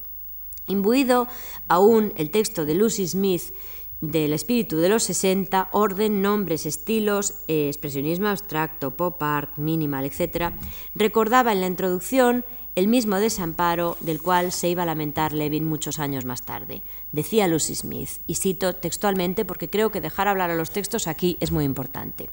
Imbuido 0.65 1.27
aún 1.67 2.11
el 2.15 2.31
texto 2.31 2.65
de 2.65 2.73
Lucy 2.73 3.07
Smith 3.07 3.53
del 4.01 4.33
espíritu 4.33 4.77
de 4.77 4.89
los 4.89 5.03
60, 5.03 5.69
orden, 5.73 6.23
nombres, 6.23 6.65
estilos, 6.65 7.35
eh, 7.47 7.67
expresionismo 7.67 8.29
abstracto, 8.29 8.97
pop 8.97 9.21
art, 9.21 9.59
minimal, 9.59 10.05
etc., 10.05 10.55
recordaba 10.95 11.51
en 11.51 11.61
la 11.61 11.67
introducción 11.67 12.45
el 12.73 12.87
mismo 12.87 13.17
desamparo 13.17 13.95
del 14.01 14.23
cual 14.23 14.51
se 14.51 14.69
iba 14.69 14.81
a 14.81 14.87
lamentar 14.87 15.33
Levin 15.33 15.65
muchos 15.65 15.99
años 15.99 16.25
más 16.25 16.43
tarde. 16.43 16.81
Decía 17.11 17.47
Lucy 17.47 17.73
Smith, 17.73 18.09
y 18.27 18.35
cito 18.35 18.75
textualmente 18.75 19.45
porque 19.45 19.69
creo 19.69 19.91
que 19.91 20.01
dejar 20.01 20.27
hablar 20.27 20.51
a 20.51 20.55
los 20.55 20.71
textos 20.71 21.07
aquí 21.07 21.37
es 21.39 21.51
muy 21.51 21.63
importante. 21.63 22.29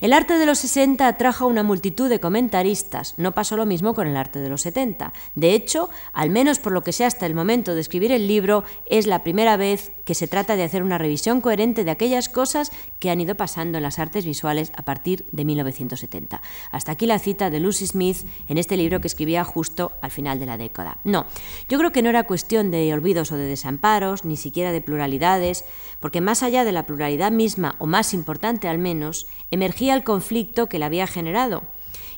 El 0.00 0.12
arte 0.12 0.34
de 0.34 0.46
los 0.46 0.58
60 0.58 1.06
atrajo 1.06 1.44
a 1.44 1.48
una 1.48 1.62
multitud 1.62 2.08
de 2.08 2.18
comentaristas, 2.18 3.14
no 3.16 3.32
pasó 3.32 3.56
lo 3.56 3.64
mismo 3.64 3.94
con 3.94 4.08
el 4.08 4.16
arte 4.16 4.40
de 4.40 4.48
los 4.48 4.62
70. 4.62 5.12
De 5.36 5.54
hecho, 5.54 5.88
al 6.12 6.30
menos 6.30 6.58
por 6.58 6.72
lo 6.72 6.82
que 6.82 6.92
sé 6.92 7.04
hasta 7.04 7.26
el 7.26 7.34
momento 7.34 7.74
de 7.74 7.80
escribir 7.80 8.10
el 8.10 8.26
libro, 8.26 8.64
es 8.86 9.06
la 9.06 9.22
primera 9.22 9.56
vez 9.56 9.92
que 10.04 10.14
se 10.14 10.26
trata 10.26 10.56
de 10.56 10.62
hacer 10.62 10.82
una 10.82 10.96
revisión 10.96 11.42
coherente 11.42 11.84
de 11.84 11.90
aquellas 11.90 12.30
cosas 12.30 12.72
que 12.98 13.10
han 13.10 13.20
ido 13.20 13.34
pasando 13.34 13.76
en 13.76 13.82
las 13.82 13.98
artes 13.98 14.24
visuales 14.24 14.72
a 14.74 14.82
partir 14.82 15.26
de 15.32 15.44
1970. 15.44 16.40
Hasta 16.72 16.92
aquí 16.92 17.06
la 17.06 17.18
cita 17.18 17.50
de 17.50 17.60
Lucy 17.60 17.86
Smith 17.86 18.26
en 18.48 18.56
este 18.56 18.78
libro 18.78 19.02
que 19.02 19.06
escribía 19.06 19.44
justo 19.44 19.92
al 20.00 20.10
final 20.10 20.40
de 20.40 20.46
la 20.46 20.56
década. 20.56 20.96
No, 21.04 21.26
yo 21.68 21.78
creo 21.78 21.92
que 21.92 22.00
no 22.00 22.08
era 22.08 22.24
cuestión 22.24 22.70
de 22.70 22.90
olvidos 22.94 23.32
o 23.32 23.36
de 23.36 23.46
ni 24.24 24.36
siquiera 24.36 24.72
de 24.72 24.80
pluralidades, 24.80 25.64
porque 26.00 26.20
más 26.20 26.42
allá 26.42 26.64
de 26.64 26.72
la 26.72 26.86
pluralidad 26.86 27.32
misma, 27.32 27.76
o 27.78 27.86
más 27.86 28.14
importante 28.14 28.68
al 28.68 28.78
menos, 28.78 29.26
emergía 29.50 29.94
el 29.94 30.04
conflicto 30.04 30.68
que 30.68 30.78
la 30.78 30.86
había 30.86 31.06
generado 31.06 31.62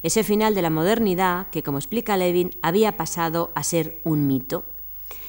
ese 0.02 0.24
final 0.24 0.54
de 0.54 0.62
la 0.62 0.70
modernidad 0.70 1.48
que, 1.50 1.62
como 1.62 1.78
explica 1.78 2.16
Levin, 2.16 2.54
había 2.62 2.96
pasado 2.96 3.50
a 3.54 3.62
ser 3.62 4.00
un 4.04 4.26
mito. 4.26 4.64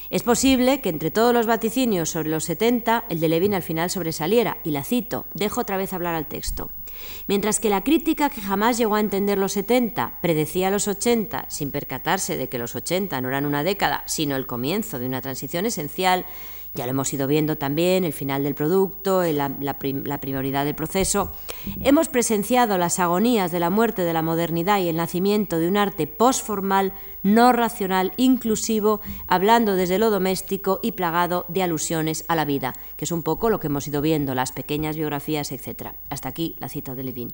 Es 0.10 0.24
posible 0.24 0.82
que 0.82 0.90
entre 0.90 1.12
todos 1.12 1.34
los 1.34 1.46
vaticinios 1.46 2.10
sobre 2.10 2.30
los 2.30 2.44
70, 2.46 3.06
el 3.10 3.20
de 3.20 3.30
Levin 3.30 3.54
al 3.54 3.64
final 3.64 3.90
sobresaliera, 3.90 4.58
y 4.64 4.72
la 4.72 4.84
cito, 4.84 5.26
dejo 5.34 5.62
otra 5.62 5.78
vez 5.78 5.94
hablar 5.94 6.16
al 6.16 6.28
texto. 6.28 6.70
Mientras 7.28 7.60
que 7.60 7.70
la 7.70 7.84
crítica 7.84 8.30
que 8.30 8.42
jamás 8.42 8.78
llegó 8.78 8.96
a 8.96 9.00
entender 9.00 9.38
los 9.38 9.54
70 9.54 10.20
predecía 10.22 10.72
los 10.72 10.88
80 10.88 11.46
sin 11.50 11.72
percatarse 11.72 12.38
de 12.38 12.50
que 12.50 12.58
los 12.58 12.76
80 12.76 13.20
no 13.22 13.28
eran 13.30 13.46
una 13.46 13.64
década, 13.64 14.04
sino 14.06 14.36
el 14.36 14.48
comienzo 14.48 15.00
de 15.00 15.06
una 15.06 15.22
transición 15.22 15.66
esencial, 15.66 16.26
ya 16.74 16.86
lo 16.86 16.92
hemos 16.92 17.14
ido 17.14 17.28
viendo 17.28 17.58
también, 17.58 18.06
el 18.06 18.14
final 18.14 18.44
del 18.44 18.56
producto, 18.56 19.24
la, 19.24 19.52
la, 19.60 20.22
prioridad 20.22 20.64
del 20.64 20.76
proceso. 20.76 21.32
Hemos 21.82 22.08
presenciado 22.08 22.78
las 22.78 23.00
agonías 23.00 23.52
de 23.52 23.60
la 23.60 23.70
muerte 23.70 24.04
de 24.04 24.14
la 24.14 24.22
modernidad 24.22 24.80
y 24.80 24.88
el 24.88 24.96
nacimiento 24.96 25.60
de 25.60 25.68
un 25.68 25.76
arte 25.76 26.08
postformal, 26.08 26.94
no 27.24 27.52
racional, 27.52 28.14
inclusivo, 28.16 29.02
hablando 29.28 29.76
desde 29.76 30.00
lo 30.00 30.10
doméstico 30.10 30.80
y 30.82 30.94
plagado 30.94 31.46
de 31.50 31.64
alusiones 31.64 32.24
a 32.30 32.36
la 32.36 32.46
vida, 32.46 32.74
que 32.96 33.06
es 33.06 33.12
un 33.12 33.24
poco 33.24 33.50
lo 33.50 33.60
que 33.60 33.68
hemos 33.68 33.88
ido 33.88 34.02
viendo, 34.02 34.34
las 34.34 34.54
pequeñas 34.54 34.96
biografías, 34.96 35.52
etc. 35.52 35.94
Hasta 36.10 36.30
aquí 36.30 36.56
la 36.60 36.70
cita 36.70 36.96
de 36.96 37.04
Levin. 37.04 37.34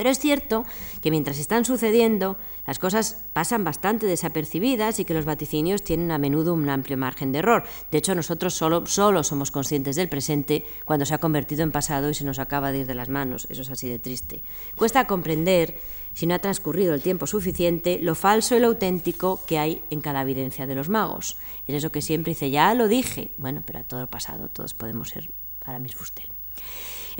Pero 0.00 0.08
es 0.08 0.18
cierto 0.18 0.64
que 1.02 1.10
mientras 1.10 1.38
están 1.38 1.66
sucediendo, 1.66 2.38
las 2.66 2.78
cosas 2.78 3.20
pasan 3.34 3.64
bastante 3.64 4.06
desapercibidas 4.06 4.98
y 4.98 5.04
que 5.04 5.12
los 5.12 5.26
vaticinios 5.26 5.82
tienen 5.82 6.10
a 6.10 6.16
menudo 6.16 6.54
un 6.54 6.70
amplio 6.70 6.96
margen 6.96 7.32
de 7.32 7.40
error. 7.40 7.64
De 7.90 7.98
hecho, 7.98 8.14
nosotros 8.14 8.54
solo, 8.54 8.86
solo 8.86 9.22
somos 9.22 9.50
conscientes 9.50 9.96
del 9.96 10.08
presente 10.08 10.64
cuando 10.86 11.04
se 11.04 11.12
ha 11.12 11.18
convertido 11.18 11.64
en 11.64 11.70
pasado 11.70 12.08
y 12.08 12.14
se 12.14 12.24
nos 12.24 12.38
acaba 12.38 12.72
de 12.72 12.78
ir 12.78 12.86
de 12.86 12.94
las 12.94 13.10
manos. 13.10 13.46
Eso 13.50 13.60
es 13.60 13.68
así 13.68 13.90
de 13.90 13.98
triste. 13.98 14.42
Cuesta 14.74 15.06
comprender, 15.06 15.78
si 16.14 16.26
no 16.26 16.34
ha 16.34 16.38
transcurrido 16.38 16.94
el 16.94 17.02
tiempo 17.02 17.26
suficiente, 17.26 17.98
lo 18.00 18.14
falso 18.14 18.56
y 18.56 18.60
lo 18.60 18.68
auténtico 18.68 19.44
que 19.46 19.58
hay 19.58 19.82
en 19.90 20.00
cada 20.00 20.22
evidencia 20.22 20.66
de 20.66 20.76
los 20.76 20.88
magos. 20.88 21.36
Es 21.66 21.74
eso 21.74 21.92
que 21.92 22.00
siempre 22.00 22.30
dice, 22.30 22.50
ya 22.50 22.72
lo 22.72 22.88
dije. 22.88 23.32
Bueno, 23.36 23.62
pero 23.66 23.80
a 23.80 23.84
todo 23.84 24.06
pasado 24.06 24.48
todos 24.48 24.72
podemos 24.72 25.10
ser 25.10 25.30
para 25.62 25.78
mis 25.78 25.94
Fustel. 25.94 26.39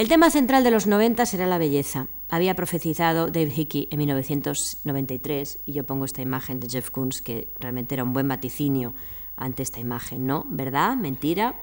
El 0.00 0.08
tema 0.08 0.30
central 0.30 0.64
de 0.64 0.70
los 0.70 0.86
90 0.86 1.26
será 1.26 1.46
la 1.46 1.58
belleza. 1.58 2.06
Había 2.30 2.54
profetizado 2.54 3.26
Dave 3.26 3.52
Hickey 3.54 3.86
en 3.90 3.98
1993 3.98 5.58
y 5.66 5.72
yo 5.72 5.84
pongo 5.84 6.06
esta 6.06 6.22
imagen 6.22 6.58
de 6.58 6.70
Jeff 6.70 6.88
Koons 6.88 7.20
que 7.20 7.52
realmente 7.60 7.96
era 7.96 8.04
un 8.04 8.14
buen 8.14 8.26
vaticinio 8.26 8.94
ante 9.36 9.62
esta 9.62 9.78
imagen, 9.78 10.26
¿no? 10.26 10.46
¿Verdad? 10.48 10.96
¿Mentira? 10.96 11.54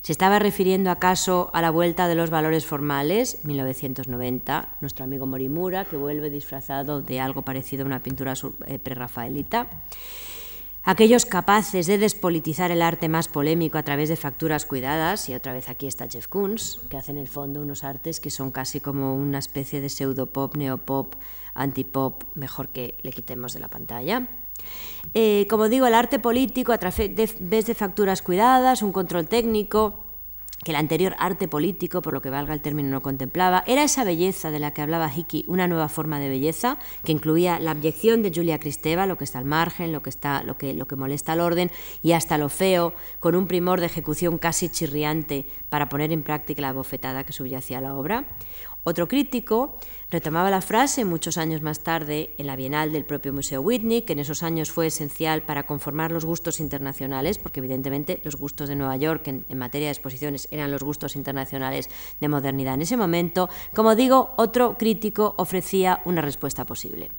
¿Se 0.00 0.12
estaba 0.12 0.38
refiriendo 0.38 0.92
acaso 0.92 1.50
a 1.54 1.60
la 1.60 1.70
vuelta 1.70 2.06
de 2.06 2.14
los 2.14 2.30
valores 2.30 2.64
formales, 2.64 3.44
1990, 3.44 4.76
nuestro 4.80 5.04
amigo 5.04 5.26
Morimura, 5.26 5.86
que 5.86 5.96
vuelve 5.96 6.30
disfrazado 6.30 7.02
de 7.02 7.18
algo 7.18 7.42
parecido 7.42 7.82
a 7.82 7.86
una 7.86 8.00
pintura 8.00 8.34
eh, 8.66 8.78
prerrafaelita? 8.78 9.66
Aquellos 10.86 11.26
capaces 11.26 11.86
de 11.86 11.98
despolitizar 11.98 12.70
el 12.70 12.80
arte 12.80 13.08
más 13.08 13.26
polémico 13.26 13.76
a 13.76 13.82
través 13.82 14.08
de 14.08 14.14
facturas 14.14 14.64
cuidadas, 14.64 15.28
y 15.28 15.34
otra 15.34 15.52
vez 15.52 15.68
aquí 15.68 15.88
está 15.88 16.08
Jeff 16.08 16.28
Koons, 16.28 16.80
que 16.88 16.96
hace 16.96 17.10
en 17.10 17.18
el 17.18 17.26
fondo 17.26 17.60
unos 17.60 17.82
artes 17.82 18.20
que 18.20 18.30
son 18.30 18.52
casi 18.52 18.80
como 18.80 19.16
una 19.16 19.38
especie 19.38 19.80
de 19.80 19.88
pseudopop, 19.88 20.56
neopop, 20.56 21.16
antipop, 21.54 22.22
mejor 22.36 22.68
que 22.68 22.98
le 23.02 23.10
quitemos 23.10 23.52
de 23.52 23.60
la 23.60 23.68
pantalla. 23.68 24.28
Eh, 25.12 25.46
como 25.50 25.68
digo, 25.68 25.86
el 25.86 25.94
arte 25.94 26.20
político 26.20 26.72
a 26.72 26.78
través 26.78 27.10
de 27.16 27.74
facturas 27.74 28.22
cuidadas, 28.22 28.82
un 28.82 28.92
control 28.92 29.26
técnico, 29.28 30.05
que 30.64 30.72
el 30.72 30.76
anterior 30.76 31.14
arte 31.18 31.48
político, 31.48 32.02
por 32.02 32.14
lo 32.14 32.22
que 32.22 32.30
valga 32.30 32.54
el 32.54 32.62
término, 32.62 32.88
no 32.88 33.02
contemplaba, 33.02 33.62
era 33.66 33.84
esa 33.84 34.04
belleza 34.04 34.50
de 34.50 34.58
la 34.58 34.72
que 34.72 34.82
hablaba 34.82 35.12
Hickey, 35.14 35.44
una 35.46 35.68
nueva 35.68 35.88
forma 35.88 36.18
de 36.18 36.28
belleza, 36.28 36.78
que 37.04 37.12
incluía 37.12 37.58
la 37.58 37.72
abyección 37.72 38.22
de 38.22 38.32
Julia 38.34 38.58
Kristeva, 38.58 39.06
lo 39.06 39.18
que 39.18 39.24
está 39.24 39.38
al 39.38 39.44
margen, 39.44 39.92
lo 39.92 40.02
que, 40.02 40.10
está, 40.10 40.42
lo 40.42 40.56
que, 40.56 40.72
lo 40.72 40.86
que 40.86 40.96
molesta 40.96 41.32
al 41.32 41.40
orden, 41.40 41.70
y 42.02 42.12
hasta 42.12 42.38
lo 42.38 42.48
feo, 42.48 42.94
con 43.20 43.36
un 43.36 43.46
primor 43.46 43.80
de 43.80 43.86
ejecución 43.86 44.38
casi 44.38 44.68
chirriante 44.68 45.46
para 45.68 45.88
poner 45.88 46.10
en 46.12 46.22
práctica 46.22 46.62
la 46.62 46.72
bofetada 46.72 47.24
que 47.24 47.32
subyacía 47.32 47.78
a 47.78 47.82
la 47.82 47.94
obra. 47.94 48.26
Otro 48.88 49.08
crítico 49.08 49.80
retomaba 50.12 50.48
la 50.48 50.60
frase 50.60 51.04
muchos 51.04 51.38
años 51.38 51.60
más 51.60 51.80
tarde 51.80 52.36
en 52.38 52.46
la 52.46 52.54
Bienal 52.54 52.92
del 52.92 53.04
propio 53.04 53.32
Museo 53.32 53.60
Whitney, 53.60 54.02
que 54.02 54.12
en 54.12 54.20
esos 54.20 54.44
años 54.44 54.70
fue 54.70 54.86
esencial 54.86 55.42
para 55.42 55.66
conformar 55.66 56.12
los 56.12 56.24
gustos 56.24 56.60
internacionales, 56.60 57.38
porque 57.38 57.58
evidentemente 57.58 58.20
los 58.22 58.36
gustos 58.36 58.68
de 58.68 58.76
Nueva 58.76 58.96
York 58.96 59.26
en, 59.26 59.44
materia 59.58 59.88
de 59.88 59.92
exposiciones 59.92 60.46
eran 60.52 60.70
los 60.70 60.84
gustos 60.84 61.16
internacionales 61.16 61.90
de 62.20 62.28
modernidad 62.28 62.74
en 62.74 62.82
ese 62.82 62.96
momento. 62.96 63.50
Como 63.74 63.96
digo, 63.96 64.34
otro 64.36 64.78
crítico 64.78 65.34
ofrecía 65.36 66.00
una 66.04 66.20
respuesta 66.20 66.64
posible. 66.64 67.10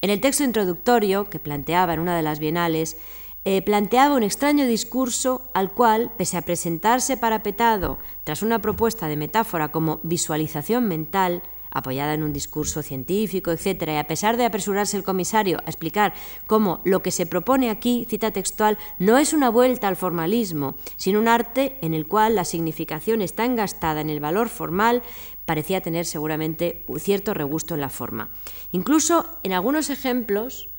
En 0.00 0.08
el 0.08 0.22
texto 0.22 0.42
introductorio 0.42 1.28
que 1.28 1.38
planteaba 1.38 1.92
en 1.92 2.00
una 2.00 2.16
de 2.16 2.22
las 2.22 2.38
bienales, 2.38 2.96
eh, 3.44 3.62
planteaba 3.62 4.16
un 4.16 4.22
extraño 4.22 4.66
discurso 4.66 5.50
al 5.54 5.72
cual, 5.72 6.12
pese 6.16 6.36
a 6.36 6.42
presentarse 6.42 7.16
parapetado 7.16 7.98
tras 8.24 8.42
una 8.42 8.60
propuesta 8.60 9.08
de 9.08 9.16
metáfora 9.16 9.72
como 9.72 10.00
visualización 10.02 10.86
mental, 10.86 11.42
apoyada 11.70 12.14
en 12.14 12.22
un 12.22 12.32
discurso 12.32 12.82
científico, 12.82 13.50
etc., 13.50 13.82
y 13.86 13.96
a 13.96 14.06
pesar 14.06 14.36
de 14.36 14.44
apresurarse 14.44 14.96
el 14.96 15.04
comisario 15.04 15.58
a 15.58 15.70
explicar 15.70 16.12
cómo 16.46 16.80
lo 16.84 17.02
que 17.02 17.10
se 17.10 17.26
propone 17.26 17.70
aquí, 17.70 18.06
cita 18.08 18.30
textual, 18.30 18.76
no 18.98 19.18
es 19.18 19.32
una 19.32 19.50
vuelta 19.50 19.88
al 19.88 19.96
formalismo, 19.96 20.74
sino 20.96 21.20
un 21.20 21.28
arte 21.28 21.78
en 21.80 21.94
el 21.94 22.06
cual 22.06 22.34
la 22.34 22.44
significación 22.44 23.22
está 23.22 23.44
engastada 23.44 24.00
en 24.00 24.10
el 24.10 24.20
valor 24.20 24.48
formal, 24.48 25.02
parecía 25.46 25.80
tener 25.80 26.06
seguramente 26.06 26.84
cierto 26.98 27.34
regusto 27.34 27.74
en 27.74 27.80
la 27.80 27.90
forma. 27.90 28.30
Incluso 28.72 29.26
en 29.42 29.52
algunos 29.52 29.90
ejemplos, 29.90 30.69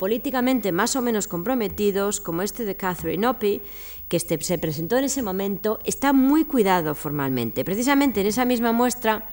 políticamente 0.00 0.72
más 0.72 0.96
o 0.96 1.02
menos 1.02 1.28
comprometidos, 1.28 2.22
como 2.22 2.40
este 2.40 2.64
de 2.64 2.74
Catherine 2.74 3.26
Opie, 3.28 3.60
que 4.08 4.16
este, 4.16 4.40
se 4.42 4.56
presentó 4.56 4.96
en 4.96 5.04
ese 5.04 5.22
momento, 5.22 5.78
está 5.84 6.14
muy 6.14 6.46
cuidado 6.46 6.94
formalmente. 6.94 7.66
Precisamente 7.66 8.22
en 8.22 8.26
esa 8.26 8.46
misma 8.46 8.72
muestra 8.72 9.28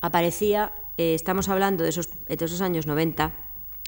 aparecía, 0.00 0.72
eh, 0.96 1.14
estamos 1.14 1.48
hablando 1.48 1.82
de 1.82 1.90
esos, 1.90 2.08
de 2.28 2.44
esos 2.44 2.60
años 2.60 2.86
90, 2.86 3.34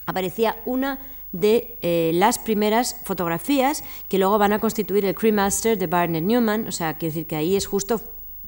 aparecía 0.07 0.61
una 0.66 0.99
de 1.31 1.79
eh, 1.83 2.11
las 2.14 2.40
primeras 2.40 3.01
fotografías 3.05 3.85
que 4.09 4.18
luego 4.18 4.37
van 4.37 4.53
a 4.53 4.59
constituir 4.59 5.05
el 5.05 5.14
Cremaster 5.14 5.79
de 5.79 5.87
Barnett 5.87 6.25
Newman, 6.25 6.66
o 6.66 6.73
sea, 6.73 6.99
quiero 6.99 7.14
decir 7.14 7.29
que 7.29 7.37
ahí 7.37 7.55
es 7.55 7.66
justo 7.66 8.01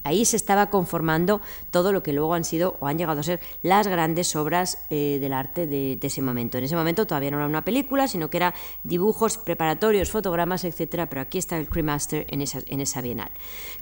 Ahí 0.07 0.25
se 0.25 0.37
estaba 0.37 0.71
conformando 0.71 1.41
todo 1.73 1.91
lo 1.91 2.05
que 2.05 2.13
luego 2.13 2.35
han 2.35 2.45
sido 2.45 2.77
o 2.79 2.87
han 2.87 2.97
llegado 2.97 3.19
a 3.19 3.23
ser 3.25 3.41
las 3.63 3.89
grandes 3.89 4.37
obras 4.37 4.79
eh, 4.89 5.19
del 5.21 5.33
arte 5.33 5.67
de, 5.67 5.99
ese 6.01 6.23
momento. 6.23 6.59
En 6.59 6.65
ese 6.65 6.77
momento 6.77 7.09
todavía 7.09 7.33
no 7.33 7.39
era 7.39 7.47
una 7.47 7.65
película, 7.65 8.07
sino 8.07 8.31
que 8.31 8.37
era 8.37 8.55
dibujos 8.85 9.37
preparatorios, 9.37 10.09
fotogramas, 10.13 10.63
etcétera, 10.63 11.07
pero 11.07 11.23
aquí 11.23 11.39
está 11.39 11.59
el 11.59 11.69
Cremaster 11.69 12.25
en 12.31 12.41
esa, 12.41 12.61
en 12.69 12.81
esa 12.81 13.01
bienal. 13.01 13.33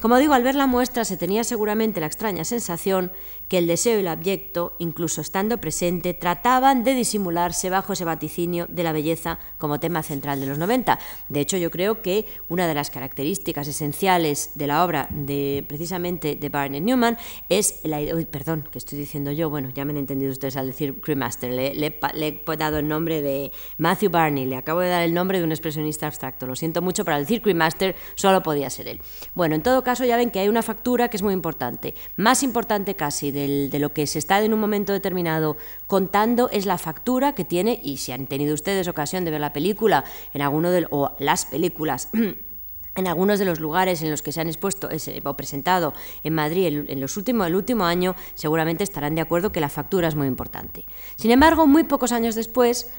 Como 0.00 0.16
digo, 0.16 0.32
al 0.32 0.42
ver 0.42 0.54
la 0.54 0.66
muestra 0.66 1.04
se 1.04 1.18
tenía 1.18 1.44
seguramente 1.44 2.00
la 2.00 2.06
extraña 2.06 2.46
sensación 2.46 3.12
que 3.48 3.58
el 3.58 3.66
deseo 3.66 3.96
y 3.96 4.00
el 4.00 4.08
abyecto, 4.08 4.74
incluso 4.78 5.20
estando 5.20 5.58
presente, 5.58 6.14
trataban 6.14 6.84
de 6.84 6.94
disimularse 6.94 7.70
bajo 7.70 7.92
ese 7.92 8.04
vaticinio 8.04 8.66
de 8.68 8.82
la 8.82 8.92
belleza 8.92 9.38
como 9.58 9.80
tema 9.80 10.02
central 10.02 10.40
de 10.40 10.46
los 10.46 10.58
90. 10.58 10.98
De 11.28 11.40
hecho, 11.40 11.56
yo 11.56 11.70
creo 11.70 12.02
que 12.02 12.26
una 12.48 12.66
de 12.66 12.74
las 12.74 12.90
características 12.90 13.68
esenciales 13.68 14.52
de 14.54 14.66
la 14.66 14.84
obra 14.84 15.08
de 15.10 15.64
precisamente 15.68 16.36
de 16.36 16.48
Barney 16.48 16.80
Newman, 16.80 17.16
es 17.48 17.80
la 17.84 17.98
uy, 17.98 18.24
perdón, 18.24 18.68
que 18.70 18.78
estoy 18.78 18.98
diciendo 18.98 19.32
yo, 19.32 19.50
bueno, 19.50 19.70
ya 19.74 19.84
me 19.84 19.92
han 19.92 19.98
entendido 19.98 20.32
ustedes 20.32 20.56
al 20.56 20.66
decir 20.66 21.00
Cremaster, 21.00 21.52
le, 21.52 21.74
le, 21.74 21.98
he 22.16 22.56
dado 22.56 22.78
el 22.78 22.88
nombre 22.88 23.22
de 23.22 23.52
Matthew 23.78 24.10
Barney, 24.10 24.46
le 24.46 24.56
acabo 24.56 24.80
de 24.80 24.88
dar 24.88 25.02
el 25.02 25.14
nombre 25.14 25.38
de 25.38 25.44
un 25.44 25.52
expresionista 25.52 26.06
abstracto, 26.06 26.46
lo 26.46 26.56
siento 26.56 26.82
mucho, 26.82 27.04
pero 27.04 27.16
al 27.16 27.22
decir 27.22 27.42
Cremaster 27.42 27.96
solo 28.14 28.42
podía 28.42 28.70
ser 28.70 28.88
él. 28.88 29.00
Bueno, 29.34 29.54
en 29.54 29.62
todo 29.62 29.82
caso 29.82 30.04
ya 30.04 30.16
ven 30.16 30.30
que 30.30 30.40
hay 30.40 30.48
una 30.48 30.62
factura 30.62 31.08
que 31.08 31.16
es 31.16 31.22
muy 31.22 31.34
importante, 31.34 31.94
más 32.16 32.42
importante 32.42 32.94
casi 32.94 33.30
de 33.34 33.78
lo 33.78 33.92
que 33.92 34.06
se 34.06 34.18
está 34.18 34.42
en 34.42 34.54
un 34.54 34.60
momento 34.60 34.92
determinado 34.92 35.56
contando 35.86 36.48
es 36.50 36.64
la 36.66 36.78
factura 36.78 37.34
que 37.34 37.44
tiene, 37.44 37.80
y 37.82 37.98
si 37.98 38.12
han 38.12 38.26
tenido 38.26 38.54
ustedes 38.54 38.88
ocasión 38.88 39.24
de 39.24 39.30
ver 39.30 39.40
la 39.40 39.52
película 39.52 40.04
en 40.32 40.42
alguno 40.42 40.70
de, 40.70 40.86
o 40.90 41.14
las 41.18 41.44
películas 41.44 42.08
en 42.96 43.06
algunos 43.08 43.38
de 43.38 43.44
los 43.44 43.60
lugares 43.60 44.02
en 44.02 44.10
los 44.10 44.22
que 44.22 44.32
se 44.32 44.40
han 44.40 44.48
expuesto 44.48 44.88
o 45.24 45.34
presentado 45.34 45.92
en 46.22 46.34
Madrid 46.34 46.84
en 46.88 47.00
los 47.00 47.16
últimos, 47.16 47.46
el 47.46 47.56
último 47.56 47.84
año, 47.84 48.14
seguramente 48.34 48.84
estarán 48.84 49.14
de 49.14 49.20
acuerdo 49.20 49.52
que 49.52 49.60
la 49.60 49.68
factura 49.68 50.08
es 50.08 50.14
muy 50.14 50.26
importante. 50.26 50.86
Sin 51.16 51.30
embargo, 51.30 51.66
muy 51.66 51.84
pocos 51.84 52.12
años 52.12 52.34
después, 52.34 52.90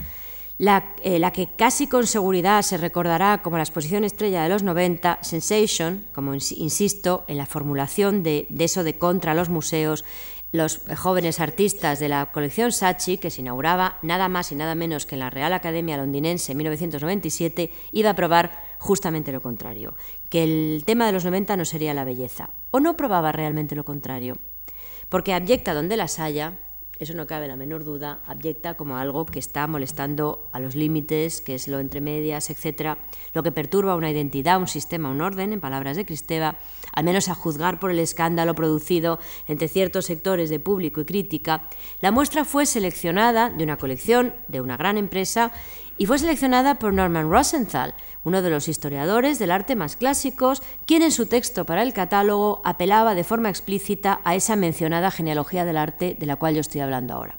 eh, 0.58 1.20
la, 1.20 1.32
que 1.34 1.50
casi 1.58 1.88
con 1.88 2.08
seguridad 2.08 2.62
se 2.62 2.78
recordará 2.78 3.42
como 3.42 3.58
la 3.58 3.64
exposición 3.64 4.06
estrella 4.06 4.44
de 4.44 4.50
los 4.50 4.64
90, 4.64 5.20
Sensation, 5.22 6.06
como 6.14 6.34
insisto, 6.34 7.26
en 7.28 7.38
la 7.38 7.46
formulación 7.46 8.24
de, 8.24 8.48
eso 8.60 8.86
de 8.86 8.98
contra 8.98 9.34
los 9.34 9.50
museos, 9.50 10.06
los 10.56 10.82
jóvenes 10.98 11.40
artistas 11.40 12.00
de 12.00 12.10
la 12.10 12.32
colección 12.32 12.72
Sachi, 12.72 13.18
que 13.18 13.30
se 13.30 13.42
inauguraba 13.42 14.00
nada 14.02 14.30
más 14.30 14.52
y 14.52 14.56
nada 14.56 14.76
menos 14.76 15.06
que 15.06 15.16
en 15.16 15.20
la 15.20 15.30
Real 15.30 15.54
Academia 15.54 15.98
Londinense 15.98 16.52
en 16.52 16.58
1997, 16.58 17.72
iba 17.92 18.10
a 18.10 18.16
probar 18.16 18.64
justamente 18.80 19.32
lo 19.32 19.42
contrario, 19.42 19.96
que 20.30 20.44
el 20.44 20.84
tema 20.86 21.06
de 21.06 21.12
los 21.12 21.26
90 21.26 21.58
no 21.58 21.66
sería 21.66 21.94
la 21.94 22.06
belleza, 22.06 22.50
o 22.72 22.80
no 22.80 22.98
probaba 22.98 23.32
realmente 23.32 23.76
lo 23.76 23.86
contrario, 23.86 24.38
porque 25.10 25.34
abyecta 25.34 25.74
donde 25.74 25.98
las 25.98 26.20
haya, 26.20 26.60
eso 26.98 27.14
no 27.14 27.28
cabe 27.28 27.48
la 27.48 27.56
menor 27.56 27.84
duda, 27.84 28.22
abyecta 28.26 28.76
como 28.76 28.98
algo 28.98 29.26
que 29.26 29.40
está 29.40 29.68
molestando 29.68 30.50
a 30.54 30.60
los 30.60 30.76
límites, 30.76 31.42
que 31.42 31.56
es 31.56 31.68
lo 31.68 31.80
entre 31.80 32.02
medias, 32.02 32.50
etc., 32.50 32.98
lo 33.34 33.44
que 33.44 33.52
perturba 33.52 33.96
una 33.96 34.12
identidad, 34.12 34.60
un 34.60 34.68
sistema, 34.68 35.10
un 35.10 35.22
orden, 35.22 35.52
en 35.54 35.60
palabras 35.60 35.98
de 35.98 36.06
Cristeva, 36.06 36.58
al 36.94 37.04
menos 37.04 37.28
a 37.28 37.36
juzgar 37.36 37.80
por 37.80 37.92
el 37.92 38.00
escándalo 38.00 38.56
producido 38.56 39.20
entre 39.48 39.68
ciertos 39.68 40.06
sectores 40.06 40.50
de 40.50 40.60
público 40.60 41.02
y 41.02 41.06
crítica, 41.06 41.68
la 42.00 42.12
muestra 42.12 42.46
fue 42.46 42.66
seleccionada 42.66 43.50
de 43.50 43.64
una 43.64 43.78
colección 43.78 44.34
de 44.48 44.62
una 44.62 44.78
gran 44.78 44.98
empresa 44.98 45.52
y 45.98 46.06
fue 46.06 46.20
seleccionada 46.20 46.80
por 46.80 46.94
Norman 46.94 47.30
Rosenthal, 47.30 47.96
uno 48.24 48.42
de 48.42 48.50
los 48.50 48.68
historiadores 48.68 49.40
del 49.40 49.52
arte 49.52 49.76
más 49.76 49.96
clásicos, 49.96 50.62
quien 50.86 51.04
en 51.04 51.12
su 51.12 51.28
texto 51.28 51.66
para 51.66 51.84
el 51.84 51.94
catálogo 51.94 52.62
apelaba 52.66 53.16
de 53.16 53.24
forma 53.24 53.50
explícita 53.50 54.20
a 54.24 54.36
esa 54.36 54.56
mencionada 54.56 55.12
genealogía 55.12 55.66
del 55.66 55.78
arte 55.78 56.16
de 56.20 56.26
la 56.26 56.36
cual 56.36 56.56
yo 56.56 56.62
estoy 56.62 56.82
hablando 56.82 57.14
ahora. 57.14 57.38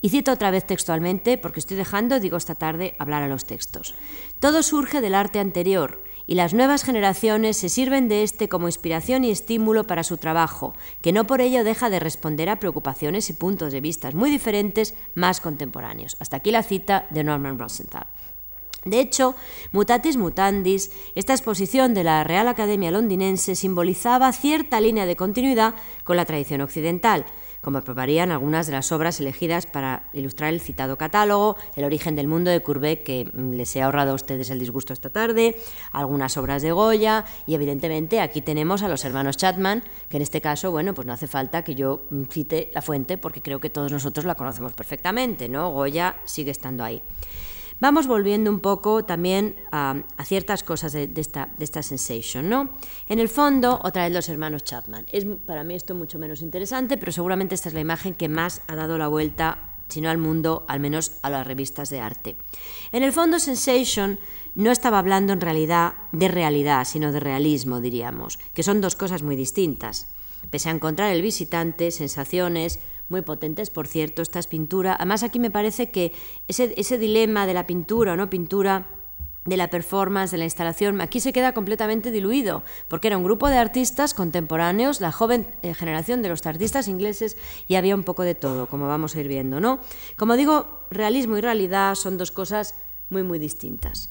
Y 0.00 0.08
cito 0.08 0.32
otra 0.32 0.50
vez 0.50 0.66
textualmente, 0.66 1.38
porque 1.38 1.60
estoy 1.60 1.76
dejando, 1.76 2.18
digo 2.18 2.36
esta 2.36 2.56
tarde, 2.56 2.96
hablar 2.98 3.22
a 3.22 3.28
los 3.28 3.44
textos. 3.44 3.94
Todo 4.40 4.62
surge 4.62 5.00
del 5.00 5.14
arte 5.14 5.38
anterior, 5.38 6.02
y 6.26 6.34
las 6.34 6.54
nuevas 6.54 6.84
generaciones 6.84 7.56
se 7.56 7.68
sirven 7.68 8.08
de 8.08 8.22
este 8.22 8.48
como 8.48 8.68
inspiración 8.68 9.24
y 9.24 9.30
estímulo 9.30 9.84
para 9.84 10.04
su 10.04 10.16
trabajo, 10.16 10.74
que 11.00 11.12
no 11.12 11.26
por 11.26 11.40
ello 11.40 11.64
deja 11.64 11.90
de 11.90 12.00
responder 12.00 12.48
a 12.48 12.60
preocupaciones 12.60 13.30
y 13.30 13.34
puntos 13.34 13.72
de 13.72 13.80
vista 13.80 14.10
muy 14.12 14.30
diferentes 14.30 14.94
más 15.14 15.40
contemporáneos. 15.40 16.16
Hasta 16.20 16.36
aquí 16.36 16.50
la 16.50 16.62
cita 16.62 17.06
de 17.10 17.24
Norman 17.24 17.58
Rosenthal. 17.58 18.06
De 18.84 18.98
hecho, 18.98 19.36
mutatis 19.70 20.16
mutandis, 20.16 20.90
esta 21.14 21.34
exposición 21.34 21.94
de 21.94 22.02
la 22.02 22.24
Real 22.24 22.48
Academia 22.48 22.90
Londinense 22.90 23.54
simbolizaba 23.54 24.32
cierta 24.32 24.80
línea 24.80 25.06
de 25.06 25.14
continuidad 25.14 25.74
con 26.02 26.16
la 26.16 26.24
tradición 26.24 26.62
occidental, 26.62 27.24
como 27.62 27.80
probarían 27.80 28.32
algunas 28.32 28.66
de 28.66 28.72
las 28.72 28.90
obras 28.92 29.20
elegidas 29.20 29.66
para 29.66 30.10
ilustrar 30.12 30.52
el 30.52 30.60
citado 30.60 30.98
catálogo, 30.98 31.56
El 31.76 31.84
origen 31.84 32.16
del 32.16 32.28
mundo 32.28 32.50
de 32.50 32.60
Courbet, 32.60 33.04
que 33.04 33.30
mm, 33.32 33.52
les 33.52 33.74
he 33.76 33.82
ahorrado 33.82 34.10
a 34.10 34.14
ustedes 34.14 34.50
el 34.50 34.58
disgusto 34.58 34.92
esta 34.92 35.10
tarde, 35.10 35.56
algunas 35.92 36.36
obras 36.36 36.62
de 36.62 36.72
Goya 36.72 37.24
y 37.46 37.54
evidentemente 37.54 38.20
aquí 38.20 38.42
tenemos 38.42 38.82
a 38.82 38.88
los 38.88 39.04
hermanos 39.04 39.36
Chapman, 39.36 39.84
que 40.08 40.16
en 40.16 40.24
este 40.24 40.40
caso, 40.40 40.72
bueno, 40.72 40.92
pues 40.92 41.06
no 41.06 41.12
hace 41.12 41.28
falta 41.28 41.62
que 41.62 41.76
yo 41.76 42.02
mm, 42.10 42.24
cite 42.24 42.70
la 42.74 42.82
fuente 42.82 43.16
porque 43.16 43.40
creo 43.40 43.60
que 43.60 43.70
todos 43.70 43.92
nosotros 43.92 44.26
la 44.26 44.34
conocemos 44.34 44.72
perfectamente, 44.72 45.48
¿no? 45.48 45.70
Goya 45.70 46.16
sigue 46.24 46.50
estando 46.50 46.82
ahí. 46.82 47.00
Vamos 47.82 48.06
volviendo 48.06 48.48
un 48.48 48.60
poco 48.60 49.04
también 49.04 49.56
a, 49.72 50.04
ciertas 50.24 50.62
cosas 50.62 50.92
de, 50.92 51.10
esta, 51.16 51.50
de 51.58 51.64
esta 51.64 51.82
sensation, 51.82 52.48
¿no? 52.48 52.68
En 53.08 53.18
el 53.18 53.28
fondo, 53.28 53.80
otra 53.82 54.04
vez 54.04 54.12
los 54.12 54.28
hermanos 54.28 54.62
Chapman. 54.62 55.04
Es 55.10 55.24
para 55.24 55.64
mí 55.64 55.74
esto 55.74 55.92
mucho 55.96 56.16
menos 56.16 56.42
interesante, 56.42 56.96
pero 56.96 57.10
seguramente 57.10 57.56
esta 57.56 57.70
es 57.70 57.74
la 57.74 57.80
imagen 57.80 58.14
que 58.14 58.28
más 58.28 58.62
ha 58.68 58.76
dado 58.76 58.98
la 58.98 59.08
vuelta, 59.08 59.74
si 59.88 60.00
no 60.00 60.10
al 60.10 60.18
mundo, 60.18 60.64
al 60.68 60.78
menos 60.78 61.18
a 61.22 61.30
las 61.30 61.44
revistas 61.44 61.90
de 61.90 61.98
arte. 61.98 62.36
En 62.92 63.02
el 63.02 63.10
fondo, 63.10 63.40
Sensation 63.40 64.20
no 64.54 64.70
estaba 64.70 65.00
hablando 65.00 65.32
en 65.32 65.40
realidad 65.40 65.94
de 66.12 66.28
realidad, 66.28 66.84
sino 66.84 67.10
de 67.10 67.18
realismo, 67.18 67.80
diríamos, 67.80 68.38
que 68.54 68.62
son 68.62 68.80
dos 68.80 68.94
cosas 68.94 69.24
muy 69.24 69.34
distintas. 69.34 70.06
Pese 70.50 70.68
a 70.68 70.72
encontrar 70.72 71.12
el 71.12 71.20
visitante 71.20 71.90
sensaciones, 71.90 72.78
muy 73.12 73.22
potentes, 73.22 73.70
por 73.70 73.86
cierto, 73.86 74.22
estas 74.22 74.48
pinturas. 74.48 74.96
Además, 74.98 75.22
aquí 75.22 75.38
me 75.38 75.52
parece 75.52 75.92
que 75.92 76.12
ese, 76.48 76.74
ese 76.76 76.98
dilema 76.98 77.46
de 77.46 77.54
la 77.54 77.68
pintura 77.68 78.14
o 78.14 78.16
no 78.16 78.28
pintura 78.28 78.88
de 79.44 79.56
la 79.56 79.70
performance, 79.70 80.30
de 80.30 80.38
la 80.38 80.44
instalación, 80.44 81.00
aquí 81.00 81.18
se 81.18 81.32
queda 81.32 81.52
completamente 81.52 82.10
diluido, 82.10 82.62
porque 82.88 83.08
era 83.08 83.16
un 83.16 83.24
grupo 83.24 83.48
de 83.48 83.58
artistas 83.58 84.14
contemporáneos, 84.14 85.00
la 85.00 85.10
joven 85.10 85.46
eh, 85.62 85.74
generación 85.74 86.22
de 86.22 86.28
los 86.28 86.46
artistas 86.46 86.86
ingleses, 86.86 87.36
y 87.66 87.74
había 87.74 87.96
un 87.96 88.04
poco 88.04 88.22
de 88.22 88.34
todo, 88.34 88.68
como 88.68 88.86
vamos 88.86 89.16
a 89.16 89.20
ir 89.20 89.28
viendo, 89.28 89.60
¿no? 89.60 89.80
Como 90.16 90.36
digo, 90.36 90.86
realismo 90.90 91.36
y 91.36 91.40
realidad 91.40 91.96
son 91.96 92.18
dos 92.18 92.30
cosas 92.30 92.76
muy, 93.10 93.24
muy 93.24 93.38
distintas. 93.38 94.10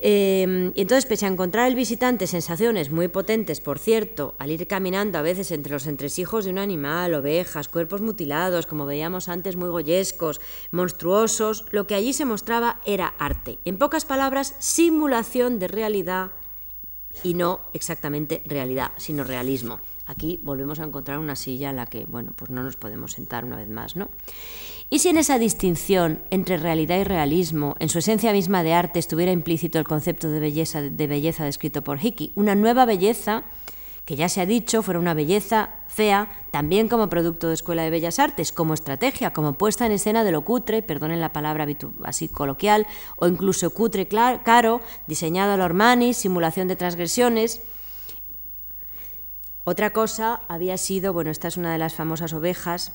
Em, 0.00 0.72
y 0.76 0.82
entonces, 0.82 1.06
pese 1.06 1.26
a 1.26 1.28
encontrar 1.28 1.66
el 1.68 1.74
visitante 1.74 2.28
sensaciones 2.28 2.90
muy 2.90 3.08
potentes, 3.08 3.60
por 3.60 3.80
cierto, 3.80 4.34
al 4.38 4.52
ir 4.52 4.66
caminando 4.68 5.18
a 5.18 5.22
veces 5.22 5.50
entre 5.50 5.72
los 5.72 5.86
entresijos 5.86 6.44
de 6.44 6.52
un 6.52 6.58
animal, 6.58 7.14
ovejas, 7.14 7.68
cuerpos 7.68 8.00
mutilados, 8.00 8.66
como 8.66 8.86
veíamos 8.86 9.28
antes, 9.28 9.56
muy 9.56 9.68
goyescos, 9.68 10.40
monstruosos, 10.70 11.64
lo 11.72 11.86
que 11.86 11.96
allí 11.96 12.12
se 12.12 12.24
mostraba 12.24 12.80
era 12.86 13.14
arte. 13.18 13.58
En 13.64 13.76
pocas 13.76 14.04
palabras, 14.04 14.54
simulación 14.60 15.58
de 15.58 15.66
realidad 15.66 16.30
y 17.24 17.34
no 17.34 17.62
exactamente 17.72 18.42
realidad, 18.46 18.92
sino 18.98 19.24
realismo. 19.24 19.80
Aquí 20.08 20.40
volvemos 20.42 20.80
a 20.80 20.84
encontrar 20.84 21.18
una 21.18 21.36
silla 21.36 21.68
en 21.68 21.76
la 21.76 21.84
que, 21.84 22.06
bueno, 22.06 22.32
pues 22.34 22.50
no 22.50 22.62
nos 22.62 22.76
podemos 22.76 23.12
sentar 23.12 23.44
una 23.44 23.56
vez 23.56 23.68
más, 23.68 23.94
¿no? 23.94 24.08
¿Y 24.88 25.00
si 25.00 25.10
en 25.10 25.18
esa 25.18 25.38
distinción 25.38 26.22
entre 26.30 26.56
realidad 26.56 26.98
y 26.98 27.04
realismo, 27.04 27.76
en 27.78 27.90
su 27.90 27.98
esencia 27.98 28.32
misma 28.32 28.62
de 28.62 28.72
arte, 28.72 28.98
estuviera 28.98 29.32
implícito 29.32 29.78
el 29.78 29.84
concepto 29.84 30.30
de 30.30 30.40
belleza, 30.40 30.80
de 30.80 31.06
belleza 31.06 31.44
descrito 31.44 31.82
por 31.82 32.02
Hickey? 32.02 32.32
Una 32.36 32.54
nueva 32.54 32.86
belleza, 32.86 33.44
que 34.06 34.16
ya 34.16 34.30
se 34.30 34.40
ha 34.40 34.46
dicho, 34.46 34.82
fuera 34.82 34.98
una 34.98 35.12
belleza 35.12 35.74
fea, 35.88 36.30
también 36.52 36.88
como 36.88 37.10
producto 37.10 37.48
de 37.48 37.54
Escuela 37.54 37.82
de 37.82 37.90
Bellas 37.90 38.18
Artes, 38.18 38.50
como 38.50 38.72
estrategia, 38.72 39.34
como 39.34 39.58
puesta 39.58 39.84
en 39.84 39.92
escena 39.92 40.24
de 40.24 40.32
lo 40.32 40.40
cutre, 40.40 40.80
perdonen 40.80 41.20
la 41.20 41.34
palabra 41.34 41.66
así 42.04 42.28
coloquial, 42.28 42.86
o 43.16 43.28
incluso 43.28 43.68
cutre 43.68 44.08
caro, 44.08 44.80
diseñado 45.06 45.52
a 45.52 45.58
Lormani, 45.58 46.14
simulación 46.14 46.66
de 46.66 46.76
transgresiones. 46.76 47.60
Otra 49.70 49.90
cosa 49.90 50.40
había 50.48 50.78
sido, 50.78 51.12
bueno, 51.12 51.30
esta 51.30 51.46
es 51.46 51.58
una 51.58 51.70
de 51.70 51.76
las 51.76 51.92
famosas 51.92 52.32
ovejas, 52.32 52.90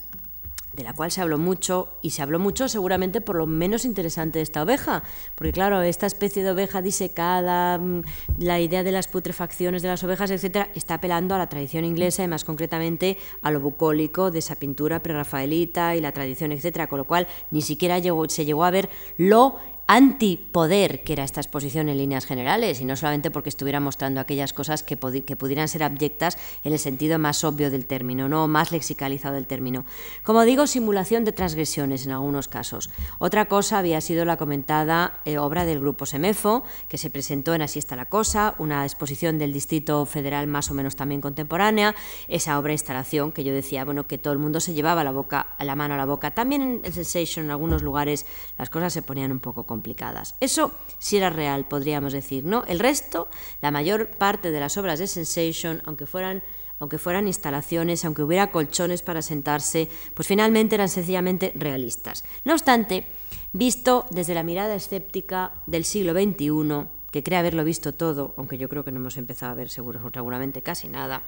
de 0.74 0.82
la 0.82 0.94
cual 0.94 1.12
se 1.12 1.22
habló 1.22 1.38
mucho, 1.38 2.00
y 2.02 2.10
se 2.10 2.24
habló 2.24 2.40
mucho 2.40 2.68
seguramente 2.68 3.22
por 3.22 3.36
lo 3.36 3.46
menos 3.46 3.86
interesante 3.86 4.40
de 4.40 4.44
esta 4.44 4.64
oveja, 4.64 5.04
porque 5.36 5.52
claro, 5.52 5.84
esta 5.84 6.08
especie 6.08 6.42
de 6.42 6.50
oveja 6.50 6.82
disecada, 6.82 7.78
mm, 7.78 8.02
la 8.40 8.60
idea 8.60 8.82
de 8.82 8.92
las 8.92 9.08
putrefacciones 9.08 9.84
de 9.84 9.90
las 9.90 10.04
ovejas, 10.04 10.32
etcétera, 10.32 10.72
está 10.74 10.96
apelando 10.96 11.36
a 11.36 11.38
la 11.38 11.48
tradición 11.48 11.86
inglesa 11.86 12.24
y 12.24 12.28
más 12.28 12.44
concretamente 12.44 13.20
a 13.44 13.52
lo 13.52 13.60
bucólico 13.60 14.32
de 14.32 14.40
esa 14.40 14.56
pintura 14.56 15.04
prerrafaelita 15.04 15.96
y 15.96 16.02
la 16.02 16.12
tradición, 16.12 16.52
etcétera, 16.52 16.88
con 16.88 16.98
lo 16.98 17.06
cual 17.06 17.28
ni 17.52 17.62
siquiera 17.62 18.02
se 18.30 18.46
llegó 18.46 18.64
a 18.64 18.72
ver 18.72 18.90
lo 19.18 19.58
antipoder 19.88 21.04
que 21.04 21.14
era 21.14 21.24
esta 21.24 21.42
exposición 21.42 21.90
en 21.90 21.98
líneas 21.98 22.26
generales, 22.26 22.80
y 22.80 22.86
no 22.86 22.96
solamente 22.96 23.32
porque 23.32 23.50
estuviera 23.50 23.80
mostrando 23.80 24.22
aquellas 24.22 24.54
cosas 24.54 24.84
que, 24.84 24.98
pudieran 24.98 25.68
ser 25.68 25.84
abyectas 25.84 26.38
en 26.64 26.74
el 26.74 26.80
sentido 26.80 27.20
más 27.20 27.44
obvio 27.44 27.70
del 27.70 27.86
término, 27.86 28.30
no 28.30 28.48
más 28.48 28.72
lexicalizado 28.72 29.36
del 29.36 29.48
término. 29.48 29.86
Como 30.24 30.44
digo, 30.44 30.68
simulación 30.68 31.26
de 31.26 31.32
transgresiones 31.32 32.06
en 32.06 32.14
algunos 32.14 32.48
casos. 32.48 32.90
Otra 33.20 33.46
cosa 33.46 33.80
había 33.80 34.00
sido 34.02 34.26
la 34.26 34.38
comentada 34.38 35.22
eh, 35.26 35.38
obra 35.38 35.66
del 35.66 35.80
grupo 35.80 36.06
Semefo, 36.06 36.64
que 36.88 36.98
se 36.98 37.10
presentó 37.10 37.54
en 37.54 37.62
Así 37.62 37.80
está 37.80 37.96
la 37.96 38.06
cosa, 38.06 38.56
una 38.60 38.84
exposición 38.84 39.38
del 39.38 39.54
Distrito 39.54 40.06
Federal 40.06 40.48
más 40.48 40.72
o 40.72 40.74
menos 40.74 40.96
también 40.96 41.22
contemporánea, 41.22 41.96
esa 42.28 42.58
obra 42.60 42.74
instalación 42.74 43.32
que 43.32 43.44
yo 43.44 43.54
decía, 43.54 43.86
bueno, 43.86 44.08
que 44.08 44.18
todo 44.18 44.34
el 44.34 44.40
mundo 44.40 44.60
se 44.60 44.74
llevaba 44.74 45.04
la 45.04 45.12
boca, 45.12 45.48
la 45.60 45.76
mano 45.76 45.94
a 45.96 45.98
la 45.98 46.06
boca. 46.06 46.32
También 46.32 46.82
en 46.84 46.94
Sensation 46.94 47.46
en 47.46 47.52
algunos 47.52 47.82
lugares 47.82 48.26
las 48.58 48.70
cosas 48.70 48.94
se 48.94 49.02
ponían 49.02 49.32
un 49.32 49.40
poco 49.40 49.66
complicadas. 49.74 50.36
Eso 50.40 50.72
sí 51.00 51.18
era 51.18 51.32
real, 51.32 51.68
podríamos 51.68 52.14
decir, 52.14 52.46
¿no? 52.46 52.64
El 52.68 52.78
resto, 52.78 53.28
la 53.60 53.72
mayor 53.72 54.08
parte 54.08 54.52
de 54.52 54.60
las 54.60 54.78
obras 54.78 55.00
de 55.00 55.08
Sensation, 55.08 55.82
aunque 55.86 56.06
fueran 56.06 56.44
aunque 56.80 56.98
fueran 56.98 57.28
instalaciones, 57.28 58.04
aunque 58.04 58.24
hubiera 58.24 58.52
colchones 58.52 59.04
para 59.04 59.22
sentarse, 59.22 59.88
pues 60.14 60.28
finalmente 60.28 60.76
eran 60.76 60.90
sencillamente 60.90 61.54
realistas. 61.56 62.26
No 62.44 62.52
obstante, 62.52 63.06
visto 63.54 64.06
desde 64.12 64.34
la 64.34 64.44
mirada 64.44 64.76
escéptica 64.76 65.54
del 65.66 65.86
siglo 65.86 66.12
XXI, 66.12 66.88
que 67.10 67.24
cree 67.24 67.40
haberlo 67.40 67.64
visto 67.64 67.94
todo, 67.94 68.34
aunque 68.36 68.58
yo 68.58 68.68
creo 68.68 68.84
que 68.84 68.92
no 68.92 69.00
hemos 69.00 69.16
empezado 69.16 69.54
a 69.54 69.56
ver 69.56 69.70
seguro, 69.70 70.02
seguramente 70.14 70.62
casi 70.62 70.90
nada, 70.90 71.24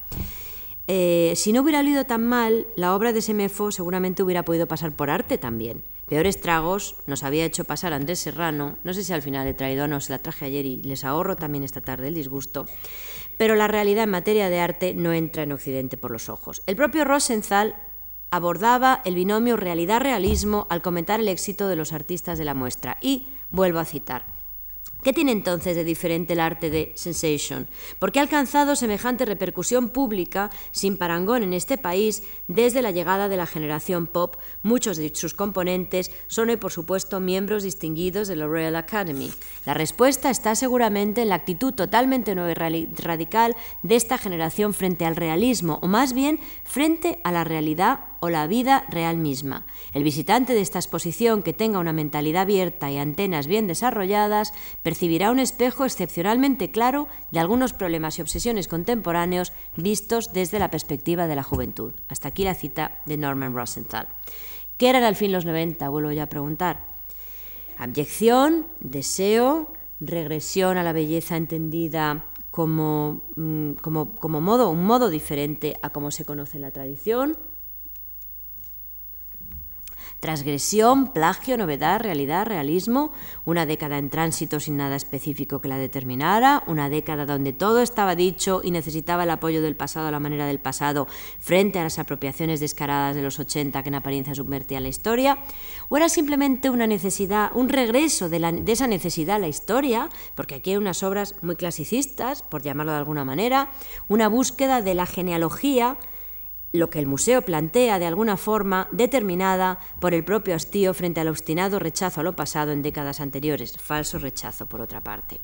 eh, 0.87 1.33
si 1.35 1.53
no 1.53 1.61
hubiera 1.61 1.81
leído 1.81 2.03
tan 2.03 2.27
mal, 2.27 2.67
la 2.75 2.93
obra 2.93 3.13
de 3.13 3.21
Semefo 3.21 3.71
seguramente 3.71 4.23
hubiera 4.23 4.43
podido 4.43 4.67
pasar 4.67 4.93
por 4.95 5.09
arte 5.09 5.37
también. 5.37 5.83
Peores 6.07 6.39
tragos 6.39 6.95
nos 7.07 7.23
había 7.23 7.45
hecho 7.45 7.65
pasar 7.65 7.93
Andrés 7.93 8.19
Serrano, 8.19 8.77
no 8.83 8.93
sé 8.93 9.03
si 9.03 9.11
al 9.11 9.23
final 9.23 9.47
he 9.47 9.53
traído 9.53 9.85
o 9.85 9.87
no, 9.87 9.99
se 10.01 10.11
la 10.11 10.19
traje 10.19 10.45
ayer 10.45 10.65
y 10.65 10.81
les 10.83 11.03
ahorro 11.03 11.35
también 11.35 11.63
esta 11.63 11.81
tarde 11.81 12.09
el 12.09 12.13
disgusto, 12.13 12.67
pero 13.37 13.55
la 13.55 13.67
realidad 13.67 14.03
en 14.03 14.11
materia 14.11 14.49
de 14.49 14.59
arte 14.59 14.93
no 14.93 15.13
entra 15.13 15.43
en 15.43 15.51
Occidente 15.51 15.97
por 15.97 16.11
los 16.11 16.29
ojos. 16.29 16.61
El 16.67 16.75
propio 16.75 17.05
Rosenthal 17.05 17.75
abordaba 18.29 19.01
el 19.05 19.15
binomio 19.15 19.55
realidad-realismo 19.55 20.67
al 20.69 20.81
comentar 20.81 21.19
el 21.19 21.27
éxito 21.27 21.67
de 21.67 21.75
los 21.75 21.93
artistas 21.93 22.37
de 22.37 22.45
la 22.45 22.53
muestra. 22.53 22.97
Y 23.01 23.27
vuelvo 23.49 23.79
a 23.79 23.85
citar. 23.85 24.34
¿Qué 25.05 25.13
tiene 25.13 25.33
entonces 25.33 25.75
de 25.75 25.83
diferente 25.83 26.33
el 26.33 26.39
arte 26.39 26.71
de 26.71 26.91
Sensation? 26.95 27.67
¿Por 27.99 28.11
qué 28.11 28.17
ha 28.17 28.23
alcanzado 28.23 28.75
semejante 28.75 29.23
repercusión 29.23 29.89
pública 29.89 30.49
sin 30.71 30.97
parangón 30.97 31.43
en 31.43 31.53
este 31.53 31.77
país 31.77 32.23
desde 32.47 32.81
la 32.81 32.89
llegada 32.89 33.29
de 33.29 33.37
la 33.37 33.45
generación 33.45 34.07
pop? 34.07 34.37
Muchos 34.63 34.97
de 34.97 35.13
sus 35.13 35.35
componentes 35.35 36.11
son 36.25 36.49
hoy, 36.49 36.57
por 36.57 36.71
supuesto, 36.71 37.19
miembros 37.19 37.61
distinguidos 37.61 38.27
de 38.27 38.35
la 38.35 38.47
Royal 38.47 38.75
Academy. 38.77 39.31
La 39.67 39.75
respuesta 39.75 40.31
está 40.31 40.55
seguramente 40.55 41.21
en 41.21 41.29
la 41.29 41.35
actitud 41.35 41.75
totalmente 41.75 42.33
nueva 42.33 42.67
y 42.71 42.91
radical 42.95 43.55
de 43.83 43.97
esta 43.97 44.17
generación 44.17 44.73
frente 44.73 45.05
al 45.05 45.15
realismo, 45.15 45.77
o 45.83 45.87
más 45.87 46.13
bien 46.13 46.39
frente 46.63 47.19
a 47.23 47.31
la 47.31 47.43
realidad 47.43 47.99
o 48.19 48.29
la 48.29 48.47
vida 48.47 48.85
real 48.89 49.17
misma. 49.17 49.65
El 49.93 50.03
visitante 50.03 50.53
de 50.53 50.61
esta 50.61 50.79
exposición 50.79 51.43
que 51.43 51.53
tenga 51.53 51.79
una 51.79 51.93
mentalidad 51.93 52.43
abierta 52.43 52.91
y 52.91 52.97
antenas 52.97 53.47
bien 53.47 53.67
desarrolladas 53.67 54.53
percibirá 54.83 55.31
un 55.31 55.39
espejo 55.39 55.85
excepcionalmente 55.85 56.71
claro 56.71 57.07
de 57.31 57.39
algunos 57.39 57.73
problemas 57.73 58.17
y 58.17 58.21
obsesiones 58.21 58.67
contemporáneos 58.67 59.53
vistos 59.75 60.33
desde 60.33 60.59
la 60.59 60.71
perspectiva 60.71 61.27
de 61.27 61.35
la 61.35 61.43
juventud. 61.43 61.93
Hasta 62.09 62.29
aquí 62.29 62.43
la 62.43 62.55
cita 62.55 62.99
de 63.05 63.17
Norman 63.17 63.55
Rosenthal. 63.55 64.07
¿Qué 64.77 64.89
eran 64.89 65.03
al 65.03 65.15
fin 65.15 65.31
los 65.31 65.45
90? 65.45 65.87
Vuelvo 65.89 66.11
ya 66.11 66.23
a 66.23 66.29
preguntar. 66.29 66.85
Abyección, 67.77 68.67
deseo, 68.79 69.73
regresión 69.99 70.77
a 70.77 70.83
la 70.83 70.93
belleza 70.93 71.37
entendida 71.37 72.25
como, 72.51 73.23
mm, 73.35 73.73
como, 73.81 74.15
como 74.15 74.39
modo, 74.39 74.69
un 74.69 74.85
modo 74.85 75.09
diferente 75.09 75.77
a 75.81 75.89
como 75.89 76.11
se 76.11 76.23
conoce 76.23 76.57
en 76.57 76.61
la 76.61 76.71
tradición, 76.71 77.37
Transgresión, 80.19 81.13
plagio, 81.13 81.57
novedad, 81.57 81.99
realidad, 81.99 82.47
realismo, 82.47 83.11
una 83.43 83.65
década 83.65 83.97
en 83.97 84.09
tránsito 84.09 84.59
sin 84.59 84.77
nada 84.77 84.95
específico 84.95 85.61
que 85.61 85.67
la 85.67 85.77
determinara, 85.77 86.63
una 86.67 86.89
década 86.89 87.25
donde 87.25 87.53
todo 87.53 87.81
estaba 87.81 88.15
dicho 88.15 88.61
y 88.63 88.71
necesitaba 88.71 89.23
el 89.23 89.29
apoyo 89.29 89.61
del 89.61 89.75
pasado 89.75 90.07
a 90.07 90.11
la 90.11 90.19
manera 90.19 90.47
del 90.47 90.59
pasado 90.59 91.07
frente 91.39 91.79
a 91.79 91.83
las 91.83 91.99
apropiaciones 91.99 92.59
descaradas 92.59 93.15
de 93.15 93.21
los 93.21 93.39
80 93.39 93.83
que 93.83 93.89
en 93.89 93.95
apariencia 93.95 94.33
subvertían 94.33 94.83
la 94.83 94.89
historia, 94.89 95.39
o 95.89 95.97
era 95.97 96.09
simplemente 96.09 96.69
una 96.69 96.87
necesidad, 96.87 97.51
un 97.53 97.69
regreso 97.69 98.29
de, 98.29 98.39
de 98.39 98.71
esa 98.71 98.87
necesidad 98.87 99.35
a 99.35 99.39
la 99.39 99.47
historia, 99.47 100.09
porque 100.33 100.55
aquí 100.55 100.71
hay 100.71 100.77
unas 100.77 101.03
obras 101.03 101.35
muy 101.41 101.55
clasicistas, 101.55 102.41
por 102.41 102.63
llamarlo 102.63 102.93
de 102.93 102.99
alguna 102.99 103.25
manera, 103.25 103.69
una 104.07 104.27
búsqueda 104.27 104.81
de 104.81 104.95
la 104.95 105.05
genealogía, 105.05 105.97
lo 106.75 106.89
que 106.89 106.99
el 106.99 107.07
museo 107.07 107.41
plantea 107.41 107.99
de 107.99 108.05
alguna 108.05 108.37
forma 108.37 108.87
determinada 108.91 109.79
por 109.99 110.13
el 110.13 110.23
propio 110.23 110.55
hastío 110.55 110.93
frente 110.93 111.21
al 111.21 111.27
obstinado 111.27 111.79
rechazo 111.79 112.21
a 112.21 112.23
lo 112.23 112.35
pasado 112.35 112.71
en 112.71 112.81
décadas 112.81 113.19
anteriores, 113.19 113.77
falso 113.77 114.19
rechazo 114.19 114.67
por 114.67 114.81
otra 114.81 115.01
parte. 115.01 115.41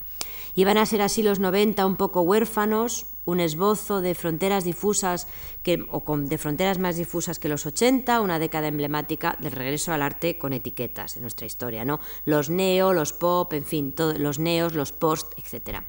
Iban 0.56 0.78
a 0.78 0.86
ser 0.86 1.02
así 1.02 1.24
los 1.24 1.40
90 1.40 1.86
un 1.86 1.96
poco 1.96 2.22
huérfanos, 2.22 3.08
un 3.26 3.40
esbozo 3.40 4.02
de 4.02 4.16
fronteras 4.16 4.64
difusas 4.64 5.28
o 5.92 6.18
de 6.18 6.38
fronteras 6.38 6.80
más 6.80 6.98
difusas 6.98 7.40
que 7.40 7.50
los 7.50 7.66
80, 7.66 8.20
una 8.20 8.40
década 8.40 8.68
emblemática 8.68 9.38
del 9.40 9.52
regreso 9.52 9.94
al 9.94 10.02
arte 10.02 10.38
con 10.38 10.54
etiquetas 10.54 11.16
en 11.16 11.22
nuestra 11.22 11.46
historia, 11.46 11.86
¿no? 11.86 12.00
Los 12.26 12.50
neo, 12.50 12.94
los 12.94 13.14
pop, 13.14 13.54
en 13.54 13.64
fin, 13.64 13.94
los 14.18 14.40
neos, 14.40 14.74
los 14.74 14.92
post, 14.92 15.34
etc. 15.38 15.82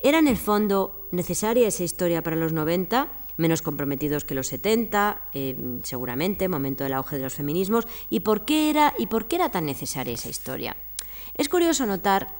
¿Era 0.00 0.18
en 0.18 0.26
el 0.26 0.36
fondo 0.36 1.08
necesaria 1.12 1.68
esa 1.68 1.84
historia 1.84 2.22
para 2.22 2.36
los 2.36 2.52
90? 2.52 3.08
Menos 3.36 3.62
comprometidos 3.62 4.24
que 4.24 4.34
los 4.34 4.48
70, 4.48 5.28
eh, 5.32 5.78
seguramente, 5.82 6.48
momento 6.48 6.84
del 6.84 6.94
auge 6.94 7.16
de 7.16 7.22
los 7.22 7.34
feminismos, 7.34 7.86
y 8.10 8.20
por 8.20 8.44
qué 8.44 8.70
era 8.70 8.94
y 8.98 9.06
por 9.06 9.26
qué 9.26 9.36
era 9.36 9.50
tan 9.50 9.66
necesaria 9.66 10.14
esa 10.14 10.28
historia. 10.28 10.76
Es 11.34 11.48
curioso 11.48 11.86
notar 11.86 12.34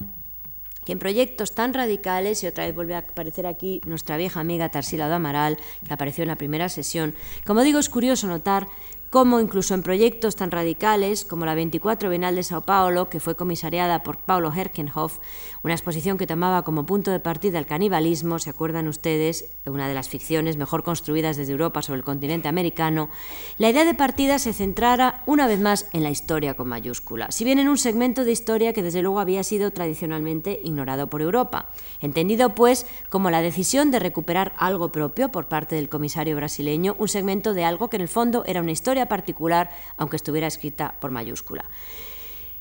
que 0.84 0.92
en 0.92 0.98
proyectos 0.98 1.54
tan 1.54 1.74
radicales, 1.74 2.42
y 2.42 2.46
otra 2.46 2.66
vez 2.66 2.74
vuelve 2.74 2.94
a 2.94 2.98
aparecer 2.98 3.46
aquí 3.46 3.80
nuestra 3.86 4.16
vieja 4.16 4.40
amiga 4.40 4.70
Tarsila 4.70 5.08
de 5.08 5.14
Amaral, 5.14 5.58
que 5.86 5.94
apareció 5.94 6.22
en 6.22 6.28
la 6.28 6.36
primera 6.36 6.68
sesión, 6.68 7.14
como 7.46 7.62
digo, 7.62 7.78
es 7.78 7.88
curioso 7.88 8.26
notar 8.26 8.66
como 9.12 9.40
incluso 9.40 9.74
en 9.74 9.82
proyectos 9.82 10.36
tan 10.36 10.50
radicales 10.50 11.26
como 11.26 11.44
la 11.44 11.54
24 11.54 12.08
Bienal 12.08 12.34
de 12.34 12.42
Sao 12.42 12.62
Paulo, 12.62 13.10
que 13.10 13.20
fue 13.20 13.36
comisariada 13.36 14.02
por 14.02 14.16
Paulo 14.16 14.50
Herkenhoff, 14.50 15.18
una 15.62 15.74
exposición 15.74 16.16
que 16.16 16.26
tomaba 16.26 16.64
como 16.64 16.86
punto 16.86 17.10
de 17.10 17.20
partida 17.20 17.58
el 17.58 17.66
canibalismo, 17.66 18.38
¿se 18.38 18.48
acuerdan 18.48 18.88
ustedes? 18.88 19.50
Una 19.66 19.86
de 19.86 19.92
las 19.92 20.08
ficciones 20.08 20.56
mejor 20.56 20.82
construidas 20.82 21.36
desde 21.36 21.52
Europa 21.52 21.82
sobre 21.82 21.98
el 21.98 22.06
continente 22.06 22.48
americano, 22.48 23.10
la 23.58 23.68
idea 23.68 23.84
de 23.84 23.92
partida 23.92 24.38
se 24.38 24.54
centrara 24.54 25.22
una 25.26 25.46
vez 25.46 25.60
más 25.60 25.90
en 25.92 26.04
la 26.04 26.10
historia 26.10 26.54
con 26.54 26.68
mayúscula, 26.68 27.30
si 27.32 27.44
bien 27.44 27.58
en 27.58 27.68
un 27.68 27.76
segmento 27.76 28.24
de 28.24 28.32
historia 28.32 28.72
que 28.72 28.82
desde 28.82 29.02
luego 29.02 29.20
había 29.20 29.44
sido 29.44 29.72
tradicionalmente 29.72 30.58
ignorado 30.64 31.08
por 31.08 31.20
Europa, 31.20 31.66
entendido 32.00 32.54
pues 32.54 32.86
como 33.10 33.28
la 33.28 33.42
decisión 33.42 33.90
de 33.90 33.98
recuperar 33.98 34.54
algo 34.56 34.90
propio 34.90 35.28
por 35.28 35.48
parte 35.48 35.76
del 35.76 35.90
comisario 35.90 36.34
brasileño, 36.34 36.96
un 36.98 37.08
segmento 37.08 37.52
de 37.52 37.66
algo 37.66 37.90
que 37.90 37.96
en 37.96 38.02
el 38.02 38.08
fondo 38.08 38.42
era 38.46 38.62
una 38.62 38.72
historia 38.72 39.01
particular, 39.06 39.70
aunque 39.96 40.16
estuviera 40.16 40.46
escrita 40.46 40.94
por 41.00 41.10
mayúscula. 41.10 41.64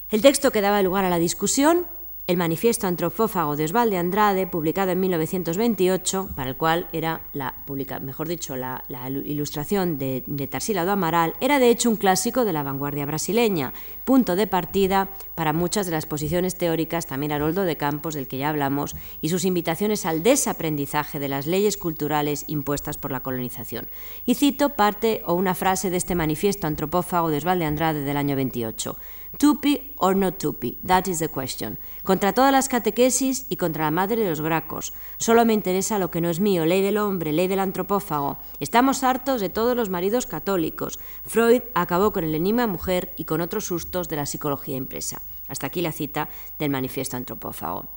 El 0.09 0.21
texto 0.21 0.51
que 0.51 0.61
daba 0.61 0.81
lugar 0.81 1.05
a 1.05 1.09
la 1.09 1.17
discusión 1.17 1.87
el 2.27 2.37
manifiesto 2.37 2.87
antropófago 2.87 3.55
de 3.55 3.65
Osvaldo 3.65 3.97
Andrade, 3.97 4.47
publicado 4.47 4.91
en 4.91 4.99
1928, 4.99 6.29
para 6.35 6.49
el 6.49 6.55
cual 6.55 6.87
era 6.93 7.21
la, 7.33 7.55
mejor 8.01 8.27
dicho, 8.27 8.55
la, 8.55 8.83
ilustración 9.25 9.97
de, 9.97 10.23
de, 10.27 10.47
Tarsila 10.47 10.85
do 10.85 10.91
Amaral, 10.91 11.33
era 11.41 11.59
de 11.59 11.69
hecho 11.69 11.89
un 11.89 11.97
clásico 11.97 12.45
de 12.45 12.53
la 12.53 12.63
vanguardia 12.63 13.05
brasileña, 13.05 13.73
punto 14.05 14.35
de 14.35 14.47
partida 14.47 15.09
para 15.35 15.53
muchas 15.53 15.87
de 15.87 15.91
las 15.91 16.05
posiciones 16.05 16.57
teóricas, 16.57 17.07
también 17.07 17.31
Haroldo 17.31 17.63
de 17.63 17.77
Campos, 17.77 18.13
del 18.13 18.27
que 18.27 18.37
ya 18.37 18.49
hablamos, 18.49 18.95
y 19.21 19.29
sus 19.29 19.43
invitaciones 19.43 20.05
al 20.05 20.23
desaprendizaje 20.23 21.19
de 21.19 21.27
las 21.27 21.47
leyes 21.47 21.77
culturales 21.77 22.45
impuestas 22.47 22.97
por 22.97 23.11
la 23.11 23.21
colonización. 23.21 23.87
Y 24.25 24.35
cito 24.35 24.69
parte 24.69 25.21
o 25.25 25.33
una 25.33 25.55
frase 25.55 25.89
de 25.89 25.97
este 25.97 26.15
manifiesto 26.15 26.67
antropófago 26.67 27.29
de 27.29 27.37
Osvaldo 27.37 27.65
Andrade 27.65 28.03
del 28.03 28.17
año 28.17 28.35
28. 28.35 28.97
Tupi 29.37 29.93
or 29.97 30.15
no 30.15 30.31
tupi, 30.33 30.77
that 30.85 31.07
is 31.07 31.19
the 31.19 31.29
question. 31.29 31.77
Contra 32.03 32.33
todas 32.33 32.51
las 32.51 32.67
catequesis 32.67 33.45
y 33.49 33.55
contra 33.55 33.85
la 33.85 33.91
madre 33.91 34.21
de 34.21 34.29
los 34.29 34.41
gracos. 34.41 34.93
Solo 35.17 35.45
me 35.45 35.53
interesa 35.53 35.99
lo 35.99 36.11
que 36.11 36.21
no 36.21 36.29
es 36.29 36.39
mío, 36.39 36.65
ley 36.65 36.81
del 36.81 36.97
hombre, 36.97 37.31
ley 37.31 37.47
del 37.47 37.59
antropófago. 37.59 38.37
Estamos 38.59 39.03
hartos 39.03 39.39
de 39.41 39.49
todos 39.49 39.75
los 39.75 39.89
maridos 39.89 40.25
católicos. 40.25 40.99
Freud 41.23 41.61
acabó 41.75 42.11
con 42.11 42.23
el 42.23 42.35
enigma 42.35 42.67
mujer 42.67 43.13
y 43.17 43.25
con 43.25 43.41
otros 43.41 43.65
sustos 43.65 44.09
de 44.09 44.17
la 44.17 44.25
psicología 44.25 44.75
impresa. 44.75 45.21
Hasta 45.47 45.67
aquí 45.67 45.81
la 45.81 45.91
cita 45.91 46.29
del 46.59 46.69
manifiesto 46.69 47.17
antropófago. 47.17 47.87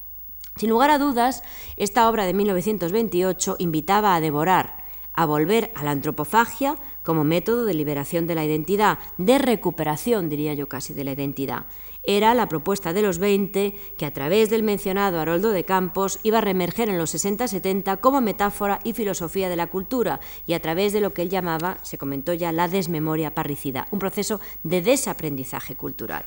Sin 0.57 0.70
lugar 0.70 0.91
a 0.91 0.99
dudas, 0.99 1.43
esta 1.76 2.09
obra 2.09 2.26
de 2.26 2.35
1928 2.35 3.57
invitaba 3.59 4.14
a 4.14 4.20
devorar 4.20 4.84
a 5.14 5.26
volver 5.26 5.70
a 5.74 5.84
la 5.84 5.92
antropofagia 5.92 6.76
como 7.02 7.24
método 7.24 7.64
de 7.64 7.74
liberación 7.74 8.26
de 8.26 8.34
la 8.34 8.44
identidad, 8.44 8.98
de 9.18 9.38
recuperación, 9.38 10.28
diría 10.28 10.54
yo 10.54 10.68
casi, 10.68 10.92
de 10.92 11.04
la 11.04 11.12
identidad. 11.12 11.66
Era 12.06 12.34
la 12.34 12.48
propuesta 12.48 12.92
de 12.92 13.00
los 13.00 13.18
20 13.18 13.74
que 13.96 14.04
a 14.04 14.12
través 14.12 14.50
del 14.50 14.62
mencionado 14.62 15.18
Haroldo 15.18 15.50
de 15.50 15.64
Campos 15.64 16.18
iba 16.22 16.38
a 16.38 16.40
reemerger 16.42 16.90
en 16.90 16.98
los 16.98 17.14
60-70 17.14 17.98
como 18.00 18.20
metáfora 18.20 18.78
y 18.84 18.92
filosofía 18.92 19.48
de 19.48 19.56
la 19.56 19.68
cultura 19.68 20.20
y 20.46 20.52
a 20.52 20.60
través 20.60 20.92
de 20.92 21.00
lo 21.00 21.14
que 21.14 21.22
él 21.22 21.30
llamaba, 21.30 21.78
se 21.82 21.96
comentó 21.96 22.34
ya, 22.34 22.52
la 22.52 22.68
desmemoria 22.68 23.34
parricida, 23.34 23.88
un 23.90 24.00
proceso 24.00 24.38
de 24.64 24.82
desaprendizaje 24.82 25.76
cultural. 25.76 26.26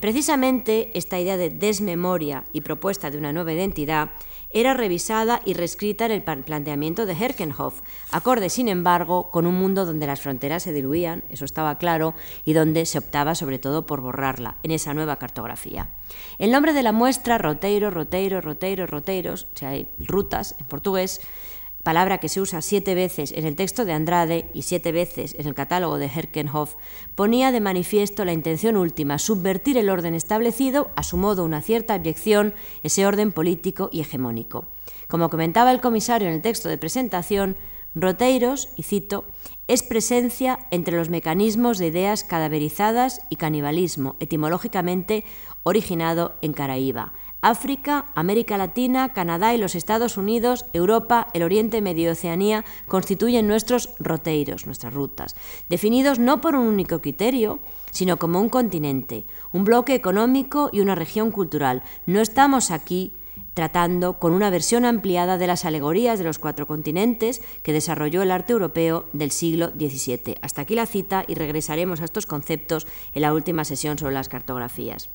Precisamente 0.00 0.90
esta 0.94 1.18
idea 1.18 1.36
de 1.36 1.50
desmemoria 1.50 2.44
y 2.52 2.60
propuesta 2.60 3.10
de 3.10 3.18
una 3.18 3.32
nueva 3.32 3.52
identidad 3.52 4.10
era 4.56 4.72
revisada 4.72 5.42
y 5.44 5.52
reescrita 5.52 6.06
en 6.06 6.12
el 6.12 6.22
planteamiento 6.22 7.04
de 7.04 7.12
Herkenhoff, 7.12 7.82
acorde, 8.10 8.48
sin 8.48 8.68
embargo, 8.68 9.30
con 9.30 9.46
un 9.46 9.54
mundo 9.54 9.84
donde 9.84 10.06
las 10.06 10.22
fronteras 10.22 10.62
se 10.62 10.72
diluían, 10.72 11.24
eso 11.28 11.44
estaba 11.44 11.76
claro, 11.76 12.14
y 12.46 12.54
donde 12.54 12.86
se 12.86 12.96
optaba 12.96 13.34
sobre 13.34 13.58
todo 13.58 13.84
por 13.84 14.00
borrarla 14.00 14.56
en 14.62 14.70
esa 14.70 14.94
nueva 14.94 15.16
cartografía. 15.16 15.88
El 16.38 16.52
nombre 16.52 16.72
de 16.72 16.82
la 16.82 16.92
muestra, 16.92 17.36
Roteiro, 17.36 17.90
Roteiro, 17.90 18.40
Roteiro, 18.40 18.86
Roteiros, 18.86 19.46
o 19.54 19.58
sea, 19.58 19.68
hay 19.70 19.90
rutas 19.98 20.56
en 20.58 20.64
portugués, 20.64 21.20
palabra 21.86 22.18
que 22.18 22.28
se 22.28 22.40
usa 22.40 22.62
siete 22.62 22.96
veces 22.96 23.30
en 23.30 23.46
el 23.46 23.54
texto 23.54 23.84
de 23.84 23.92
Andrade 23.92 24.50
y 24.52 24.62
siete 24.62 24.90
veces 24.90 25.36
en 25.38 25.46
el 25.46 25.54
catálogo 25.54 25.98
de 25.98 26.06
Herkenhoff, 26.06 26.74
ponía 27.14 27.52
de 27.52 27.60
manifiesto 27.60 28.24
la 28.24 28.32
intención 28.32 28.76
última, 28.76 29.20
subvertir 29.20 29.78
el 29.78 29.88
orden 29.88 30.12
establecido, 30.12 30.90
a 30.96 31.04
su 31.04 31.16
modo 31.16 31.44
una 31.44 31.62
cierta 31.62 31.94
abyección, 31.94 32.54
ese 32.82 33.06
orden 33.06 33.30
político 33.30 33.88
y 33.92 34.00
hegemónico. 34.00 34.66
Como 35.06 35.30
comentaba 35.30 35.70
el 35.70 35.80
comisario 35.80 36.26
en 36.26 36.34
el 36.34 36.42
texto 36.42 36.68
de 36.68 36.76
presentación, 36.76 37.56
Roteiros, 37.94 38.68
y 38.76 38.82
cito, 38.82 39.24
es 39.68 39.84
presencia 39.84 40.58
entre 40.72 40.96
los 40.96 41.08
mecanismos 41.08 41.78
de 41.78 41.86
ideas 41.86 42.24
cadaverizadas 42.24 43.20
y 43.30 43.36
canibalismo, 43.36 44.16
etimológicamente 44.18 45.24
originado 45.62 46.34
en 46.42 46.52
Caraíba. 46.52 47.12
África, 47.40 48.06
América 48.14 48.56
Latina, 48.56 49.12
Canadá 49.12 49.54
y 49.54 49.58
los 49.58 49.74
Estados 49.74 50.16
Unidos, 50.16 50.64
Europa, 50.72 51.28
el 51.34 51.42
Oriente 51.42 51.80
Medio 51.80 52.08
y 52.08 52.12
Oceanía 52.12 52.64
constituyen 52.88 53.46
nuestros 53.46 53.90
roteiros, 53.98 54.66
nuestras 54.66 54.92
rutas, 54.94 55.36
definidos 55.68 56.18
no 56.18 56.40
por 56.40 56.56
un 56.56 56.66
único 56.66 57.00
criterio, 57.00 57.60
sino 57.90 58.18
como 58.18 58.40
un 58.40 58.48
continente, 58.48 59.26
un 59.52 59.64
bloque 59.64 59.94
económico 59.94 60.70
y 60.72 60.80
una 60.80 60.94
región 60.94 61.30
cultural. 61.30 61.82
No 62.06 62.20
estamos 62.20 62.70
aquí 62.70 63.12
tratando 63.56 64.18
con 64.18 64.32
una 64.32 64.50
versión 64.50 64.84
ampliada 64.84 65.38
de 65.38 65.46
las 65.46 65.64
alegorías 65.64 66.18
de 66.18 66.26
los 66.26 66.38
cuatro 66.38 66.66
continentes 66.66 67.40
que 67.62 67.72
desarrolló 67.72 68.20
el 68.22 68.30
arte 68.30 68.52
europeo 68.52 69.06
del 69.14 69.30
siglo 69.30 69.70
XVII. 69.70 70.36
Hasta 70.42 70.60
aquí 70.62 70.74
la 70.74 70.84
cita 70.84 71.24
y 71.26 71.34
regresaremos 71.34 72.02
a 72.02 72.04
estos 72.04 72.26
conceptos 72.26 72.86
en 73.14 73.22
la 73.22 73.32
última 73.32 73.64
sesión 73.64 73.98
sobre 73.98 74.12
las 74.12 74.28
cartografías. 74.28 75.08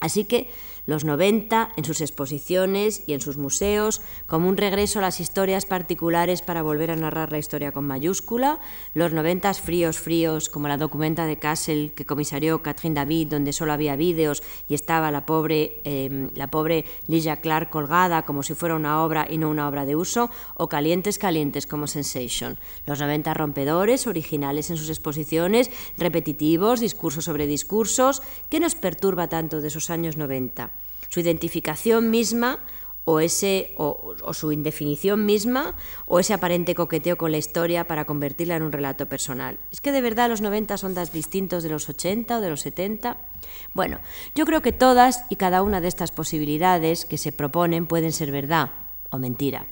Así 0.00 0.24
que 0.24 0.50
los 0.88 1.04
90 1.04 1.72
en 1.76 1.84
sus 1.84 2.00
exposiciones 2.00 3.02
y 3.06 3.12
en 3.12 3.20
sus 3.20 3.36
museos, 3.36 4.00
como 4.26 4.48
un 4.48 4.56
regreso 4.56 5.00
a 5.00 5.02
las 5.02 5.20
historias 5.20 5.66
particulares 5.66 6.40
para 6.40 6.62
volver 6.62 6.90
a 6.90 6.96
narrar 6.96 7.30
la 7.30 7.36
historia 7.36 7.72
con 7.72 7.86
mayúscula, 7.86 8.58
los 8.94 9.12
90 9.12 9.52
fríos 9.52 9.98
fríos, 9.98 10.48
como 10.48 10.66
la 10.66 10.78
documenta 10.78 11.26
de 11.26 11.38
Kassel 11.38 11.92
que 11.94 12.06
comisarió 12.06 12.62
Catherine 12.62 12.94
David, 12.94 13.28
donde 13.28 13.52
solo 13.52 13.74
había 13.74 13.96
vídeos 13.96 14.42
y 14.66 14.72
estaba 14.72 15.10
la 15.10 15.26
pobre, 15.26 15.82
eh, 15.84 16.30
la 16.34 16.46
pobre 16.46 16.86
Ligia 17.06 17.42
Clark 17.42 17.68
colgada 17.68 18.24
como 18.24 18.42
si 18.42 18.54
fuera 18.54 18.74
una 18.74 19.04
obra 19.04 19.26
y 19.28 19.36
no 19.36 19.50
una 19.50 19.68
obra 19.68 19.84
de 19.84 19.94
uso, 19.94 20.30
o 20.54 20.70
Calientes 20.70 21.18
Calientes 21.18 21.66
como 21.66 21.86
Sensation, 21.86 22.56
los 22.86 22.98
90 22.98 23.34
rompedores, 23.34 24.06
originales 24.06 24.70
en 24.70 24.78
sus 24.78 24.88
exposiciones, 24.88 25.70
repetitivos, 25.98 26.80
discursos 26.80 27.26
sobre 27.26 27.46
discursos, 27.46 28.22
¿qué 28.48 28.58
nos 28.58 28.74
perturba 28.74 29.28
tanto 29.28 29.60
de 29.60 29.68
esos 29.68 29.90
años 29.90 30.16
90? 30.16 30.77
Su 31.08 31.20
identificación 31.20 32.10
misma 32.10 32.60
o, 33.04 33.20
ese, 33.20 33.72
o, 33.78 34.14
su 34.34 34.52
indefinición 34.52 35.24
misma 35.24 35.74
o 36.04 36.20
ese 36.20 36.34
aparente 36.34 36.74
coqueteo 36.74 37.16
con 37.16 37.32
la 37.32 37.38
historia 37.38 37.86
para 37.86 38.04
convertirla 38.04 38.56
en 38.56 38.62
un 38.62 38.72
relato 38.72 39.06
personal. 39.06 39.58
¿Es 39.72 39.80
que 39.80 39.92
de 39.92 40.02
verdad 40.02 40.28
los 40.28 40.42
90 40.42 40.76
son 40.76 40.94
tan 40.94 41.08
distintos 41.10 41.62
de 41.62 41.70
los 41.70 41.88
80 41.88 42.36
o 42.36 42.40
de 42.42 42.50
los 42.50 42.60
70? 42.60 43.16
Bueno, 43.72 43.98
yo 44.34 44.44
creo 44.44 44.60
que 44.60 44.72
todas 44.72 45.24
y 45.30 45.36
cada 45.36 45.62
una 45.62 45.80
de 45.80 45.88
estas 45.88 46.12
posibilidades 46.12 47.06
que 47.06 47.16
se 47.16 47.32
proponen 47.32 47.86
pueden 47.86 48.12
ser 48.12 48.30
verdad 48.30 48.72
o 49.08 49.18
mentira. 49.18 49.66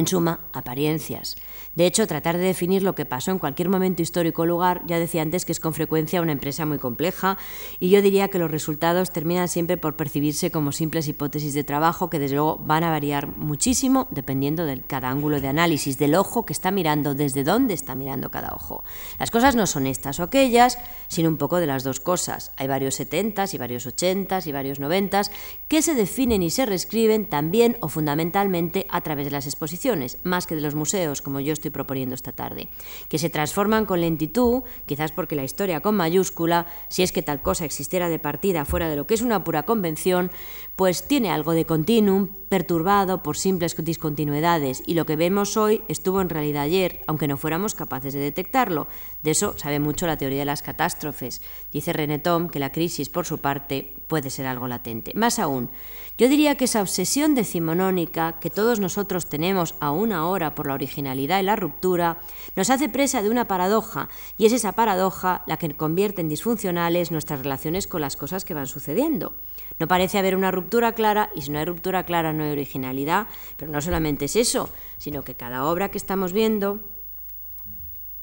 En 0.00 0.06
suma, 0.06 0.40
apariencias. 0.54 1.36
De 1.74 1.84
hecho, 1.86 2.06
tratar 2.06 2.38
de 2.38 2.42
definir 2.42 2.82
lo 2.82 2.94
que 2.94 3.04
pasó 3.04 3.32
en 3.32 3.38
cualquier 3.38 3.68
momento 3.68 4.00
histórico 4.00 4.42
o 4.42 4.46
lugar, 4.46 4.80
ya 4.86 4.98
decía 4.98 5.20
antes 5.20 5.44
que 5.44 5.52
es 5.52 5.60
con 5.60 5.74
frecuencia 5.74 6.22
una 6.22 6.32
empresa 6.32 6.64
muy 6.64 6.78
compleja, 6.78 7.36
y 7.80 7.90
yo 7.90 8.00
diría 8.00 8.28
que 8.28 8.38
los 8.38 8.50
resultados 8.50 9.10
terminan 9.10 9.46
siempre 9.46 9.76
por 9.76 9.96
percibirse 9.96 10.50
como 10.50 10.72
simples 10.72 11.06
hipótesis 11.06 11.52
de 11.52 11.62
trabajo 11.62 12.08
que 12.08 12.18
desde 12.18 12.36
luego 12.36 12.56
van 12.64 12.82
a 12.82 12.90
variar 12.90 13.36
muchísimo 13.36 14.08
dependiendo 14.10 14.64
de 14.64 14.80
cada 14.80 15.10
ángulo 15.10 15.38
de 15.38 15.48
análisis, 15.48 15.98
del 15.98 16.14
ojo 16.14 16.46
que 16.46 16.54
está 16.54 16.70
mirando, 16.70 17.14
desde 17.14 17.44
dónde 17.44 17.74
está 17.74 17.94
mirando 17.94 18.30
cada 18.30 18.54
ojo. 18.54 18.82
Las 19.18 19.30
cosas 19.30 19.54
no 19.54 19.66
son 19.66 19.86
estas 19.86 20.18
o 20.18 20.22
aquellas, 20.22 20.78
sino 21.08 21.28
un 21.28 21.36
poco 21.36 21.58
de 21.58 21.66
las 21.66 21.84
dos 21.84 22.00
cosas. 22.00 22.52
Hay 22.56 22.68
varios 22.68 22.94
setentas 22.94 23.52
y 23.52 23.58
varios 23.58 23.86
ochentas 23.86 24.46
y 24.46 24.52
varios 24.52 24.80
noventas 24.80 25.30
que 25.68 25.82
se 25.82 25.94
definen 25.94 26.42
y 26.42 26.48
se 26.48 26.64
reescriben 26.64 27.26
también 27.26 27.76
o 27.82 27.88
fundamentalmente 27.88 28.86
a 28.88 29.02
través 29.02 29.26
de 29.26 29.32
las 29.32 29.46
exposiciones 29.46 29.89
más 30.24 30.46
que 30.46 30.54
de 30.54 30.60
los 30.60 30.74
museos, 30.74 31.22
como 31.22 31.40
yo 31.40 31.52
estoy 31.52 31.70
proponiendo 31.70 32.14
esta 32.14 32.32
tarde, 32.32 32.68
que 33.08 33.18
se 33.18 33.30
transforman 33.30 33.86
con 33.86 34.00
lentitud, 34.00 34.62
quizás 34.86 35.12
porque 35.12 35.36
la 35.36 35.44
historia 35.44 35.80
con 35.80 35.96
mayúscula, 35.96 36.66
si 36.88 37.02
es 37.02 37.12
que 37.12 37.22
tal 37.22 37.42
cosa 37.42 37.64
existiera 37.64 38.08
de 38.08 38.18
partida 38.18 38.64
fuera 38.64 38.88
de 38.88 38.96
lo 38.96 39.06
que 39.06 39.14
es 39.14 39.22
una 39.22 39.44
pura 39.44 39.64
convención, 39.64 40.30
pues 40.76 41.06
tiene 41.06 41.30
algo 41.30 41.52
de 41.52 41.66
continuum, 41.66 42.28
perturbado 42.48 43.22
por 43.22 43.36
simples 43.36 43.76
discontinuidades, 43.76 44.82
y 44.86 44.94
lo 44.94 45.06
que 45.06 45.16
vemos 45.16 45.56
hoy 45.56 45.82
estuvo 45.88 46.20
en 46.20 46.28
realidad 46.28 46.64
ayer, 46.64 47.02
aunque 47.06 47.28
no 47.28 47.36
fuéramos 47.36 47.74
capaces 47.74 48.14
de 48.14 48.20
detectarlo. 48.20 48.86
De 49.22 49.30
eso 49.30 49.54
sabe 49.56 49.78
mucho 49.78 50.06
la 50.06 50.18
teoría 50.18 50.40
de 50.40 50.44
las 50.44 50.62
catástrofes. 50.62 51.42
Dice 51.72 51.92
René 51.92 52.18
Tom 52.18 52.48
que 52.48 52.58
la 52.58 52.72
crisis, 52.72 53.08
por 53.08 53.26
su 53.26 53.38
parte, 53.38 53.94
puede 54.06 54.30
ser 54.30 54.46
algo 54.46 54.66
latente. 54.66 55.12
Más 55.14 55.38
aún, 55.38 55.70
yo 56.18 56.28
diría 56.28 56.56
que 56.56 56.64
esa 56.64 56.82
obsesión 56.82 57.34
decimonónica 57.34 58.38
que 58.40 58.50
todos 58.50 58.80
nosotros 58.80 59.28
tenemos 59.28 59.69
aún 59.80 60.12
ahora 60.12 60.54
por 60.54 60.66
la 60.66 60.74
originalidad 60.74 61.40
y 61.40 61.44
la 61.44 61.56
ruptura, 61.56 62.20
nos 62.56 62.70
hace 62.70 62.88
presa 62.88 63.22
de 63.22 63.30
una 63.30 63.46
paradoja, 63.46 64.08
y 64.38 64.46
es 64.46 64.52
esa 64.52 64.72
paradoja 64.72 65.42
la 65.46 65.56
que 65.56 65.76
convierte 65.76 66.20
en 66.20 66.28
disfuncionales 66.28 67.10
nuestras 67.10 67.40
relaciones 67.40 67.86
con 67.86 68.00
las 68.00 68.16
cosas 68.16 68.44
que 68.44 68.54
van 68.54 68.66
sucediendo. 68.66 69.34
No 69.78 69.88
parece 69.88 70.18
haber 70.18 70.36
una 70.36 70.50
ruptura 70.50 70.92
clara, 70.92 71.30
y 71.34 71.42
si 71.42 71.50
no 71.50 71.58
hay 71.58 71.64
ruptura 71.64 72.04
clara 72.04 72.32
no 72.32 72.44
hay 72.44 72.50
originalidad, 72.50 73.26
pero 73.56 73.72
no 73.72 73.80
solamente 73.80 74.26
es 74.26 74.36
eso, 74.36 74.70
sino 74.98 75.22
que 75.22 75.34
cada 75.34 75.64
obra 75.64 75.90
que 75.90 75.98
estamos 75.98 76.32
viendo, 76.32 76.80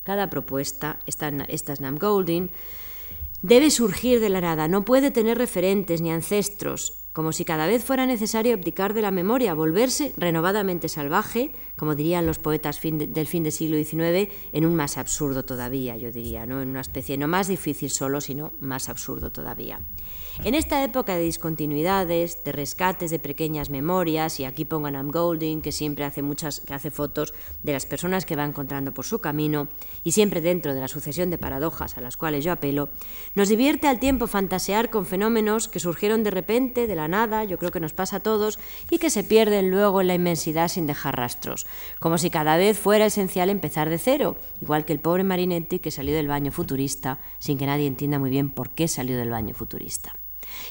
cada 0.03 0.29
propuesta, 0.29 0.99
esta, 1.05 1.29
esta 1.47 1.73
es 1.73 1.81
Nam 1.81 1.97
Golding, 1.97 2.49
debe 3.41 3.71
surgir 3.71 4.19
de 4.19 4.29
la 4.29 4.41
nada, 4.41 4.67
no 4.67 4.85
puede 4.85 5.11
tener 5.11 5.37
referentes 5.37 6.01
ni 6.01 6.11
ancestros, 6.11 6.93
como 7.17 7.33
si 7.33 7.45
cada 7.45 7.65
vez 7.65 7.83
fuera 7.83 8.05
necesario 8.05 8.53
abdicar 8.53 8.93
de 8.93 9.01
la 9.01 9.09
memoria, 9.09 9.55
volverse 9.55 10.13
renovadamente 10.17 10.87
salvaje, 10.87 11.51
como 11.75 11.95
dirían 11.95 12.27
los 12.27 12.37
poetas 12.37 12.79
del 12.79 13.25
fin 13.25 13.41
del 13.41 13.51
siglo 13.51 13.75
XIX, 13.75 14.31
en 14.53 14.67
un 14.67 14.75
más 14.75 14.99
absurdo 14.99 15.43
todavía, 15.43 15.97
yo 15.97 16.11
diría, 16.11 16.45
¿no? 16.45 16.61
en 16.61 16.69
una 16.69 16.81
especie 16.81 17.17
no 17.17 17.27
más 17.27 17.47
difícil 17.47 17.89
solo, 17.89 18.21
sino 18.21 18.53
más 18.59 18.87
absurdo 18.87 19.31
todavía. 19.31 19.79
En 20.43 20.53
esta 20.53 20.83
época 20.83 21.15
de 21.15 21.23
discontinuidades, 21.23 22.43
de 22.43 22.51
rescates 22.51 23.09
de 23.09 23.17
pequeñas 23.17 23.71
memorias, 23.71 24.39
y 24.39 24.45
aquí 24.45 24.65
pongan 24.65 24.95
a 24.95 25.01
Golding, 25.01 25.61
que 25.61 25.71
siempre 25.71 26.05
hace 26.05 26.21
muchas, 26.21 26.59
que 26.59 26.75
hace 26.75 26.91
fotos 26.91 27.33
de 27.63 27.73
las 27.73 27.87
personas 27.87 28.23
que 28.25 28.35
va 28.35 28.45
encontrando 28.45 28.93
por 28.93 29.03
su 29.03 29.19
camino, 29.19 29.67
y 30.03 30.11
siempre 30.11 30.39
dentro 30.39 30.75
de 30.75 30.79
la 30.79 30.87
sucesión 30.87 31.31
de 31.31 31.39
paradojas 31.39 31.97
a 31.97 32.01
las 32.01 32.17
cuales 32.17 32.45
yo 32.45 32.51
apelo, 32.51 32.89
nos 33.33 33.49
divierte 33.49 33.87
al 33.87 33.99
tiempo 33.99 34.27
fantasear 34.27 34.91
con 34.91 35.07
fenómenos 35.07 35.67
que 35.67 35.79
surgieron 35.79 36.23
de 36.23 36.29
repente, 36.29 36.85
de 36.85 36.95
la 36.95 37.07
nada, 37.07 37.43
yo 37.43 37.57
creo 37.57 37.71
que 37.71 37.79
nos 37.79 37.93
pasa 37.93 38.17
a 38.17 38.21
todos, 38.21 38.59
y 38.91 38.99
que 38.99 39.09
se 39.09 39.23
pierden 39.23 39.71
luego 39.71 40.01
en 40.01 40.07
la 40.07 40.15
inmensidad 40.15 40.67
sin 40.67 40.85
dejar 40.85 41.17
rastros, 41.17 41.65
como 41.99 42.19
si 42.19 42.29
cada 42.29 42.57
vez 42.57 42.77
fuera 42.77 43.07
esencial 43.07 43.49
empezar 43.49 43.89
de 43.89 43.97
cero, 43.97 44.37
igual 44.61 44.85
que 44.85 44.93
el 44.93 44.99
pobre 44.99 45.23
Marinetti 45.23 45.79
que 45.79 45.89
salió 45.89 46.13
del 46.13 46.27
baño 46.27 46.51
futurista 46.51 47.19
sin 47.39 47.57
que 47.57 47.65
nadie 47.65 47.87
entienda 47.87 48.19
muy 48.19 48.29
bien 48.29 48.51
por 48.51 48.69
qué 48.69 48.87
salió 48.87 49.17
del 49.17 49.31
baño 49.31 49.55
futurista. 49.55 50.13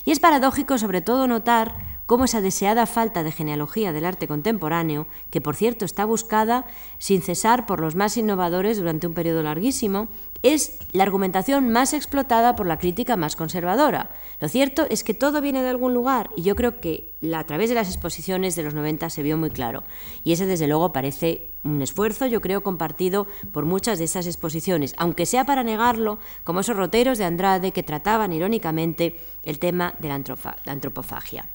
Y 0.04 0.12
es 0.12 0.20
paradójico 0.20 0.78
sobre 0.78 1.00
todo 1.00 1.26
notar 1.26 1.74
cómo 2.06 2.24
esa 2.24 2.40
deseada 2.40 2.86
falta 2.86 3.24
de 3.24 3.32
genealogía 3.32 3.92
del 3.92 4.04
arte 4.04 4.28
contemporáneo, 4.28 5.06
que 5.30 5.40
por 5.40 5.56
cierto 5.56 5.84
está 5.84 6.04
buscada 6.04 6.64
sin 6.98 7.20
cesar 7.20 7.66
por 7.66 7.80
los 7.80 7.96
más 7.96 8.16
innovadores 8.16 8.78
durante 8.78 9.06
un 9.06 9.14
periodo 9.14 9.42
larguísimo, 9.42 10.08
es 10.42 10.78
la 10.92 11.02
argumentación 11.02 11.70
más 11.70 11.92
explotada 11.92 12.54
por 12.54 12.66
la 12.66 12.78
crítica 12.78 13.16
más 13.16 13.34
conservadora. 13.34 14.10
Lo 14.40 14.48
cierto 14.48 14.86
es 14.88 15.02
que 15.02 15.14
todo 15.14 15.40
viene 15.40 15.62
de 15.62 15.70
algún 15.70 15.94
lugar 15.94 16.30
y 16.36 16.42
yo 16.42 16.54
creo 16.54 16.80
que 16.80 17.14
a 17.34 17.44
través 17.44 17.68
de 17.68 17.74
las 17.74 17.88
exposiciones 17.88 18.54
de 18.54 18.62
los 18.62 18.74
90 18.74 19.10
se 19.10 19.22
vio 19.22 19.36
muy 19.36 19.50
claro. 19.50 19.82
Y 20.22 20.32
ese 20.32 20.46
desde 20.46 20.68
luego 20.68 20.92
parece 20.92 21.55
un 21.70 21.82
esfuerzo, 21.82 22.26
yo 22.26 22.40
creo, 22.40 22.62
compartido 22.62 23.26
por 23.52 23.64
muchas 23.64 23.98
de 23.98 24.04
esas 24.04 24.26
exposiciones, 24.26 24.94
aunque 24.98 25.26
sea 25.26 25.44
para 25.44 25.62
negarlo, 25.62 26.18
como 26.44 26.60
esos 26.60 26.76
roteros 26.76 27.18
de 27.18 27.24
Andrade 27.24 27.72
que 27.72 27.82
trataban 27.82 28.32
irónicamente 28.32 29.18
el 29.42 29.58
tema 29.58 29.94
de 29.98 30.08
la 30.08 30.72
antropofagia. 30.72 31.48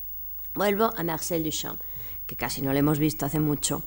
Vuelvo 0.53 0.91
a 0.95 1.03
Marcel 1.03 1.43
Duchamp, 1.43 1.79
que 2.27 2.35
casi 2.35 2.61
no 2.61 2.73
lo 2.73 2.79
hemos 2.79 2.99
visto 2.99 3.25
hace 3.25 3.39
mucho, 3.39 3.83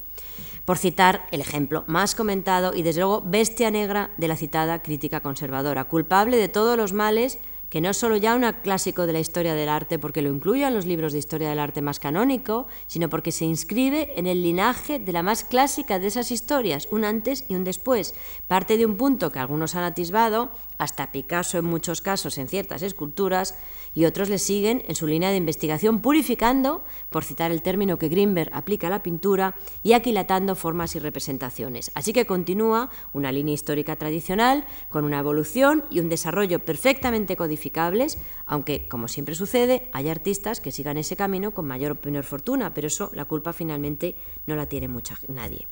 por 0.64 0.78
citar 0.78 1.26
el 1.30 1.40
ejemplo 1.40 1.84
más 1.86 2.14
comentado 2.14 2.74
y 2.74 2.82
desde 2.82 3.00
luego 3.00 3.22
bestia 3.24 3.70
negra 3.70 4.10
de 4.16 4.28
la 4.28 4.36
citada 4.36 4.82
crítica 4.82 5.20
conservadora, 5.20 5.84
culpable 5.84 6.36
de 6.36 6.48
todos 6.48 6.76
los 6.76 6.92
males 6.92 7.38
que 7.74 7.80
no 7.80 7.90
es 7.90 7.96
solo 7.96 8.16
ya 8.16 8.36
un 8.36 8.44
clásico 8.62 9.04
de 9.04 9.12
la 9.12 9.18
historia 9.18 9.56
del 9.56 9.68
arte 9.68 9.98
porque 9.98 10.22
lo 10.22 10.30
incluye 10.30 10.64
en 10.64 10.74
los 10.74 10.86
libros 10.86 11.12
de 11.12 11.18
historia 11.18 11.50
del 11.50 11.58
arte 11.58 11.82
más 11.82 11.98
canónico, 11.98 12.68
sino 12.86 13.10
porque 13.10 13.32
se 13.32 13.46
inscribe 13.46 14.12
en 14.16 14.28
el 14.28 14.44
linaje 14.44 15.00
de 15.00 15.12
la 15.12 15.24
más 15.24 15.42
clásica 15.42 15.98
de 15.98 16.06
esas 16.06 16.30
historias, 16.30 16.86
un 16.92 17.04
antes 17.04 17.44
y 17.48 17.56
un 17.56 17.64
después. 17.64 18.14
Parte 18.46 18.76
de 18.76 18.86
un 18.86 18.96
punto 18.96 19.32
que 19.32 19.40
algunos 19.40 19.74
han 19.74 19.82
atisbado, 19.82 20.52
hasta 20.78 21.10
Picasso 21.10 21.58
en 21.58 21.64
muchos 21.64 22.00
casos 22.00 22.38
en 22.38 22.46
ciertas 22.46 22.82
esculturas, 22.82 23.56
y 23.94 24.04
otros 24.04 24.28
le 24.28 24.38
siguen 24.38 24.82
en 24.88 24.94
su 24.94 25.06
línea 25.06 25.30
de 25.30 25.36
investigación 25.36 26.00
purificando, 26.00 26.84
por 27.10 27.24
citar 27.24 27.52
el 27.52 27.62
término 27.62 27.98
que 27.98 28.08
Greenberg 28.08 28.50
aplica 28.52 28.88
a 28.88 28.90
la 28.90 29.02
pintura, 29.02 29.54
y 29.82 29.92
aquilatando 29.92 30.56
formas 30.56 30.96
y 30.96 30.98
representaciones. 30.98 31.90
Así 31.94 32.12
que 32.12 32.26
continúa 32.26 32.90
una 33.12 33.32
línea 33.32 33.54
histórica 33.54 33.96
tradicional 33.96 34.66
con 34.88 35.04
una 35.04 35.20
evolución 35.20 35.84
y 35.90 36.00
un 36.00 36.08
desarrollo 36.08 36.58
perfectamente 36.64 37.36
codificables, 37.36 38.18
aunque, 38.46 38.88
como 38.88 39.08
siempre 39.08 39.34
sucede, 39.34 39.88
hay 39.92 40.08
artistas 40.08 40.60
que 40.60 40.72
sigan 40.72 40.98
ese 40.98 41.16
camino 41.16 41.52
con 41.52 41.66
mayor 41.66 41.92
o 41.92 41.98
menor 42.04 42.24
fortuna, 42.24 42.74
pero 42.74 42.88
eso 42.88 43.10
la 43.14 43.24
culpa 43.24 43.52
finalmente 43.52 44.16
no 44.46 44.56
la 44.56 44.66
tiene 44.66 44.88
mucha 44.88 45.16
nadie. 45.28 45.68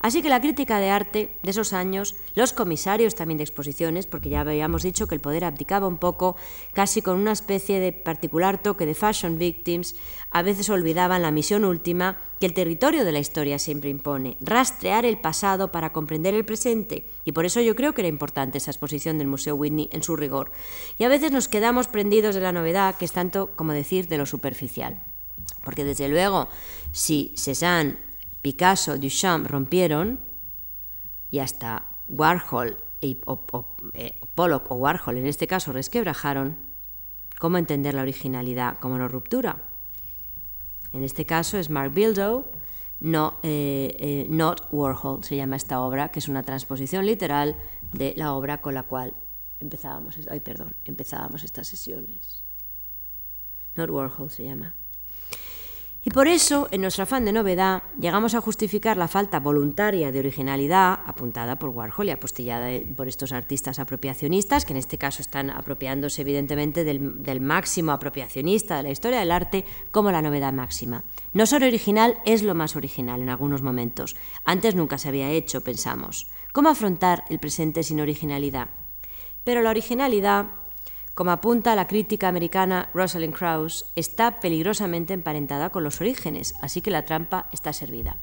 Así 0.00 0.22
que 0.22 0.28
la 0.28 0.40
crítica 0.40 0.78
de 0.78 0.90
arte 0.90 1.36
de 1.42 1.50
esos 1.50 1.72
años, 1.72 2.14
los 2.34 2.52
comisarios 2.52 3.14
también 3.14 3.38
de 3.38 3.44
exposiciones, 3.44 4.06
porque 4.06 4.28
ya 4.28 4.40
habíamos 4.40 4.82
dicho 4.82 5.06
que 5.06 5.14
el 5.14 5.20
poder 5.20 5.44
abdicaba 5.44 5.88
un 5.88 5.98
poco, 5.98 6.36
casi 6.72 7.02
con 7.02 7.18
una 7.18 7.32
especie 7.32 7.57
de 7.66 7.92
particular 7.92 8.62
toque 8.62 8.86
de 8.86 8.94
fashion 8.94 9.38
victims, 9.38 9.96
a 10.30 10.42
veces 10.42 10.70
olvidaban 10.70 11.22
la 11.22 11.30
misión 11.30 11.64
última 11.64 12.18
que 12.38 12.46
el 12.46 12.54
territorio 12.54 13.04
de 13.04 13.12
la 13.12 13.18
historia 13.18 13.58
siempre 13.58 13.90
impone, 13.90 14.36
rastrear 14.40 15.04
el 15.04 15.18
pasado 15.18 15.72
para 15.72 15.92
comprender 15.92 16.34
el 16.34 16.44
presente. 16.44 17.08
Y 17.24 17.32
por 17.32 17.44
eso 17.44 17.60
yo 17.60 17.74
creo 17.74 17.92
que 17.92 18.02
era 18.02 18.08
importante 18.08 18.58
esa 18.58 18.70
exposición 18.70 19.18
del 19.18 19.26
Museo 19.26 19.54
Whitney 19.56 19.88
en 19.92 20.02
su 20.02 20.16
rigor. 20.16 20.52
Y 20.98 21.04
a 21.04 21.08
veces 21.08 21.32
nos 21.32 21.48
quedamos 21.48 21.88
prendidos 21.88 22.34
de 22.34 22.40
la 22.40 22.52
novedad, 22.52 22.96
que 22.96 23.04
es 23.04 23.12
tanto 23.12 23.50
como 23.56 23.72
decir 23.72 24.08
de 24.08 24.18
lo 24.18 24.26
superficial. 24.26 25.02
Porque 25.64 25.84
desde 25.84 26.08
luego, 26.08 26.48
si 26.92 27.32
Cézanne, 27.36 27.96
Picasso, 28.42 28.96
Duchamp 28.96 29.46
rompieron, 29.46 30.20
y 31.30 31.40
hasta 31.40 31.84
Warhol 32.08 32.78
y, 33.00 33.18
o, 33.26 33.44
eh, 33.94 34.18
Pollock 34.34 34.70
o 34.70 34.76
Warhol 34.76 35.18
en 35.18 35.26
este 35.26 35.46
caso 35.46 35.72
resquebrajaron, 35.72 36.56
¿cómo 37.38 37.58
entender 37.58 37.94
la 37.94 38.02
originalidad 38.02 38.78
como 38.78 38.98
no 38.98 39.08
ruptura? 39.08 39.62
En 40.92 41.02
este 41.02 41.24
caso 41.24 41.58
es 41.58 41.70
Mark 41.70 41.92
Bildow, 41.92 42.46
no, 43.00 43.38
eh, 43.42 43.96
eh, 43.98 44.26
Not 44.28 44.68
Warhol 44.72 45.22
se 45.22 45.36
llama 45.36 45.56
esta 45.56 45.80
obra, 45.80 46.10
que 46.10 46.18
es 46.18 46.28
una 46.28 46.42
transposición 46.42 47.06
literal 47.06 47.56
de 47.92 48.12
la 48.16 48.34
obra 48.34 48.60
con 48.60 48.74
la 48.74 48.82
cual 48.82 49.14
empezábamos, 49.60 50.18
ay, 50.30 50.40
perdón, 50.40 50.74
empezábamos 50.84 51.44
estas 51.44 51.68
sesiones. 51.68 52.42
Not 53.76 53.90
Warhol 53.90 54.30
se 54.30 54.44
llama. 54.44 54.74
Y 56.04 56.10
por 56.10 56.28
eso, 56.28 56.68
en 56.70 56.82
nuestro 56.82 57.02
afán 57.02 57.24
de 57.24 57.32
novedad, 57.32 57.82
llegamos 58.00 58.34
a 58.34 58.40
justificar 58.40 58.96
la 58.96 59.08
falta 59.08 59.40
voluntaria 59.40 60.12
de 60.12 60.20
originalidad 60.20 61.00
apuntada 61.04 61.58
por 61.58 61.70
Warhol 61.70 62.06
y 62.06 62.10
apostillada 62.10 62.68
por 62.96 63.08
estos 63.08 63.32
artistas 63.32 63.80
apropiacionistas, 63.80 64.64
que 64.64 64.72
en 64.72 64.76
este 64.78 64.96
caso 64.96 65.22
están 65.22 65.50
apropiándose 65.50 66.22
evidentemente 66.22 66.84
del, 66.84 67.40
máximo 67.40 67.92
apropiacionista 67.92 68.76
de 68.76 68.84
la 68.84 68.90
historia 68.90 69.18
del 69.18 69.32
arte 69.32 69.64
como 69.90 70.12
la 70.12 70.22
novedad 70.22 70.52
máxima. 70.52 71.04
No 71.32 71.46
ser 71.46 71.64
original 71.64 72.18
es 72.24 72.42
lo 72.42 72.54
más 72.54 72.76
original 72.76 73.20
en 73.20 73.30
algunos 73.30 73.62
momentos. 73.62 74.16
Antes 74.44 74.76
nunca 74.76 74.98
se 74.98 75.08
había 75.08 75.30
hecho, 75.30 75.62
pensamos. 75.62 76.28
¿Cómo 76.52 76.68
afrontar 76.68 77.24
el 77.28 77.40
presente 77.40 77.82
sin 77.82 78.00
originalidad? 78.00 78.68
Pero 79.42 79.62
la 79.62 79.70
originalidad 79.70 80.46
como 81.18 81.32
apunta 81.32 81.74
la 81.74 81.88
crítica 81.88 82.28
americana 82.28 82.90
Rosalind 82.94 83.34
Krauss, 83.34 83.86
está 83.96 84.38
peligrosamente 84.38 85.14
emparentada 85.14 85.70
con 85.70 85.82
los 85.82 86.00
orígenes, 86.00 86.54
así 86.62 86.80
que 86.80 86.92
la 86.92 87.06
trampa 87.06 87.48
está 87.50 87.72
servida. 87.72 88.18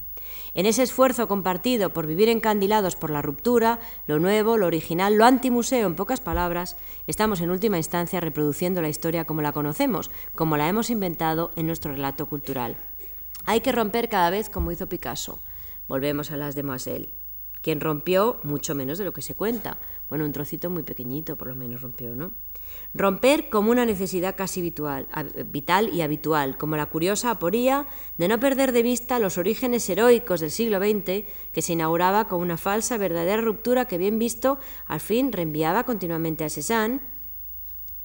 En 0.54 0.66
ese 0.66 0.84
esfuerzo 0.84 1.28
compartido 1.28 1.89
por 1.89 2.08
vivir 2.08 2.30
encandilados 2.30 2.96
por 2.96 3.10
la 3.10 3.22
ruptura, 3.22 3.82
lo 4.08 4.20
nuevo, 4.20 4.56
lo 4.56 4.68
original, 4.68 5.18
lo 5.18 5.26
antimuseo, 5.26 5.88
en 5.88 5.96
pocas 5.96 6.22
palabras, 6.22 6.78
estamos 7.06 7.41
en 7.41 7.50
última 7.50 7.76
instancia 7.76 8.22
reproduciendo 8.22 8.82
la 8.82 8.88
historia 8.88 9.26
como 9.26 9.41
la 9.41 9.52
conocemos, 9.52 10.10
como 10.34 10.56
la 10.56 10.70
hemos 10.70 10.89
inventado 10.89 11.52
en 11.58 11.68
nuestro 11.68 11.91
relato 11.91 12.30
cultural. 12.30 12.78
Hay 13.46 13.60
que 13.60 13.74
romper 13.74 14.08
cada 14.08 14.30
vez 14.30 14.50
como 14.50 14.72
hizo 14.72 14.88
Picasso. 14.88 15.41
Volvemos 15.89 16.32
a 16.32 16.38
las 16.38 16.56
de 16.56 16.64
Moiselle, 16.64 17.10
quien 17.62 17.82
rompió 17.82 18.39
mucho 18.43 18.74
menos 18.74 18.98
de 18.98 19.04
lo 19.04 19.12
que 19.12 19.22
se 19.22 19.36
cuenta. 19.36 19.80
Bueno, 20.08 20.24
un 20.24 20.32
trocito 20.32 20.70
muy 20.70 20.84
pequeñito 20.84 21.36
por 21.36 21.50
lo 21.50 21.56
menos 21.56 21.82
rompió, 21.82 22.16
¿no? 22.16 22.32
Romper 22.93 23.49
como 23.49 23.71
una 23.71 23.86
necesidad 23.86 24.36
casi 24.36 24.61
vital 24.61 25.89
y 25.91 26.01
habitual, 26.01 26.57
como 26.57 26.78
la 26.78 26.86
curiosa 26.86 27.32
aporía 27.32 27.88
de 28.17 28.28
no 28.28 28.39
perder 28.39 28.71
de 28.71 28.84
vista 28.84 29.19
los 29.19 29.38
orígenes 29.38 29.89
heroicos 29.89 30.39
del 30.39 30.51
siglo 30.51 30.80
XX, 30.80 31.26
que 31.51 31.61
se 31.61 31.73
inauguraba 31.73 32.28
con 32.28 32.41
una 32.41 32.57
falsa 32.57 32.97
verdadera 32.97 33.41
ruptura 33.41 33.86
que, 33.86 33.97
bien 33.97 34.19
visto, 34.19 34.59
al 34.88 34.99
fin 34.99 35.32
reenviaba 35.32 35.84
continuamente 35.84 36.43
a 36.43 36.49
Cézanne, 36.49 37.01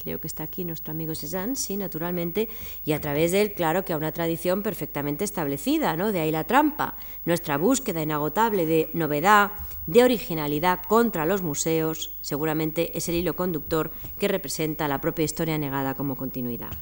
Creo 0.02 0.18
que 0.18 0.28
está 0.28 0.44
aquí 0.44 0.64
nuestro 0.64 0.92
amigo 0.92 1.14
Cézanne, 1.14 1.56
sí, 1.56 1.76
naturalmente, 1.76 2.48
y 2.86 2.92
a 2.92 3.00
través 3.02 3.32
de 3.32 3.42
él, 3.42 3.52
claro 3.52 3.84
que 3.84 3.92
a 3.92 3.98
una 3.98 4.12
tradición 4.12 4.62
perfectamente 4.62 5.24
establecida, 5.24 5.94
¿no? 5.94 6.10
De 6.10 6.20
ahí 6.20 6.32
la 6.32 6.44
trampa, 6.44 6.96
nuestra 7.26 7.58
búsqueda 7.58 8.00
inagotable 8.00 8.64
de 8.64 8.88
novedad, 8.94 9.52
de 9.86 10.02
originalidad 10.02 10.82
contra 10.84 11.26
los 11.26 11.42
museos, 11.42 12.16
seguramente 12.22 12.96
es 12.96 13.10
el 13.10 13.16
hilo 13.16 13.36
conductor 13.36 13.90
que 14.18 14.28
representa 14.28 14.88
la 14.88 15.02
propia 15.02 15.26
historia 15.26 15.58
negada 15.58 15.94
como 15.94 16.16
continuidad. 16.16 16.72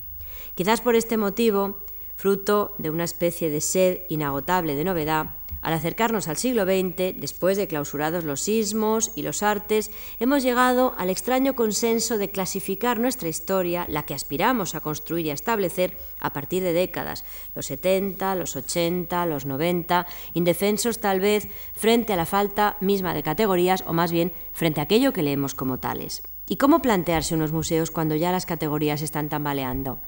Quizás 0.55 0.81
por 0.81 0.95
este 0.95 1.17
motivo, 1.17 1.79
fruto 2.15 2.77
de 2.79 2.91
una 2.91 3.05
especie 3.05 3.51
de 3.51 3.61
sed 3.61 4.03
inagotable 4.09 4.77
de 4.77 4.85
novedad, 4.85 5.39
al 5.63 5.73
acercarnos 5.73 6.29
al 6.29 6.37
siglo 6.37 6.65
XX, 6.65 7.19
después 7.19 7.57
de 7.57 7.67
clausurados 7.67 8.25
los 8.25 8.41
sismos 8.41 9.13
y 9.17 9.23
los 9.23 9.43
artes, 9.43 9.91
hemos 10.21 10.43
llegado 10.43 10.95
al 10.99 11.11
extraño 11.11 11.55
consenso 11.55 12.19
de 12.19 12.31
clasificar 12.31 12.99
nuestra 12.99 13.29
historia, 13.29 13.87
la 13.89 14.05
que 14.05 14.15
aspiramos 14.15 14.75
a 14.75 14.81
construir 14.81 15.27
y 15.27 15.31
a 15.31 15.35
establecer 15.35 15.97
a 16.21 16.33
partir 16.33 16.63
de 16.63 16.73
décadas, 16.73 17.25
los 17.55 17.67
70, 17.67 18.35
los 18.35 18.57
80, 18.57 19.27
los 19.27 19.47
90, 19.47 20.07
indefensos 20.35 20.99
tal 20.99 21.21
vez 21.21 21.49
frente 21.75 22.13
a 22.13 22.17
la 22.17 22.27
falta 22.27 22.77
misma 22.81 23.15
de 23.15 23.23
categorías 23.23 23.83
o 23.87 23.93
más 23.93 24.13
bien 24.13 24.33
frente 24.53 24.81
a 24.81 24.85
aquello 24.85 25.13
que 25.13 25.23
leemos 25.23 25.55
como 25.55 25.79
tales. 25.79 26.23
¿Y 26.49 26.57
cómo 26.57 26.81
plantearse 26.81 27.35
unos 27.35 27.53
museos 27.53 27.91
cuando 27.91 28.15
ya 28.17 28.33
las 28.33 28.47
categorías 28.47 29.03
están 29.03 29.29
tambaleando? 29.29 30.01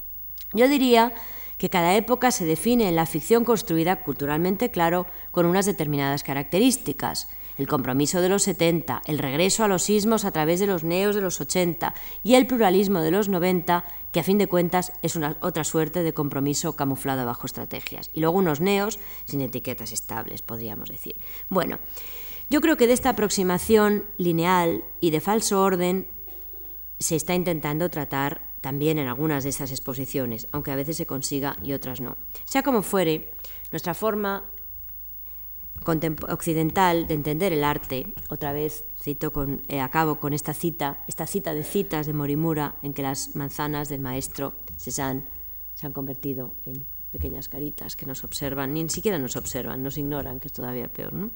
Yo 0.53 0.69
diría 0.69 1.13
que 1.61 1.69
cada 1.69 1.95
época 1.95 2.31
se 2.31 2.47
define 2.47 2.89
en 2.89 2.97
la 2.97 3.05
ficción 3.05 3.45
construida 3.45 4.03
culturalmente, 4.03 4.71
claro, 4.71 5.05
con 5.31 5.45
unas 5.45 5.67
determinadas 5.67 6.23
características. 6.23 7.29
El 7.59 7.69
compromiso 7.69 8.23
de 8.23 8.31
los 8.31 8.45
70, 8.45 9.03
el 9.05 9.19
regreso 9.19 9.63
a 9.63 9.69
los 9.69 9.83
sismos 9.83 10.25
a 10.25 10.31
través 10.31 10.59
de 10.61 10.67
los 10.67 10.85
neos 10.85 11.15
de 11.15 11.21
los 11.21 11.39
80 11.39 11.95
y 12.25 12.37
el 12.37 12.47
pluralismo 12.47 13.01
de 13.01 13.11
los 13.11 13.29
90, 13.29 13.85
que 14.11 14.21
a 14.21 14.23
fin 14.23 14.39
de 14.39 14.47
cuentas 14.47 14.95
es 15.03 15.17
una 15.17 15.37
otra 15.43 15.65
suerte 15.65 16.03
de 16.03 16.15
compromiso 16.15 16.77
camuflado 16.77 17.27
bajo 17.27 17.47
estrategias. 17.47 18.09
Y 18.15 18.21
luego 18.21 18.39
unos 18.39 18.63
neos 18.63 18.99
sin 19.27 19.43
etiquetas 19.43 19.93
estables, 19.93 20.41
podríamos 20.41 20.89
decir. 20.89 21.17
Bueno, 21.51 21.79
yo 22.49 22.63
creo 22.63 22.79
que 22.79 22.87
de 22.87 22.95
esta 22.95 23.11
aproximación 23.11 24.07
lineal 24.17 24.83
y 25.03 25.11
de 25.11 25.21
falso 25.21 25.63
orden 25.63 26.07
se 26.99 27.17
está 27.17 27.35
intentando 27.35 27.91
tratar 27.91 28.50
también 28.61 28.99
en 28.99 29.09
algunas 29.09 29.45
de 29.45 29.51
esas 29.51 29.71
exposiciones, 29.71 30.49
aunque 30.53 30.71
a 30.71 30.77
veces 30.77 30.97
se 30.97 31.07
consiga 31.07 31.57
y 31.63 31.73
otras 31.73 32.01
no. 32.01 32.17
Sea 32.45 32.63
como 32.63 32.83
fuere, 32.83 33.33
nuestra 33.71 33.95
forma 33.95 34.45
occidental 36.29 37.07
de 37.07 37.15
entender 37.15 37.53
el 37.53 37.65
arte, 37.65 38.13
otra 38.29 38.53
vez 38.53 38.85
cito 39.01 39.33
con, 39.33 39.63
eh, 39.69 39.81
acabo 39.81 40.21
con 40.21 40.35
esta 40.35 40.53
cita, 40.53 41.03
esta 41.09 41.27
cita 41.27 41.55
de 41.55 41.65
citas 41.65 42.07
de 42.07 42.13
Morimura, 42.13 42.77
en 42.83 42.93
que 42.93 43.03
las 43.03 43.35
manzanas 43.35 43.89
del 43.89 44.01
maestro 44.01 44.55
se 44.77 45.03
han 45.03 45.25
convertido 45.93 46.55
en 46.65 46.85
pequeñas 47.11 47.49
caritas 47.49 47.97
que 47.97 48.07
nos 48.07 48.25
observan, 48.25 48.75
ni 48.75 48.89
siquiera 48.89 49.19
nos 49.19 49.37
observan, 49.37 49.83
nos 49.83 49.99
ignoran, 49.99 50.39
que 50.39 50.49
es 50.49 50.53
todavía 50.53 50.93
peor, 50.93 51.13
¿no? 51.13 51.31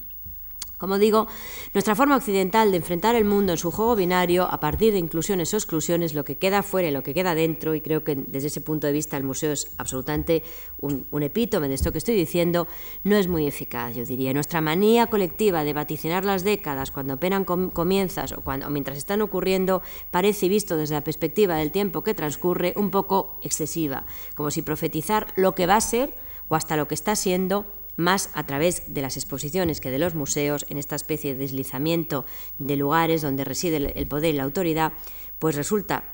Como 0.84 0.98
digo, 0.98 1.26
nuestra 1.72 1.94
forma 1.94 2.14
occidental 2.14 2.70
de 2.70 2.76
enfrentar 2.76 3.14
el 3.14 3.24
mundo 3.24 3.52
en 3.52 3.58
su 3.58 3.70
juego 3.70 3.96
binario, 3.96 4.44
a 4.44 4.60
partir 4.60 4.92
de 4.92 4.98
inclusiones 4.98 5.54
o 5.54 5.56
exclusiones, 5.56 6.12
lo 6.12 6.26
que 6.26 6.36
queda 6.36 6.62
fuera 6.62 6.88
y 6.88 6.90
lo 6.90 7.02
que 7.02 7.14
queda 7.14 7.34
dentro, 7.34 7.74
y 7.74 7.80
creo 7.80 8.04
que 8.04 8.14
desde 8.16 8.48
ese 8.48 8.60
punto 8.60 8.86
de 8.86 8.92
vista 8.92 9.16
el 9.16 9.24
museo 9.24 9.52
es 9.52 9.70
absolutamente 9.78 10.42
un, 10.82 11.06
epítome 11.22 11.68
de 11.68 11.74
esto 11.74 11.90
que 11.90 11.96
estoy 11.96 12.16
diciendo, 12.16 12.68
no 13.02 13.16
es 13.16 13.28
muy 13.28 13.46
eficaz, 13.46 13.96
yo 13.96 14.04
diría. 14.04 14.34
Nuestra 14.34 14.60
manía 14.60 15.06
colectiva 15.06 15.64
de 15.64 15.72
vaticinar 15.72 16.26
las 16.26 16.44
décadas 16.44 16.90
cuando 16.90 17.14
apenas 17.14 17.46
comienzas 17.72 18.32
o, 18.32 18.42
cuando, 18.42 18.66
o 18.66 18.70
mientras 18.70 18.98
están 18.98 19.22
ocurriendo 19.22 19.80
parece, 20.10 20.50
visto 20.50 20.76
desde 20.76 20.96
la 20.96 21.02
perspectiva 21.02 21.56
del 21.56 21.72
tiempo 21.72 22.04
que 22.04 22.12
transcurre, 22.12 22.74
un 22.76 22.90
poco 22.90 23.38
excesiva, 23.40 24.04
como 24.34 24.50
si 24.50 24.60
profetizar 24.60 25.28
lo 25.36 25.54
que 25.54 25.64
va 25.64 25.76
a 25.76 25.80
ser 25.80 26.12
o 26.48 26.56
hasta 26.56 26.76
lo 26.76 26.86
que 26.88 26.94
está 26.94 27.16
siendo 27.16 27.64
más 27.96 28.30
a 28.34 28.44
través 28.44 28.92
de 28.92 29.02
las 29.02 29.16
exposiciones 29.16 29.80
que 29.80 29.90
de 29.90 29.98
los 29.98 30.14
museos, 30.14 30.66
en 30.68 30.78
esta 30.78 30.96
especie 30.96 31.32
de 31.32 31.40
deslizamiento 31.40 32.24
de 32.58 32.76
lugares 32.76 33.22
donde 33.22 33.44
reside 33.44 33.98
el 33.98 34.06
poder 34.06 34.34
y 34.34 34.38
la 34.38 34.44
autoridad, 34.44 34.92
pues 35.38 35.54
resulta 35.54 36.04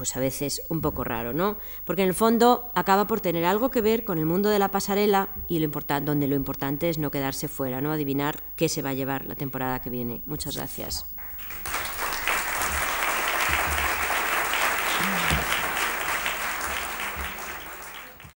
pues 0.00 0.16
a 0.16 0.20
veces 0.20 0.62
un 0.70 0.80
poco 0.80 1.04
raro, 1.04 1.34
¿no? 1.34 1.58
Porque 1.84 2.00
en 2.00 2.08
el 2.08 2.14
fondo 2.14 2.72
acaba 2.74 3.06
por 3.06 3.20
tener 3.20 3.44
algo 3.44 3.70
que 3.70 3.82
ver 3.82 4.02
con 4.04 4.16
el 4.16 4.24
mundo 4.24 4.48
de 4.48 4.58
la 4.58 4.70
pasarela 4.70 5.28
y 5.46 5.58
lo 5.58 5.70
donde 6.02 6.26
lo 6.26 6.36
importante 6.36 6.88
es 6.88 6.96
no 6.96 7.10
quedarse 7.10 7.48
fuera, 7.48 7.82
¿no? 7.82 7.92
Adivinar 7.92 8.42
qué 8.56 8.70
se 8.70 8.80
va 8.80 8.90
a 8.90 8.94
llevar 8.94 9.26
la 9.26 9.34
temporada 9.34 9.82
que 9.82 9.90
viene. 9.90 10.22
Muchas 10.24 10.56
gracias. 10.56 11.19